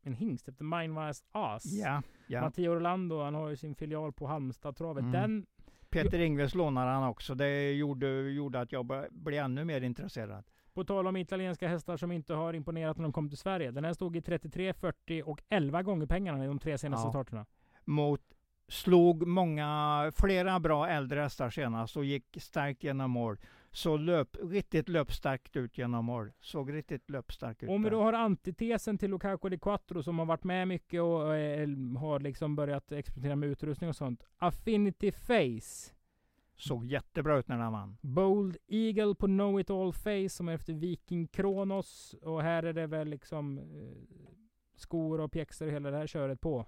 en 0.03 0.15
hingst 0.15 0.49
efter 0.49 0.65
Mindwise 0.65 1.25
As. 1.33 1.65
Ja, 1.65 2.03
ja. 2.27 2.41
Matteo 2.41 2.73
Orlando, 2.73 3.23
han 3.23 3.35
har 3.35 3.49
ju 3.49 3.57
sin 3.57 3.75
filial 3.75 4.13
på 4.13 4.27
Halmstadtravet. 4.27 5.03
Mm. 5.03 5.13
Den, 5.13 5.47
Peter 5.91 6.19
Ingves 6.19 6.55
lånade 6.55 6.91
han 6.91 7.05
också. 7.09 7.35
Det 7.35 7.73
gjorde, 7.73 8.09
gjorde 8.31 8.61
att 8.61 8.73
jag 8.73 8.87
blev 9.11 9.45
ännu 9.45 9.65
mer 9.65 9.81
intresserad. 9.81 10.45
på 10.75 10.85
tal 10.85 11.07
om 11.07 11.17
italienska 11.17 11.69
hästar 11.69 11.97
som 11.97 12.13
inte 12.13 12.35
har 12.35 12.53
imponerat 12.53 12.97
när 12.97 13.03
de 13.03 13.13
kom 13.13 13.29
till 13.29 13.39
Sverige. 13.39 13.71
Den 13.71 13.85
här 13.85 13.93
stod 13.93 14.17
i 14.17 14.21
33, 14.23 14.73
40 14.75 15.23
och 15.27 15.41
11 15.49 15.83
gånger 15.83 16.07
pengarna 16.07 16.45
i 16.45 16.47
de 16.47 16.59
tre 16.59 16.79
senaste 16.79 17.07
Ja. 17.07 17.11
starterna. 17.13 17.47
Mot, 17.85 18.21
slog 18.69 19.27
många, 19.27 20.13
flera 20.17 20.61
bra 20.61 20.89
äldre 20.89 21.21
hästar 21.21 21.51
senast 21.51 21.97
och 21.97 22.05
gick 22.05 22.37
starkt 22.41 22.83
genom 22.85 23.11
mål. 23.11 23.39
Så 23.71 23.97
löp, 23.97 24.37
riktigt 24.43 24.89
löpstarkt 24.89 25.57
ut 25.57 25.79
genom 25.79 26.05
mål. 26.05 26.33
Såg 26.41 26.73
riktigt 26.73 27.11
löpstark 27.11 27.63
ut. 27.63 27.71
Om 27.71 27.83
vi 27.83 27.91
då 27.91 28.03
har 28.03 28.13
antitesen 28.13 28.99
till 28.99 29.11
Lukaku 29.11 29.49
di 29.49 29.59
Quattro 29.59 30.03
som 30.03 30.19
har 30.19 30.27
varit 30.27 30.45
med 30.45 30.69
mycket 30.69 31.03
och 31.03 31.37
eh, 31.37 31.69
har 31.99 32.21
liksom 32.21 32.57
börjat 32.57 32.93
experimentera 32.93 33.37
med 33.37 33.49
utrustning 33.49 33.91
och 33.91 33.97
sånt. 33.97 34.25
Affinity 34.39 35.13
Face. 35.13 35.95
Såg 36.57 36.87
jättebra 36.87 37.39
ut 37.39 37.49
när 37.49 37.57
han 37.57 37.73
vann. 37.73 37.97
Bold 38.01 38.57
Eagle 38.67 39.15
på 39.15 39.27
Know 39.27 39.61
It 39.61 39.71
All 39.71 39.93
Face 39.93 40.29
som 40.29 40.49
är 40.49 40.55
efter 40.55 40.73
Viking 40.73 41.27
Kronos. 41.27 42.15
Och 42.23 42.43
här 42.43 42.63
är 42.63 42.73
det 42.73 42.87
väl 42.87 43.09
liksom 43.09 43.59
eh, 43.59 43.65
skor 44.77 45.21
och 45.21 45.33
pjäxor 45.33 45.67
och 45.67 45.73
hela 45.73 45.91
det 45.91 45.97
här 45.97 46.07
köret 46.07 46.41
på. 46.41 46.67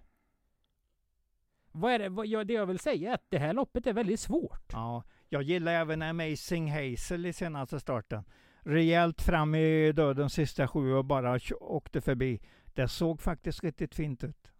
Vad 1.72 1.92
är 1.92 1.98
det, 1.98 2.08
vad, 2.08 2.26
ja, 2.26 2.44
det 2.44 2.52
jag 2.52 2.66
vill 2.66 2.78
säga 2.78 3.10
är 3.10 3.14
att 3.14 3.24
det 3.28 3.38
här 3.38 3.52
loppet 3.52 3.86
är 3.86 3.92
väldigt 3.92 4.20
svårt. 4.20 4.72
Ja, 4.72 5.02
jag 5.32 5.42
gillar 5.42 5.72
även 5.72 6.02
Amazing 6.02 6.70
Hazel 6.70 7.26
i 7.26 7.32
senaste 7.32 7.80
starten. 7.80 8.24
Rejält 8.60 9.22
fram 9.22 9.54
i 9.54 9.92
dödens 9.92 10.32
sista 10.32 10.68
sju 10.68 10.92
och 10.92 11.04
bara 11.04 11.38
åkte 11.60 12.00
förbi. 12.00 12.40
Det 12.74 12.88
såg 12.88 13.20
faktiskt 13.20 13.64
riktigt 13.64 13.94
fint 13.94 14.24
ut. 14.24 14.52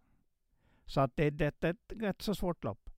Så 0.87 1.01
att 1.01 1.17
det, 1.17 1.31
det, 1.31 1.61
det 1.61 1.67
är 1.67 1.71
ett 1.71 1.93
rätt 2.03 2.23
så 2.23 2.35
svårt 2.35 2.65
lopp. 2.65 2.91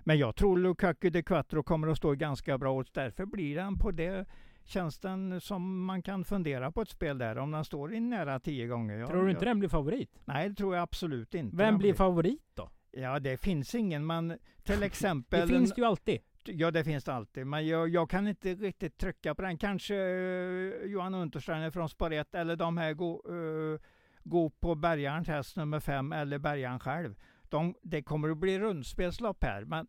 Men 0.00 0.18
jag 0.18 0.36
tror 0.36 0.58
Lukaku 0.58 1.10
de 1.10 1.22
Quattro 1.22 1.62
kommer 1.62 1.88
att 1.88 1.96
stå 1.96 2.12
ganska 2.12 2.58
bra 2.58 2.72
odds. 2.72 2.92
Därför 2.92 3.26
blir 3.26 3.56
den 3.56 3.78
på 3.78 3.90
det 3.90 4.26
känns 4.64 4.98
den 4.98 5.40
som 5.40 5.84
man 5.84 6.02
kan 6.02 6.24
fundera 6.24 6.72
på 6.72 6.82
ett 6.82 6.88
spel 6.88 7.18
där. 7.18 7.38
Om 7.38 7.50
den 7.50 7.64
står 7.64 7.94
i 7.94 8.00
nära 8.00 8.40
tio 8.40 8.66
gånger. 8.66 8.98
Jag, 8.98 9.08
Tror 9.08 9.24
du 9.24 9.30
inte 9.30 9.44
jag, 9.44 9.50
den 9.50 9.58
blir 9.58 9.68
favorit? 9.68 10.10
Nej, 10.24 10.48
det 10.48 10.54
tror 10.54 10.74
jag 10.74 10.82
absolut 10.82 11.34
inte. 11.34 11.56
Vem 11.56 11.78
blir 11.78 11.94
favorit 11.94 12.42
då? 12.54 12.70
Ja, 12.90 13.20
det 13.20 13.36
finns 13.36 13.74
ingen. 13.74 14.06
Men 14.06 14.38
till 14.62 14.82
exempel... 14.82 15.40
Det 15.40 15.54
finns 15.54 15.74
det 15.74 15.80
ju 15.80 15.86
alltid. 15.86 16.20
Ja, 16.44 16.70
det 16.70 16.84
finns 16.84 17.04
det 17.04 17.14
alltid. 17.14 17.46
Men 17.46 17.66
jag, 17.66 17.88
jag 17.88 18.10
kan 18.10 18.28
inte 18.28 18.54
riktigt 18.54 18.98
trycka 18.98 19.34
på 19.34 19.42
den. 19.42 19.58
Kanske 19.58 19.94
uh, 19.94 20.86
Johan 20.86 21.14
Untersteiner 21.14 21.70
från 21.70 21.88
Spår 21.88 22.12
1 22.12 22.34
eller 22.34 22.56
de 22.56 22.76
här 22.76 22.94
gå, 22.94 23.22
uh, 23.32 23.78
gå 24.22 24.50
på 24.50 24.74
bärgarens 24.74 25.28
häst 25.28 25.56
nummer 25.56 25.80
5 25.80 26.12
eller 26.12 26.38
bärgaren 26.38 26.80
själv. 26.80 27.14
De, 27.48 27.74
det 27.82 28.02
kommer 28.02 28.28
att 28.28 28.38
bli 28.38 28.58
rundspelslopp 28.58 29.44
här. 29.44 29.64
Men 29.64 29.86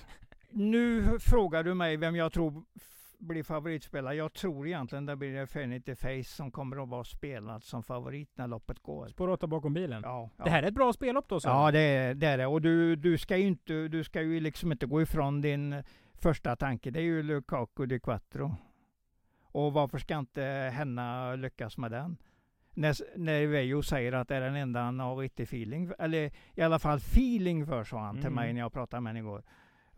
nu 0.50 1.18
frågar 1.20 1.64
du 1.64 1.74
mig 1.74 1.96
vem 1.96 2.16
jag 2.16 2.32
tror 2.32 2.64
blir 3.18 3.42
favoritspelare. 3.42 4.14
Jag 4.14 4.32
tror 4.32 4.66
egentligen 4.66 5.06
det 5.06 5.16
blir 5.16 5.42
Affinity 5.42 5.94
Face 5.94 6.24
som 6.24 6.50
kommer 6.50 6.82
att 6.82 6.88
vara 6.88 7.04
spelad 7.04 7.62
som 7.62 7.82
favorit 7.82 8.30
när 8.34 8.46
loppet 8.46 8.78
går. 8.78 9.08
Spår 9.08 9.28
8 9.28 9.46
bakom 9.46 9.74
bilen. 9.74 10.02
Ja, 10.04 10.30
ja. 10.36 10.44
Det 10.44 10.50
här 10.50 10.62
är 10.62 10.66
ett 10.68 10.74
bra 10.74 10.92
spellopp 10.92 11.28
då 11.28 11.40
så? 11.40 11.48
Ja, 11.48 11.70
det 11.70 11.80
är 11.80 12.14
det. 12.14 12.26
Är. 12.26 12.46
Och 12.46 12.62
du, 12.62 12.96
du, 12.96 13.18
ska 13.18 13.36
ju 13.36 13.46
inte, 13.46 13.88
du 13.88 14.04
ska 14.04 14.22
ju 14.22 14.40
liksom 14.40 14.72
inte 14.72 14.86
gå 14.86 15.02
ifrån 15.02 15.40
din 15.40 15.82
första 16.14 16.56
tanke. 16.56 16.90
Det 16.90 16.98
är 16.98 17.04
ju 17.04 17.22
Lukaku 17.22 17.86
di 17.86 18.00
Quattro. 18.00 18.54
Och 19.42 19.72
varför 19.72 19.98
ska 19.98 20.18
inte 20.18 20.42
Henna 20.74 21.34
lyckas 21.34 21.78
med 21.78 21.90
den? 21.90 22.16
När, 22.74 23.18
när 23.18 23.46
Vejo 23.46 23.82
säger 23.82 24.12
att 24.12 24.28
det 24.28 24.36
är 24.36 24.40
den 24.40 24.56
enda 24.56 24.80
han 24.80 25.00
har 25.00 25.16
riktig 25.16 25.42
feeling 25.42 25.92
eller 25.98 26.30
i 26.54 26.62
alla 26.62 26.78
fall 26.78 26.96
feeling 26.96 27.66
för, 27.66 27.84
sa 27.84 27.98
han 27.98 28.14
till 28.14 28.26
Mm. 28.26 28.34
mig 28.34 28.52
när 28.52 28.60
jag 28.60 28.72
pratade 28.72 29.00
med 29.00 29.10
honom 29.10 29.26
igår. 29.26 29.42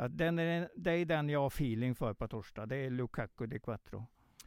Att 0.00 0.18
den 0.18 0.38
är, 0.38 0.68
det 0.76 0.90
är 0.92 1.04
den 1.04 1.28
jag 1.28 1.40
har 1.40 1.46
feeling 1.46 1.94
för 1.94 2.14
på 2.14 2.28
torsdag. 2.28 2.66
Det 2.66 2.76
är 2.76 2.90
Lukaku 2.90 3.46
di 3.46 3.60
Quattro. 3.60 4.06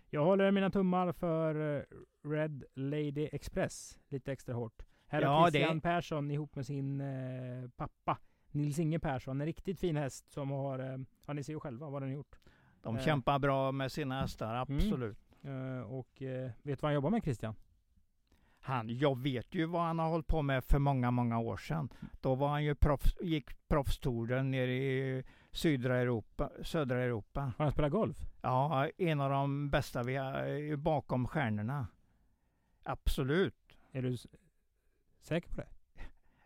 Jag 0.09 0.23
håller 0.25 0.51
mina 0.51 0.69
tummar 0.69 1.11
för 1.11 1.77
eh, 1.77 1.83
Red 2.29 2.63
Lady 2.73 3.29
Express 3.31 3.99
lite 4.09 4.31
extra 4.31 4.55
hårt. 4.55 4.81
Här 5.07 5.21
Ja, 5.21 5.29
har 5.29 5.45
det- 5.45 5.51
Christian 5.51 5.81
Persson 5.81 6.31
ihop 6.31 6.55
med 6.55 6.65
sin 6.65 7.01
eh, 7.01 7.69
pappa 7.75 8.17
Nils 8.51 8.79
Inge 8.79 8.99
Persson. 8.99 9.41
En 9.41 9.45
riktigt 9.47 9.79
fin 9.79 9.97
häst 9.97 10.31
som 10.31 10.51
har, 10.51 10.79
eh, 10.79 10.97
ja 11.27 11.33
ni 11.33 11.43
ser 11.43 11.53
ju 11.53 11.59
själva 11.59 11.89
vad 11.89 12.01
den 12.01 12.09
har 12.09 12.15
gjort. 12.15 12.39
De 12.81 12.95
Eh. 12.95 13.01
kämpar 13.03 13.39
bra 13.39 13.71
med 13.71 13.91
sina 13.91 14.21
hästar, 14.21 14.55
absolut. 14.55 15.17
Eh, 15.43 15.91
och 15.91 16.21
eh, 16.21 16.51
vet 16.61 16.81
vad 16.81 16.89
han 16.89 16.95
jobbar 16.95 17.09
med 17.09 17.23
Christian? 17.23 17.55
Han, 18.59 18.97
jag 18.97 19.17
vet 19.19 19.55
ju 19.55 19.65
vad 19.65 19.81
han 19.81 19.99
har 19.99 20.09
hållit 20.09 20.27
på 20.27 20.41
med 20.41 20.63
för 20.63 20.79
många, 20.79 21.11
många 21.11 21.39
år 21.39 21.57
sedan. 21.57 21.89
Då 22.21 22.35
var 22.35 22.47
han 22.47 22.63
ju 22.63 22.75
proffs, 22.75 23.17
gick 23.21 23.67
proffstouren 23.67 24.51
nere 24.51 24.71
i 24.73 25.23
södra 25.53 25.97
Europa. 25.97 26.49
Södra 26.63 27.03
Europa. 27.03 27.41
Har 27.41 27.65
han 27.65 27.71
spelat 27.71 27.91
golf? 27.91 28.17
Ja, 28.41 28.89
en 28.97 29.21
av 29.21 29.29
de 29.29 29.69
bästa 29.69 30.03
vi 30.03 30.15
har 30.15 30.75
bakom 30.75 31.27
stjärnorna. 31.27 31.87
Absolut. 32.83 33.55
Är 33.91 34.01
du 34.01 34.17
säker 35.21 35.49
på 35.49 35.55
det? 35.61 35.67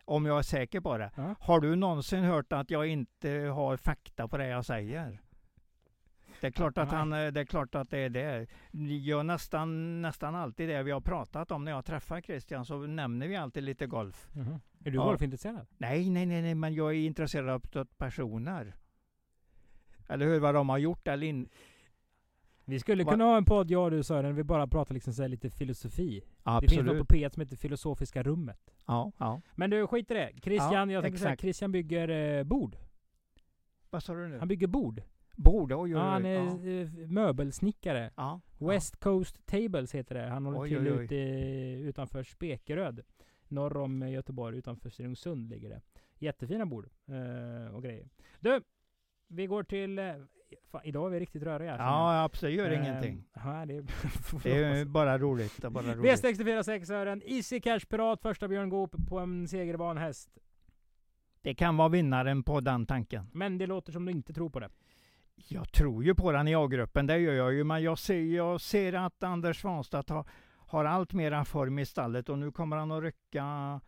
Om 0.04 0.26
jag 0.26 0.38
är 0.38 0.42
säker 0.42 0.80
på 0.80 0.98
det. 0.98 1.10
Ja. 1.16 1.34
Har 1.40 1.60
du 1.60 1.76
någonsin 1.76 2.24
hört 2.24 2.52
att 2.52 2.70
jag 2.70 2.86
inte 2.86 3.30
har 3.30 3.76
fakta 3.76 4.28
på 4.28 4.36
det 4.36 4.46
jag 4.46 4.64
säger? 4.64 5.20
Det 6.40 6.46
är 6.46 6.50
klart 6.50 6.78
att, 6.78 6.90
han, 6.90 7.10
det 7.10 7.40
är, 7.40 7.44
klart 7.44 7.74
att 7.74 7.90
det 7.90 7.98
är 7.98 8.08
det. 8.08 8.46
Jag 9.04 9.26
nästan, 9.26 10.02
nästan 10.02 10.34
alltid 10.34 10.68
det 10.68 10.82
vi 10.82 10.90
har 10.90 11.00
pratat 11.00 11.50
om 11.50 11.64
när 11.64 11.72
jag 11.72 11.84
träffar 11.84 12.20
Christian 12.20 12.64
så 12.64 12.78
nämner 12.78 13.28
vi 13.28 13.36
alltid 13.36 13.62
lite 13.62 13.86
golf. 13.86 14.28
Mm 14.34 14.46
-hmm. 14.46 14.60
Är 14.84 14.90
du 14.90 14.96
Ja. 14.96 15.04
golfintresserad? 15.04 15.66
Nej, 15.78 16.10
nej, 16.10 16.26
nej, 16.26 16.42
nej, 16.42 16.54
men 16.54 16.74
jag 16.74 16.90
är 16.90 16.94
intresserad 16.94 17.48
av 17.48 17.84
personer. 17.84 18.76
Eller 20.08 20.26
hur, 20.26 20.40
vad 20.40 20.54
de 20.54 20.68
har 20.68 20.78
gjort 20.78 21.08
eller 21.08 21.26
in... 21.26 21.48
Vi 22.64 22.78
skulle 22.80 23.04
kunna 23.04 23.24
ha 23.24 23.36
en 23.36 23.44
podd, 23.44 23.70
jag 23.70 23.84
och 23.84 23.90
du 23.90 24.02
Sören, 24.02 24.34
vi 24.34 24.44
bara 24.44 24.66
pratar 24.66 24.94
liksom 24.94 25.12
så 25.12 25.22
här 25.22 25.28
lite 25.28 25.50
filosofi. 25.50 26.20
Det 26.20 26.68
finns 26.68 26.72
något 26.72 26.80
Absolut. 26.80 27.08
på 27.08 27.14
P1 27.14 27.30
som 27.34 27.40
heter 27.40 27.56
Filosofiska 27.56 28.22
rummet. 28.22 28.74
Ja, 28.86 29.12
ja. 29.18 29.40
Men 29.54 29.70
du, 29.70 29.86
skit 29.86 30.10
i 30.10 30.14
det. 30.14 30.30
Christian, 30.42 30.88
Ja, 30.90 30.94
jag 30.94 31.02
tänker 31.02 31.18
säga. 31.18 31.36
Christian 31.36 31.72
bygger 31.72 32.08
eh, 32.38 32.44
bord. 32.44 32.76
Vad 33.90 34.02
sa 34.02 34.14
du 34.14 34.28
nu? 34.28 34.38
Han 34.38 34.48
bygger 34.48 34.66
bord. 34.66 35.02
Borde, 35.36 35.74
oj, 35.74 35.80
oj, 35.80 35.84
oj. 35.84 35.90
Ja, 35.90 36.10
han 36.10 36.26
är 36.26 36.66
ja. 36.66 36.82
eh, 36.82 36.88
möbelsnickare. 37.08 38.10
Ja, 38.16 38.40
West 38.58 38.96
Coast 39.00 39.46
Tables 39.46 39.94
heter 39.94 40.14
det. 40.14 40.26
Han 40.28 40.44
håller 40.46 40.60
Oj, 40.60 40.68
till 40.68 40.78
oj, 40.78 40.92
oj. 40.92 41.04
ute 41.04 41.14
i- 41.14 41.80
utanför 41.80 42.22
Spekeröd. 42.22 43.00
Norr 43.48 43.76
om 43.76 44.02
eh, 44.02 44.10
Göteborg, 44.12 44.58
utanför 44.58 44.90
Stenungsund 44.90 45.50
ligger 45.50 45.68
det. 45.70 45.80
Jättefina 46.18 46.66
bord 46.66 46.88
eh, 47.08 47.74
och 47.74 47.82
grejer. 47.82 48.08
Du, 48.40 48.60
vi 49.28 49.46
går 49.46 49.62
till... 49.62 49.98
Eh, 49.98 50.12
fan, 50.70 50.80
idag 50.84 51.06
är 51.06 51.10
vi 51.10 51.20
riktigt 51.20 51.42
röriga. 51.42 51.76
ja 51.78 52.22
absolut. 52.22 52.56
Gör 52.58 52.70
Eh, 52.70 52.78
ingenting. 52.80 53.24
Ja, 53.34 53.64
det 53.66 53.76
är, 53.76 53.82
Det 54.42 54.64
är 54.64 54.84
bara 54.84 55.18
roligt. 55.18 55.58
Bara 55.70 55.94
roligt. 55.94 56.22
V64 56.22 56.62
6 56.62 56.90
ören. 56.90 57.22
Easy 57.26 57.60
Cash 57.60 57.80
Pirat, 57.88 58.22
första 58.22 58.48
Björn 58.48 58.68
Goop 58.68 58.94
på 59.08 59.18
en 59.18 59.48
segervan 59.48 59.96
häst. 59.98 60.30
Det 61.42 61.54
kan 61.54 61.76
vara 61.76 61.88
vinnaren 61.88 62.42
på 62.42 62.60
den 62.60 62.86
tanken. 62.86 63.30
Men 63.32 63.58
det 63.58 63.66
låter 63.66 63.92
som 63.92 64.04
du 64.04 64.12
inte 64.12 64.32
tror 64.32 64.50
på 64.50 64.60
det. 64.60 64.70
Jag 65.48 65.72
tror 65.72 66.04
ju 66.04 66.14
på 66.14 66.32
den 66.32 66.48
i 66.48 66.54
A-gruppen, 66.54 67.06
det 67.06 67.18
gör 67.18 67.32
jag 67.32 67.52
ju. 67.52 67.64
Men 67.64 67.82
jag 67.82 67.98
ser, 67.98 68.20
jag 68.20 68.60
ser 68.60 68.92
att 68.92 69.22
Anders 69.22 69.60
Svanstedt 69.60 70.08
har, 70.10 70.24
har 70.56 70.84
allt 70.84 71.12
mera 71.12 71.44
form 71.44 71.78
i 71.78 71.86
stallet 71.86 72.28
och 72.28 72.38
nu 72.38 72.52
kommer 72.52 72.76
han 72.76 72.92
att 72.92 73.02
rycka 73.02 73.80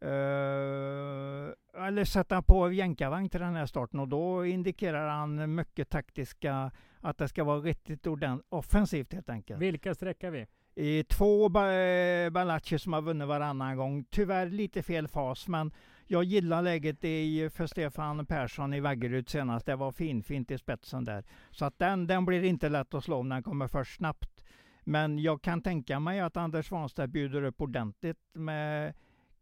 eh, 0.00 1.86
eller 1.86 2.04
sätta 2.04 2.42
på 2.42 2.72
jänkarvagn 2.72 3.28
till 3.28 3.40
den 3.40 3.54
här 3.56 3.66
starten 3.66 4.00
och 4.00 4.08
då 4.08 4.46
indikerar 4.46 5.08
han 5.08 5.54
mycket 5.54 5.88
taktiska, 5.88 6.70
att 7.00 7.18
det 7.18 7.28
ska 7.28 7.44
vara 7.44 7.60
riktigt 7.60 8.06
ordent- 8.06 8.42
offensivt 8.48 9.12
helt 9.12 9.30
enkelt. 9.30 9.60
Vilka 9.60 9.94
sträckar 9.94 10.30
vi? 10.30 10.46
I 10.74 11.04
två 11.04 11.48
ba- 11.48 12.30
Balachi 12.30 12.78
som 12.78 12.92
har 12.92 13.02
vunnit 13.02 13.28
varannan 13.28 13.76
gång. 13.76 14.04
Tyvärr 14.10 14.46
lite 14.46 14.82
fel 14.82 15.08
fas, 15.08 15.48
men 15.48 15.72
jag 16.06 16.24
gillar 16.24 16.62
läget 16.62 17.04
i, 17.04 17.50
för 17.50 17.66
Stefan 17.66 18.26
Persson 18.26 18.74
i 18.74 18.80
Vaggeryd 18.80 19.28
senast. 19.28 19.66
Det 19.66 19.76
var 19.76 19.92
finfint 19.92 20.50
i 20.50 20.58
spetsen 20.58 21.04
där. 21.04 21.24
Så 21.50 21.64
att 21.64 21.78
den, 21.78 22.06
den 22.06 22.26
blir 22.26 22.42
inte 22.44 22.68
lätt 22.68 22.94
att 22.94 23.04
slå 23.04 23.16
om 23.16 23.28
den 23.28 23.42
kommer 23.42 23.68
för 23.68 23.84
snabbt. 23.84 24.44
Men 24.84 25.18
jag 25.18 25.42
kan 25.42 25.62
tänka 25.62 26.00
mig 26.00 26.20
att 26.20 26.36
Anders 26.36 26.66
Svanstedt 26.68 27.10
bjuder 27.12 27.42
upp 27.42 27.60
ordentligt 27.60 28.18
med 28.32 28.94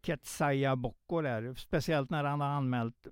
Ketsaya 0.05 0.77
Bocco 0.77 1.21
där. 1.21 1.55
Speciellt 1.55 2.11
när 2.11 2.25
han 2.25 2.41
har 2.41 2.49
anmält 2.49 3.07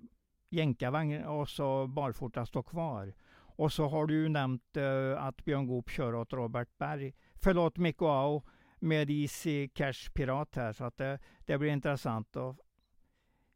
jänkarvagn 0.50 1.24
och 1.24 1.48
så 1.48 1.86
barfota 1.86 2.46
står 2.46 2.62
kvar. 2.62 3.14
Och 3.34 3.72
så 3.72 3.88
har 3.88 4.06
du 4.06 4.14
ju 4.14 4.28
nämnt 4.28 4.76
eh, 4.76 5.24
att 5.24 5.44
Björn 5.44 5.66
Goop 5.66 5.90
kör 5.90 6.14
åt 6.14 6.32
Robert 6.32 6.78
Berg 6.78 7.12
förlåt 7.34 7.78
Mikko 7.78 8.06
Ao 8.06 8.42
med 8.78 9.10
Easy 9.10 9.68
Cash 9.68 10.10
Pirat 10.14 10.56
här 10.56 10.72
så 10.72 10.84
att 10.84 10.96
det, 10.96 11.18
det 11.38 11.58
blir 11.58 11.70
intressant. 11.70 12.36
Och 12.36 12.56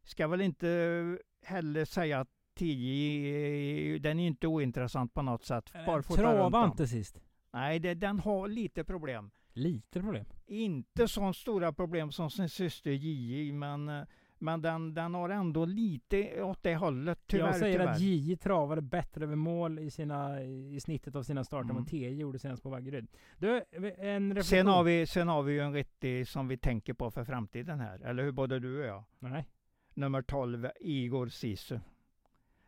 ska 0.03 0.27
väl 0.27 0.41
inte 0.41 1.17
heller 1.41 1.85
säga 1.85 2.19
att 2.19 2.29
10 2.55 3.99
den 3.99 4.19
är 4.19 4.27
inte 4.27 4.47
ointressant 4.47 5.13
på 5.13 5.21
något 5.21 5.43
sätt. 5.43 5.71
Barfota 5.85 6.21
runt 6.21 6.37
Trava 6.37 6.65
inte 6.65 6.87
sist. 6.87 7.19
Nej, 7.51 7.79
det, 7.79 7.93
den 7.93 8.19
har 8.19 8.47
lite 8.47 8.83
problem. 8.83 9.31
Lite 9.57 10.01
problem. 10.01 10.25
Inte 10.45 11.07
så 11.07 11.33
stora 11.33 11.73
problem 11.73 12.11
som 12.11 12.29
sin 12.29 12.49
syster 12.49 12.91
JJ, 12.91 13.51
men, 13.51 14.05
men 14.37 14.61
den, 14.61 14.93
den 14.93 15.13
har 15.13 15.29
ändå 15.29 15.65
lite 15.65 16.43
åt 16.43 16.63
det 16.63 16.75
hållet. 16.75 17.19
Tyvärr, 17.25 17.45
jag 17.45 17.55
säger 17.55 17.79
tyvärr. 17.79 17.91
att 17.91 17.99
JJ 17.99 18.37
travade 18.37 18.81
bättre 18.81 19.23
över 19.23 19.35
mål 19.35 19.79
i, 19.79 19.91
sina, 19.91 20.43
i 20.43 20.79
snittet 20.79 21.15
av 21.15 21.23
sina 21.23 21.43
starter 21.43 21.63
än 21.63 21.69
Mm. 21.69 21.83
vad 21.83 21.89
TJ 21.89 22.19
gjorde 22.19 22.39
senast 22.39 22.63
på 22.63 22.69
Vaggeryd. 22.69 23.07
Du, 23.37 23.63
en 23.97 24.29
reflektion. 24.35 24.43
Sen 24.43 24.67
har, 24.67 24.83
vi, 24.83 25.05
sen 25.07 25.27
har 25.27 25.43
vi 25.43 25.53
ju 25.53 25.59
en 25.59 25.73
riktig 25.73 26.27
som 26.27 26.47
vi 26.47 26.57
tänker 26.57 26.93
på 26.93 27.11
för 27.11 27.23
framtiden 27.23 27.79
här. 27.79 27.99
Eller 27.99 28.23
hur? 28.23 28.31
Både 28.31 28.59
du 28.59 28.79
och 28.81 28.87
jag. 28.87 29.03
Nej. 29.19 29.45
nummer 29.93 30.21
12, 30.21 30.67
Igor 30.79 31.27
Sisu. 31.27 31.79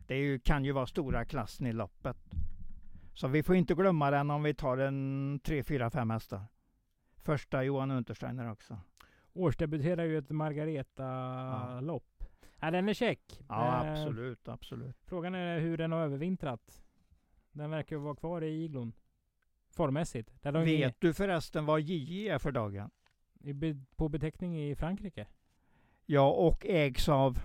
Det 0.06 0.16
ju, 0.18 0.38
kan 0.38 0.64
ju 0.64 0.72
vara 0.72 0.86
stora 0.86 1.24
klassen 1.24 1.66
i 1.66 1.72
loppet. 1.72 2.16
Så 3.14 3.28
vi 3.28 3.42
får 3.42 3.56
inte 3.56 3.74
glömma 3.74 4.10
den 4.10 4.30
om 4.30 4.42
vi 4.42 4.54
tar 4.54 4.78
en 4.78 5.40
3, 5.44 5.62
4, 5.62 5.90
5 5.90 6.10
hästar. 6.10 6.40
Första 7.22 7.64
Johan 7.64 7.90
Untersteiner 7.90 8.50
också. 8.50 8.80
Årsdebuterar 9.32 10.04
ju 10.04 10.18
ett 10.18 10.30
Margareta-lopp. 10.30 12.24
Ja. 12.60 12.70
den 12.70 12.88
är 12.88 12.94
check. 12.94 13.42
Ja, 13.48 13.84
Eh, 13.86 13.92
absolut, 13.92 14.48
absolut. 14.48 14.96
Frågan 15.04 15.34
är 15.34 15.60
hur 15.60 15.76
den 15.76 15.92
har 15.92 16.00
övervintrat. 16.00 16.82
Den 17.52 17.70
verkar 17.70 17.96
vara 17.96 18.14
kvar 18.14 18.42
i 18.42 18.64
iglon. 18.64 18.92
Formmässigt. 19.70 20.32
Vet 20.42 21.00
du 21.00 21.14
förresten 21.14 21.66
vad 21.66 21.80
JJ 21.80 22.28
är 22.28 22.38
för 22.38 22.52
dagen? 22.52 22.90
i, 23.44 23.76
på 23.96 24.08
beteckning 24.08 24.70
i 24.70 24.74
Frankrike. 24.74 25.26
Ja, 26.06 26.30
och 26.30 26.66
ägs 26.66 27.08
av 27.08 27.38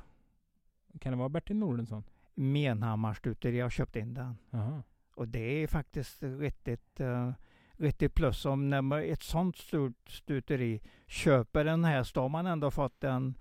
Kan 0.99 1.11
det 1.11 1.17
vara 1.17 1.29
Bertil 1.29 1.55
Nordensson? 1.55 2.03
Menhammar 2.33 3.13
stuteri. 3.13 3.57
Jag 3.57 3.65
har 3.65 3.69
köpt 3.69 3.95
in 3.95 4.13
den. 4.13 4.37
Jaha. 4.49 4.83
Och 5.15 5.27
det 5.27 5.63
är 5.63 5.67
faktiskt 5.67 6.23
riktigt, 6.23 6.99
uh, 6.99 7.31
riktigt 7.77 8.15
plus. 8.15 8.45
Om 8.45 8.69
när 8.69 9.01
ett 9.01 9.23
sånt 9.23 9.57
stort 9.57 10.09
stuteri 10.09 10.81
köper 11.07 11.65
en 11.65 11.83
häst, 11.85 12.15
då 12.15 12.21
har 12.21 12.29
man 12.29 12.45
ändå 12.47 12.71
fått 12.71 13.03
en, 13.03 13.37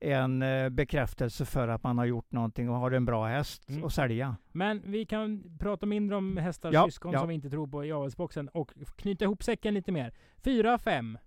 en 0.00 0.42
eh, 0.42 0.68
bekräftelse 0.68 1.44
för 1.44 1.68
att 1.68 1.82
man 1.82 1.98
har 1.98 2.04
gjort 2.04 2.32
någonting 2.32 2.70
och 2.70 2.76
har 2.76 2.90
en 2.90 3.04
bra 3.04 3.26
häst 3.26 3.68
Mm. 3.68 3.84
att 3.84 3.92
sälja. 3.92 4.36
Men 4.52 4.82
vi 4.84 5.06
kan 5.06 5.56
prata 5.58 5.86
mindre 5.86 6.16
om 6.16 6.36
hästar 6.36 6.72
Ja, 6.72 6.84
syskon 6.86 7.12
ja. 7.12 7.18
som 7.18 7.28
vi 7.28 7.34
inte 7.34 7.50
tror 7.50 7.66
på 7.66 7.84
i 7.84 7.92
avelsboxen 7.92 8.48
och 8.48 8.72
knyta 8.96 9.24
ihop 9.24 9.42
säcken 9.42 9.74
lite 9.74 9.92
mer. 9.92 10.14
Fyra, 10.44 10.78
fem. 10.78 11.18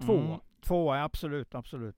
Två. 0.00 0.18
Mm. 0.18 0.38
Två, 0.64 0.92
absolut, 0.92 1.54
absolut. 1.54 1.96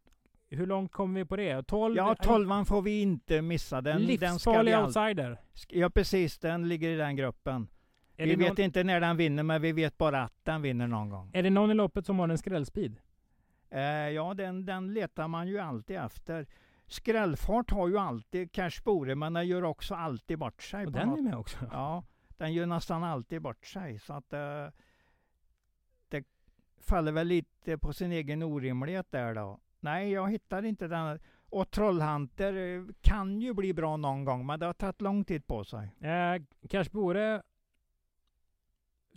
Hur 0.51 0.67
långt 0.67 0.93
kommer 0.93 1.21
vi 1.21 1.27
på 1.27 1.37
det? 1.37 1.63
12? 1.63 1.97
Ja, 1.97 2.15
tolvan 2.15 2.67
får 2.67 2.83
vi 2.83 3.01
inte 3.01 3.43
missa. 3.43 3.81
Den, 3.81 4.07
den 4.07 4.39
ska 4.39 4.53
Livsfarlig 4.53 4.79
outsider. 4.79 5.41
Ja, 5.69 5.91
precis. 5.91 6.39
Den 6.39 6.69
ligger 6.69 6.89
i 6.91 6.97
den 6.97 7.17
gruppen. 7.17 7.69
Är 8.17 8.27
vi 8.27 8.35
vet 8.35 8.49
någon, 8.49 8.61
inte 8.65 8.85
när 8.85 9.01
den 9.01 9.17
vinner, 9.17 9.43
men 9.43 9.63
vi 9.63 9.73
vet 9.73 9.99
bara 9.99 10.23
att 10.23 10.35
den 10.43 10.63
vinner 10.63 10.87
någon 10.87 11.11
gång. 11.11 11.31
är 11.35 11.43
det 11.43 11.51
någon 11.51 11.71
i 11.71 11.75
loppet 11.75 12.07
som 12.07 12.19
har 12.19 12.29
en 12.29 12.39
skrällspeed? 12.39 12.97
Eh, 13.71 13.81
ja, 13.83 14.35
den, 14.35 14.67
den 14.67 14.95
letar 14.95 15.29
man 15.29 15.49
ju 15.49 15.59
alltid 15.59 15.97
efter. 15.97 16.47
Skrällfart 16.87 17.71
har 17.71 17.89
ju 17.89 17.99
alltid 17.99 18.53
Cash 18.53 18.83
Bore, 18.85 19.15
men 19.15 19.33
den 19.33 19.47
gör 19.47 19.65
också 19.65 19.95
alltid 19.95 20.39
bort 20.39 20.63
sig. 20.63 20.87
Och 20.87 20.93
den 20.93 21.09
något- 21.09 21.19
är 21.19 21.23
med 21.23 21.37
också. 21.37 21.59
Ja, 21.73 22.05
den 22.29 22.53
gör 22.55 22.67
nästan 22.67 23.05
alltid 23.05 23.43
bort 23.43 23.67
sig. 23.67 23.99
Så 23.99 24.13
att 24.13 24.33
eh, 24.33 24.67
det 26.09 26.25
faller 26.81 27.13
väl 27.13 27.27
lite 27.27 27.79
på 27.79 27.93
sin 27.93 28.13
egen 28.13 28.43
orimlighet 28.43 29.07
där 29.11 29.35
då. 29.35 29.61
Nej, 29.81 30.11
jag 30.13 30.31
hittar 30.31 30.63
inte 30.65 30.89
den. 30.89 31.19
Och 31.49 31.71
Trollhunter 31.71 32.53
eh, 32.57 32.85
kan 33.01 33.41
ju 33.41 33.55
bli 33.55 33.73
bra 33.73 33.97
någon 33.97 34.25
gång, 34.25 34.47
men 34.47 34.61
det 34.61 34.67
har 34.67 34.73
tagit 34.73 35.01
lång 35.01 35.25
tid 35.25 35.47
på 35.47 35.65
sig. 35.65 35.89
Eh, 36.01 36.43
Cash 36.69 36.91
Bore 36.93 37.43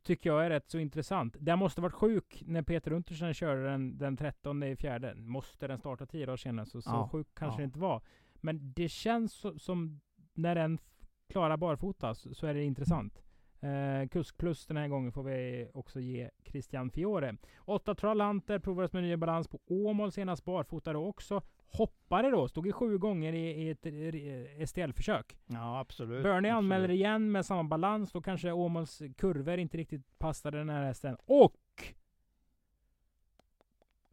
tycker 0.03 0.29
jag 0.29 0.45
är 0.45 0.49
rätt 0.49 0.69
så 0.69 0.79
intressant. 0.79 1.35
Den 1.39 1.59
måste 1.59 1.81
varit 1.81 1.93
sjuk 1.93 2.43
när 2.45 2.61
Peter 2.61 2.93
Untersen 2.93 3.33
körde 3.33 3.63
den 3.63 3.97
den 3.97 4.17
13 4.17 4.63
i 4.63 4.75
fjärde. 4.75 5.15
Måste 5.15 5.67
den 5.67 5.77
starta 5.77 6.05
tio 6.05 6.25
dagar 6.25 6.37
senare, 6.37 6.65
så, 6.65 6.81
så 6.81 6.89
Ja, 6.89 7.09
sjuk 7.11 7.27
kanske 7.33 7.55
ja. 7.55 7.57
det 7.61 7.65
inte 7.65 7.79
var. 7.79 8.01
Men 8.35 8.73
det 8.73 8.89
känns 8.89 9.33
så, 9.33 9.59
som 9.59 10.01
när 10.33 10.55
den 10.55 10.79
klarar 11.29 11.57
barfota 11.57 12.15
så, 12.15 12.33
så 12.33 12.47
är 12.47 12.53
det 12.53 12.63
intressant. 12.63 13.21
Eh, 13.61 14.07
kusk 14.07 14.37
plus 14.37 14.65
den 14.65 14.77
här 14.77 14.87
gången 14.87 15.11
får 15.11 15.23
vi 15.23 15.69
också 15.73 15.99
ge 15.99 16.29
Christian 16.45 16.89
Fiore. 16.89 17.37
Åtta 17.59 17.95
Trollhunter 17.95 18.59
provades 18.59 18.93
med 18.93 19.03
ny 19.03 19.15
balans 19.15 19.47
på 19.47 19.59
Åmål 19.67 20.11
senast 20.11 20.45
barfota 20.45 20.97
också. 20.97 21.41
Hoppade 21.71 22.29
då, 22.31 22.47
stod 22.47 22.67
i 22.67 22.71
sju 22.71 22.97
gånger 22.97 23.33
i, 23.33 23.49
i 23.49 23.69
ett 23.69 24.69
STL-försök. 24.69 25.37
Ja, 25.45 25.79
absolut. 25.79 26.23
Bernie 26.23 26.53
anmäler 26.53 26.91
igen 26.91 27.31
med 27.31 27.45
samma 27.45 27.63
balans. 27.63 28.11
Då 28.11 28.21
kanske 28.21 28.51
Åmåls 28.51 29.01
kurvor 29.17 29.57
inte 29.57 29.77
riktigt 29.77 30.19
passade 30.19 30.57
den 30.57 30.69
här 30.69 30.83
hästen. 30.83 31.17
Och! 31.25 31.93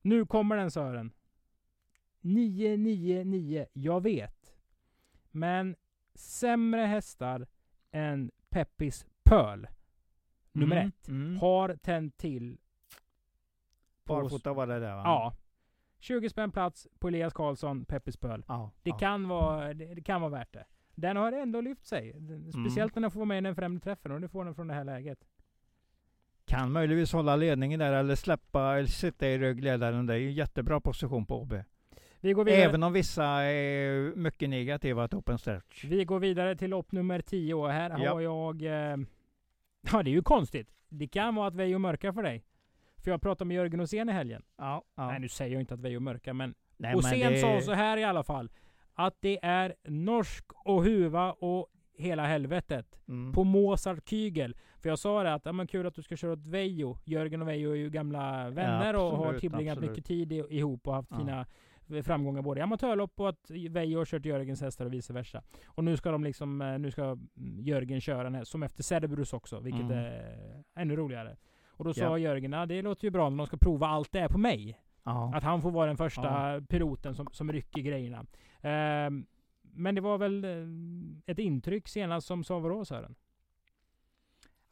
Nu 0.02 0.26
kommer 0.26 0.56
den 0.56 0.70
Sören. 0.70 1.12
999, 2.20 3.66
jag 3.72 4.02
vet. 4.02 4.54
Men 5.30 5.76
sämre 6.14 6.80
hästar 6.80 7.46
än 7.90 8.30
Peppis 8.48 9.06
Pearl, 9.24 9.66
nummer 10.52 10.76
Mm, 10.76 10.88
ett, 10.88 11.08
Mm. 11.08 11.36
har 11.36 11.76
tänt 11.76 12.16
till 12.16 12.58
Barfota 14.04 14.52
var 14.52 14.66
det 14.66 14.80
där 14.80 14.94
va? 14.96 15.02
Ja. 15.04 15.34
20 15.98 16.28
spänn 16.28 16.52
plats 16.52 16.88
på 16.98 17.08
Elias 17.08 17.32
Karlsson, 17.32 17.84
Peppis 17.84 18.16
Pearl. 18.16 18.42
ja 18.48 18.70
Det, 18.82 18.90
ja. 18.90 18.98
kan 18.98 19.28
vara, 19.28 19.74
det, 19.74 19.94
det 19.94 20.02
kan 20.02 20.20
vara 20.20 20.30
värt 20.30 20.52
det. 20.52 20.64
Den 20.94 21.16
har 21.16 21.32
ändå 21.32 21.60
lyft 21.60 21.86
sig. 21.86 22.14
Speciellt 22.52 22.94
när 22.94 23.02
den 23.02 23.10
får 23.10 23.20
vara 23.20 23.26
med 23.26 23.38
i 23.38 23.40
den 23.40 23.54
främre 23.54 23.80
träffen 23.80 24.12
och 24.12 24.20
det 24.20 24.28
får 24.28 24.44
den 24.44 24.54
från 24.54 24.66
det 24.68 24.74
här 24.74 24.84
läget. 24.84 25.18
Kan 26.44 26.72
möjligtvis 26.72 27.12
hålla 27.12 27.36
ledningen 27.36 27.80
där 27.80 27.92
eller 27.92 28.14
släppa 28.14 28.76
eller 28.76 28.86
sitta 28.88 29.28
i 29.28 29.38
ryggledaren. 29.38 30.06
Det 30.06 30.14
är 30.14 30.18
ju 30.18 30.30
jättebra 30.32 30.80
position 30.80 31.26
på 31.26 31.40
OB. 31.42 31.54
Vi 32.20 32.32
går 32.32 32.44
vidare. 32.44 32.62
Även 32.62 32.82
om 32.82 32.92
vissa 32.92 33.24
är 33.24 34.14
mycket 34.16 34.48
negativa 34.50 35.08
till 35.08 35.18
open 35.18 35.38
stretch. 35.38 35.84
Vi 35.84 36.04
går 36.04 36.18
vidare 36.18 36.56
till 36.56 36.70
lopp 36.70 36.92
nummer 36.92 37.20
10 37.20 37.54
och 37.54 37.70
här 37.70 37.90
Ja. 38.04 38.12
har 38.12 38.20
jag... 38.20 38.62
Eh, 38.62 38.70
ja, 39.92 40.02
det 40.02 40.10
är 40.10 40.12
ju 40.14 40.22
konstigt. 40.22 40.68
Det 40.88 41.08
kan 41.08 41.34
vara 41.34 41.48
att 41.48 41.54
Veijo 41.54 41.78
mörkar 41.78 42.12
för 42.12 42.22
dig. 42.22 42.44
För 43.06 43.10
jag 43.10 43.22
pratade 43.22 43.48
med 43.48 43.54
Jörgen 43.54 43.80
Åsén 43.80 44.08
i 44.08 44.12
helgen. 44.12 44.42
Ja, 44.58 44.82
ja. 44.96 45.06
Nej, 45.06 45.20
nu 45.20 45.28
säger 45.28 45.52
jag 45.52 45.62
inte 45.62 45.74
att 45.74 45.80
Veijo 45.80 46.00
mörkar, 46.00 46.32
men 46.32 46.54
Nej, 46.76 46.94
Åsén 46.94 47.18
men 47.18 47.32
det- 47.32 47.38
sa 47.38 47.60
så 47.60 47.72
här 47.72 47.96
i 47.96 48.04
alla 48.04 48.22
fall. 48.22 48.50
Att 48.94 49.16
det 49.20 49.38
är 49.42 49.74
norsk 49.84 50.44
och 50.64 50.84
huva 50.84 51.32
och 51.32 51.66
hela 51.98 52.26
helvetet. 52.26 52.98
Mm. 53.08 53.32
På 53.32 53.44
Mozart 53.44 54.08
Kygel. 54.08 54.56
För 54.82 54.88
jag 54.88 54.98
sa 54.98 55.22
det 55.22 55.34
att, 55.34 55.44
ja 55.46 55.52
men 55.52 55.66
kul 55.66 55.86
att 55.86 55.94
du 55.94 56.02
ska 56.02 56.16
köra 56.16 56.32
åt 56.32 56.46
Veijo. 56.46 56.98
Jörgen 57.04 57.42
och 57.42 57.48
Veijo 57.48 57.70
är 57.70 57.74
ju 57.76 57.90
gamla 57.90 58.50
vänner 58.50 58.96
och 58.96 59.02
har 59.02 59.24
absolut, 59.24 59.40
tillbringat 59.40 59.72
absolut. 59.72 59.90
mycket 59.90 60.04
tid 60.04 60.32
i- 60.32 60.44
ihop 60.56 60.86
och 60.88 60.94
haft 60.94 61.10
Ja. 61.10 61.18
fina 61.18 62.02
framgångar 62.02 62.42
både 62.42 62.60
i 62.60 62.62
amatörlopp 62.62 63.20
och 63.20 63.28
att 63.28 63.50
Veijo 63.70 63.98
har 63.98 64.04
kört 64.04 64.24
Jörgens 64.24 64.60
hästar 64.60 64.86
och 64.86 64.92
vice 64.92 65.12
versa. 65.12 65.42
Och 65.66 65.84
nu 65.84 65.96
ska 65.96 66.10
de 66.10 66.24
liksom, 66.24 66.62
eh, 66.62 66.78
nu 66.78 66.90
ska 66.90 67.02
mm, 67.04 67.60
Jörgen 67.60 68.00
köra 68.00 68.22
den 68.22 68.34
här, 68.34 68.44
som 68.44 68.62
efter 68.62 68.82
Cerberus 68.82 69.32
också, 69.32 69.60
vilket 69.60 69.82
Mm. 69.82 69.98
är 69.98 70.64
ännu 70.76 70.96
roligare. 70.96 71.36
Och 71.76 71.84
då 71.84 71.94
sa 71.94 72.00
Ja. 72.02 72.18
Jörgen, 72.18 72.52
ja 72.52 72.66
det 72.66 72.82
låter 72.82 73.04
ju 73.04 73.10
bra 73.10 73.30
när 73.30 73.36
de 73.36 73.46
ska 73.46 73.56
prova 73.56 73.86
allt 73.86 74.12
det 74.12 74.20
är 74.20 74.28
på 74.28 74.38
mig. 74.38 74.78
Ja. 75.04 75.32
Att 75.34 75.42
han 75.42 75.62
får 75.62 75.70
vara 75.70 75.86
den 75.86 75.96
första 75.96 76.60
piloten 76.68 77.14
som, 77.14 77.26
som 77.32 77.52
rycker 77.52 77.80
grejerna. 77.82 78.24
Ehm, 78.60 79.26
men 79.62 79.94
det 79.94 80.00
var 80.00 80.18
väl 80.18 80.44
eh, 80.44 81.30
ett 81.32 81.38
intryck 81.38 81.88
senast 81.88 82.26
som 82.26 82.44
sa 82.44 82.58
vadå 82.58 82.84
Sören? 82.84 83.14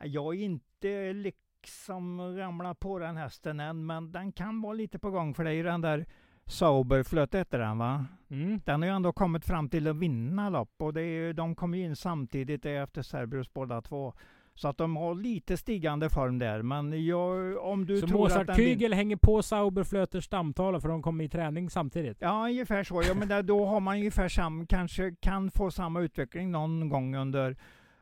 Jag 0.04 0.34
är 0.34 0.40
inte 0.44 1.12
liksom 1.12 2.20
ramlat 2.36 2.80
på 2.80 2.98
den 2.98 3.16
hästen 3.16 3.60
än, 3.60 3.86
men 3.86 4.12
den 4.12 4.32
kan 4.32 4.60
vara 4.62 4.72
lite 4.74 4.98
på 4.98 5.10
gång 5.10 5.34
för 5.34 5.44
det 5.44 5.50
är 5.50 5.54
ju 5.54 5.62
den 5.62 5.80
där 5.80 6.06
Sauber 6.46 7.36
heter 7.36 7.58
den 7.58 7.78
va? 7.78 8.06
Mm. 8.28 8.60
Den 8.64 8.82
har 8.82 8.88
ju 8.88 8.94
ändå 8.94 9.12
kommit 9.12 9.44
fram 9.44 9.68
till 9.68 9.88
att 9.88 9.96
vinna 9.96 10.48
lopp 10.50 10.74
och 10.78 10.94
det 10.94 11.00
är, 11.00 11.04
ju- 11.26 11.32
de 11.32 11.54
kom 11.54 11.74
ju 11.74 11.84
in 11.84 11.96
samtidigt 11.96 12.66
efter 12.66 13.02
Cerberus 13.02 13.52
båda 13.54 13.80
två. 13.82 14.12
Så 14.56 14.68
att 14.68 14.76
de 14.78 14.96
har 14.96 15.14
lite 15.14 15.56
stigande 15.56 16.10
form 16.10 16.38
där. 16.38 16.62
Men 16.62 17.06
jag, 17.06 17.56
om 17.64 17.86
du 17.86 18.00
så 18.00 18.06
tror 18.06 18.26
att 18.26 18.32
Mozart 18.36 18.48
vin- 18.58 18.66
Kygel 18.66 18.92
hänger 18.92 19.16
på 19.16 19.42
Sauberflöters 19.42 20.24
stamtavla 20.24 20.80
för 20.80 20.88
de 20.88 21.02
kommer 21.02 21.24
i 21.24 21.28
träning 21.28 21.70
samtidigt? 21.70 22.16
Ja, 22.20 22.44
ungefär 22.44 22.84
så. 22.84 23.02
Ja, 23.02 23.14
men 23.14 23.28
där, 23.28 23.42
då 23.42 23.66
har 23.66 23.80
man 23.80 23.96
ungefär 23.96 24.28
sam, 24.28 24.66
kanske 24.66 25.14
kan 25.20 25.50
få 25.50 25.70
samma 25.70 26.00
utveckling 26.00 26.50
någon 26.52 26.88
gång 26.88 27.16
under, 27.16 27.56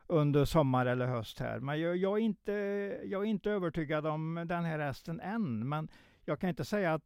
under 0.07 0.45
sommar 0.45 0.85
eller 0.85 1.07
höst 1.07 1.39
här. 1.39 1.59
Men 1.59 1.81
jag, 1.81 1.97
jag, 1.97 2.17
är 2.19 2.23
inte, 2.23 2.51
jag 3.05 3.21
är 3.21 3.25
inte 3.27 3.51
övertygad 3.51 4.07
om 4.07 4.45
den 4.47 4.63
här 4.63 4.79
hästen 4.79 5.19
än. 5.19 5.69
Men 5.69 5.87
jag 6.25 6.39
kan 6.39 6.49
inte 6.49 6.65
säga 6.65 6.93
att 6.93 7.01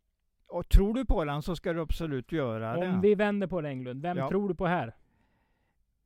och 0.49 0.69
tror 0.69 0.93
du 0.93 1.05
på 1.05 1.25
den 1.25 1.41
så 1.41 1.55
ska 1.55 1.73
du 1.73 1.81
absolut 1.81 2.31
göra 2.31 2.77
det. 2.79 2.87
Om 2.89 3.01
vi 3.01 3.15
vänder 3.15 3.47
på 3.47 3.61
det 3.61 3.69
Englund, 3.69 4.01
vem 4.01 4.17
Ja. 4.17 4.29
tror 4.29 4.49
du 4.49 4.55
på 4.55 4.65
här? 4.67 4.93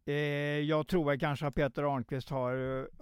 Eh, 0.06 0.14
jag 0.60 0.88
tror 0.88 1.06
väl 1.06 1.20
kanske 1.20 1.48
att 1.48 1.56
Peter 1.56 1.96
Arnqvist 1.96 2.30
har, 2.30 2.54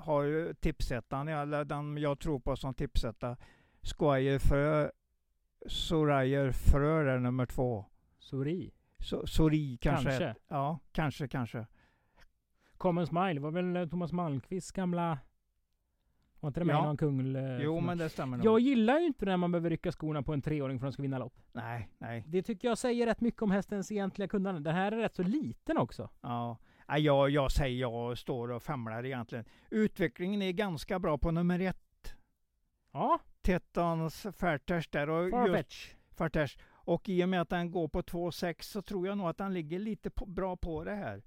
har 0.02 0.54
tipsettan, 0.54 1.28
eller 1.28 1.66
den 1.66 1.98
jag 1.98 2.20
tror 2.20 2.40
på 2.40 2.56
som 2.56 2.74
tipsetta. 2.74 3.38
Squire 3.98 4.40
Frö, 4.40 4.90
Sorayer 5.68 6.52
Frö 6.52 7.14
är 7.16 7.20
nummer 7.20 7.46
två. 7.46 7.86
Sori? 8.20 8.72
So, 9.00 9.28
Sori 9.28 9.78
kanske. 9.82 10.10
Kanske. 10.10 10.36
Ja, 10.48 10.80
kanske, 10.92 11.28
kanske. 11.28 11.66
Common 12.78 13.08
Smile 13.08 13.40
var 13.40 13.52
väl 13.52 13.90
Thomas 13.90 14.12
Malmqvists 14.12 14.72
gamla... 14.72 15.20
Var 16.40 16.48
inte 16.48 16.60
det 16.60 16.66
med 16.66 16.76
Ja. 16.76 16.86
någon 16.86 16.98
kungl... 16.98 17.36
eh, 17.36 17.58
Jo, 17.62 17.80
men 17.80 17.98
det 17.98 18.10
stämmer 18.10 18.38
nog. 18.38 18.46
Jag 18.46 18.60
gillar 18.60 19.00
ju 19.00 19.06
inte 19.06 19.26
när 19.26 19.38
man 19.38 19.52
behöver 19.52 19.70
rycka 19.70 19.92
skorna 19.92 20.24
på 20.24 20.34
en 20.34 20.42
treåring 20.42 20.80
för 20.80 20.88
att 20.88 20.92
de 20.92 20.94
ska 20.94 21.02
vinna 21.02 21.18
lopp. 21.18 21.34
Nej, 21.52 21.90
nej. 21.98 22.24
Det 22.28 22.42
tycker 22.44 22.68
jag 22.68 22.78
säger 22.78 23.06
rätt 23.06 23.22
mycket 23.22 23.42
om 23.42 23.52
hästens 23.52 23.92
egentliga 23.92 24.28
kunnande. 24.28 24.62
Den 24.62 24.76
här 24.76 24.92
är 24.92 24.98
rätt 24.98 25.16
så 25.16 25.24
liten 25.24 25.78
också. 25.78 26.10
Ja. 26.22 26.58
Jag, 26.98 27.30
jag 27.30 27.52
säger 27.52 27.80
jag 27.80 28.18
står 28.18 28.52
och 28.52 28.64
famlar 28.64 29.06
egentligen. 29.06 29.46
Utvecklingen 29.70 30.42
är 30.42 30.52
ganska 30.52 31.00
bra 31.00 31.18
på 31.18 31.32
nummer 31.32 31.60
ett. 31.60 32.16
Ja, 32.92 33.20
Tettons 33.42 34.28
Fairters 34.38 34.88
där. 34.88 35.10
Och 35.10 35.24
just 35.24 35.32
Farfetch. 35.36 35.94
Fairters. 36.12 36.58
Och 36.72 37.10
i 37.10 37.24
och 37.24 37.30
med 37.30 37.42
att 37.42 37.50
den 37.50 37.72
går 37.72 37.88
på 37.88 38.02
2,6 38.02 38.62
så 38.62 38.82
tror 38.82 39.08
jag 39.08 39.18
nog 39.18 39.28
att 39.28 39.38
den 39.38 39.54
ligger 39.54 39.80
lite 39.80 40.10
på, 40.10 40.26
bra 40.26 40.58
på 40.58 40.84
det 40.84 40.96
här. 40.96 41.24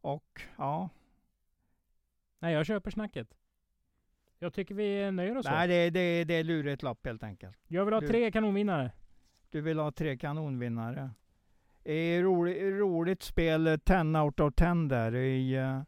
Och 0.00 0.42
ja, 0.58 0.88
Nej, 2.38 2.54
jag 2.54 2.66
köper 2.66 2.90
snacket. 2.90 3.34
Jag 4.38 4.54
tycker 4.54 4.74
vi 4.74 5.10
nöjer 5.10 5.36
oss 5.38 5.46
nej, 5.46 5.68
det, 5.68 5.90
det, 5.90 6.24
det 6.24 6.34
är 6.34 6.44
lurigt 6.44 6.82
lopp 6.82 7.06
helt 7.06 7.22
enkelt. 7.22 7.58
Jag 7.66 7.84
vill 7.84 7.94
ha 7.94 8.00
du- 8.00 8.08
tre 8.08 8.30
kanonvinnare. 8.30 8.92
Du 9.50 9.60
vill 9.60 9.78
ha 9.78 9.92
tre 9.92 10.16
kanonvinnare. 10.16 11.10
Eh, 11.88 12.22
rolig, 12.22 12.62
roligt 12.62 13.22
spel, 13.22 13.66
eh, 13.66 13.76
10 13.76 14.20
out 14.20 14.40
of 14.40 14.54
10 14.54 14.88
där 14.88 15.14
i, 15.14 15.54
eh, 15.54 15.80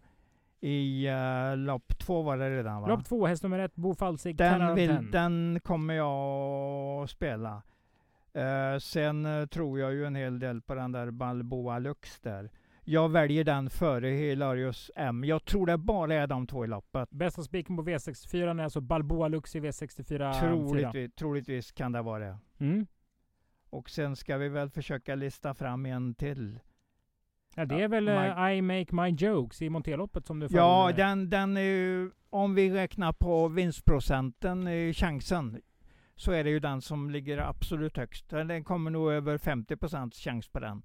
i 0.71 1.09
uh, 1.11 1.57
lopp 1.57 1.99
två 1.99 2.23
var 2.23 2.37
det 2.37 2.51
redan 2.51 2.83
va? 2.83 2.89
Lopp 2.89 3.05
två, 3.05 3.27
häst 3.27 3.43
nummer 3.43 3.59
ett, 3.59 3.75
Bo 3.75 3.95
Falsig, 3.95 4.39
10 4.39 4.53
out 4.53 4.59
den, 4.61 4.75
vill, 4.75 4.97
10. 4.97 5.11
den 5.13 5.61
kommer 5.65 5.95
jag 5.95 7.03
att 7.03 7.11
spela. 7.11 7.63
Eh, 8.33 8.79
sen 8.79 9.27
eh, 9.27 9.47
tror 9.47 9.81
jag 9.81 9.93
ju 9.93 10.05
en 10.05 10.15
hel 10.15 10.39
del 10.39 10.63
på 10.63 10.75
den 10.75 10.93
där 10.93 11.11
Balboa 11.11 11.79
Lux 11.79 12.21
där. 12.21 12.51
Jag 12.85 13.09
väljer 13.09 13.45
den 13.45 13.71
före 13.71 14.09
Hilarius 14.09 14.91
M. 14.97 15.25
Jag 15.25 15.45
tror 15.45 15.67
det 15.67 15.79
bara 15.79 16.15
är 16.15 16.27
de 16.27 16.47
två 16.47 16.65
i 16.65 16.69
loppet. 16.69 17.11
Bästa 17.11 17.43
spiken 17.43 17.77
på 17.77 17.83
V64 17.83 18.61
är 18.61 18.65
alltså 18.65 18.81
Balboa 18.81 19.29
Lux 19.29 19.57
i 19.57 19.61
V64 19.61 20.05
4. 20.05 20.33
Troligtvis, 20.35 21.15
troligtvis 21.15 21.73
kan 21.73 21.93
det 21.93 22.03
vara 22.03 22.25
det. 22.25 22.39
Mm. 22.59 22.87
Och 23.71 23.91
sen 23.91 24.17
ska 24.17 24.37
vi 24.37 24.49
väl 24.49 24.71
försöka 24.71 25.15
lista 25.15 25.55
fram 25.55 25.87
en 25.87 26.15
till. 26.15 26.61
Ja, 27.57 27.65
det 27.65 27.75
Ja, 27.75 27.81
är 27.85 27.89
väl 27.89 28.05
my- 28.05 28.11
eh, 28.11 28.59
I 28.59 28.63
Make 28.63 28.95
My 28.95 29.09
Jokes 29.09 29.63
i 29.63 29.71
Monteloppet 29.71 30.27
som 30.27 30.41
du 30.41 30.47
Ja, 30.47 30.51
förordade. 30.51 31.03
den, 31.03 31.31
den 31.31 31.57
är 31.57 31.61
ju, 31.61 32.11
om 32.31 32.55
vi 32.55 32.71
räknar 32.71 33.13
på 33.13 33.49
vinstprocenten, 33.49 34.69
chansen, 34.95 35.61
så 36.15 36.33
är 36.33 36.45
det 36.45 36.51
ju 36.51 36.61
den 36.61 36.81
som 36.83 37.11
ligger 37.11 37.39
absolut 37.39 37.97
högst. 37.97 38.29
Den 38.29 38.65
kommer 38.65 38.91
nog 38.91 39.13
över 39.13 39.39
50% 39.39 40.15
chans 40.15 40.49
på 40.49 40.61
den. 40.61 40.83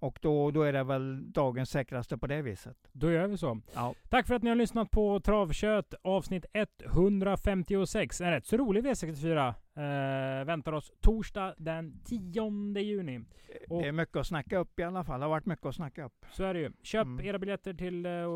Och 0.00 0.18
då, 0.22 0.50
då 0.50 0.62
är 0.62 0.72
det 0.72 0.84
väl 0.84 1.32
dagens 1.32 1.70
säkraste 1.70 2.18
på 2.18 2.26
det 2.26 2.42
viset. 2.42 2.76
Då 2.92 3.10
gör 3.10 3.26
vi 3.26 3.36
så. 3.38 3.60
Ja. 3.74 3.94
Tack 4.08 4.26
för 4.26 4.34
att 4.34 4.42
ni 4.42 4.48
har 4.48 4.56
lyssnat 4.56 4.90
på 4.90 5.20
Travkött 5.20 5.94
avsnitt 6.02 6.46
156. 6.52 8.20
En 8.20 8.30
rätt 8.30 8.46
så 8.46 8.56
rolig 8.56 8.84
V64 8.84 9.48
eh, 9.48 10.44
väntar 10.44 10.72
oss 10.72 10.92
torsdag 11.00 11.54
den 11.58 12.00
10 12.04 12.80
juni. 12.80 13.20
Och- 13.68 13.82
Det 13.82 13.88
är 13.88 13.92
mycket 13.92 14.16
att 14.16 14.26
snacka 14.26 14.58
upp 14.58 14.80
i 14.80 14.82
alla 14.82 15.04
fall. 15.04 15.20
Det 15.20 15.24
har 15.26 15.30
varit 15.30 15.46
mycket 15.46 15.66
att 15.66 15.74
snacka 15.74 16.04
upp. 16.04 16.26
Så 16.32 16.44
är 16.44 16.54
det 16.54 16.60
ju. 16.60 16.72
Köp 16.82 17.06
Mm. 17.06 17.26
era 17.26 17.38
biljetter 17.38 17.74
till 17.74 18.06
eh, 18.06 18.28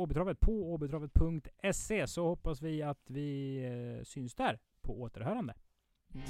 Åbytravet 0.00 0.40
på 0.40 0.52
åbytravet.se 0.72 2.06
så 2.06 2.28
hoppas 2.28 2.62
vi 2.62 2.82
att 2.82 3.00
vi 3.10 3.56
eh, 3.98 4.04
syns 4.04 4.34
där 4.34 4.58
på 4.82 5.00
återhörande. 5.02 5.54
Mm. 6.14 6.26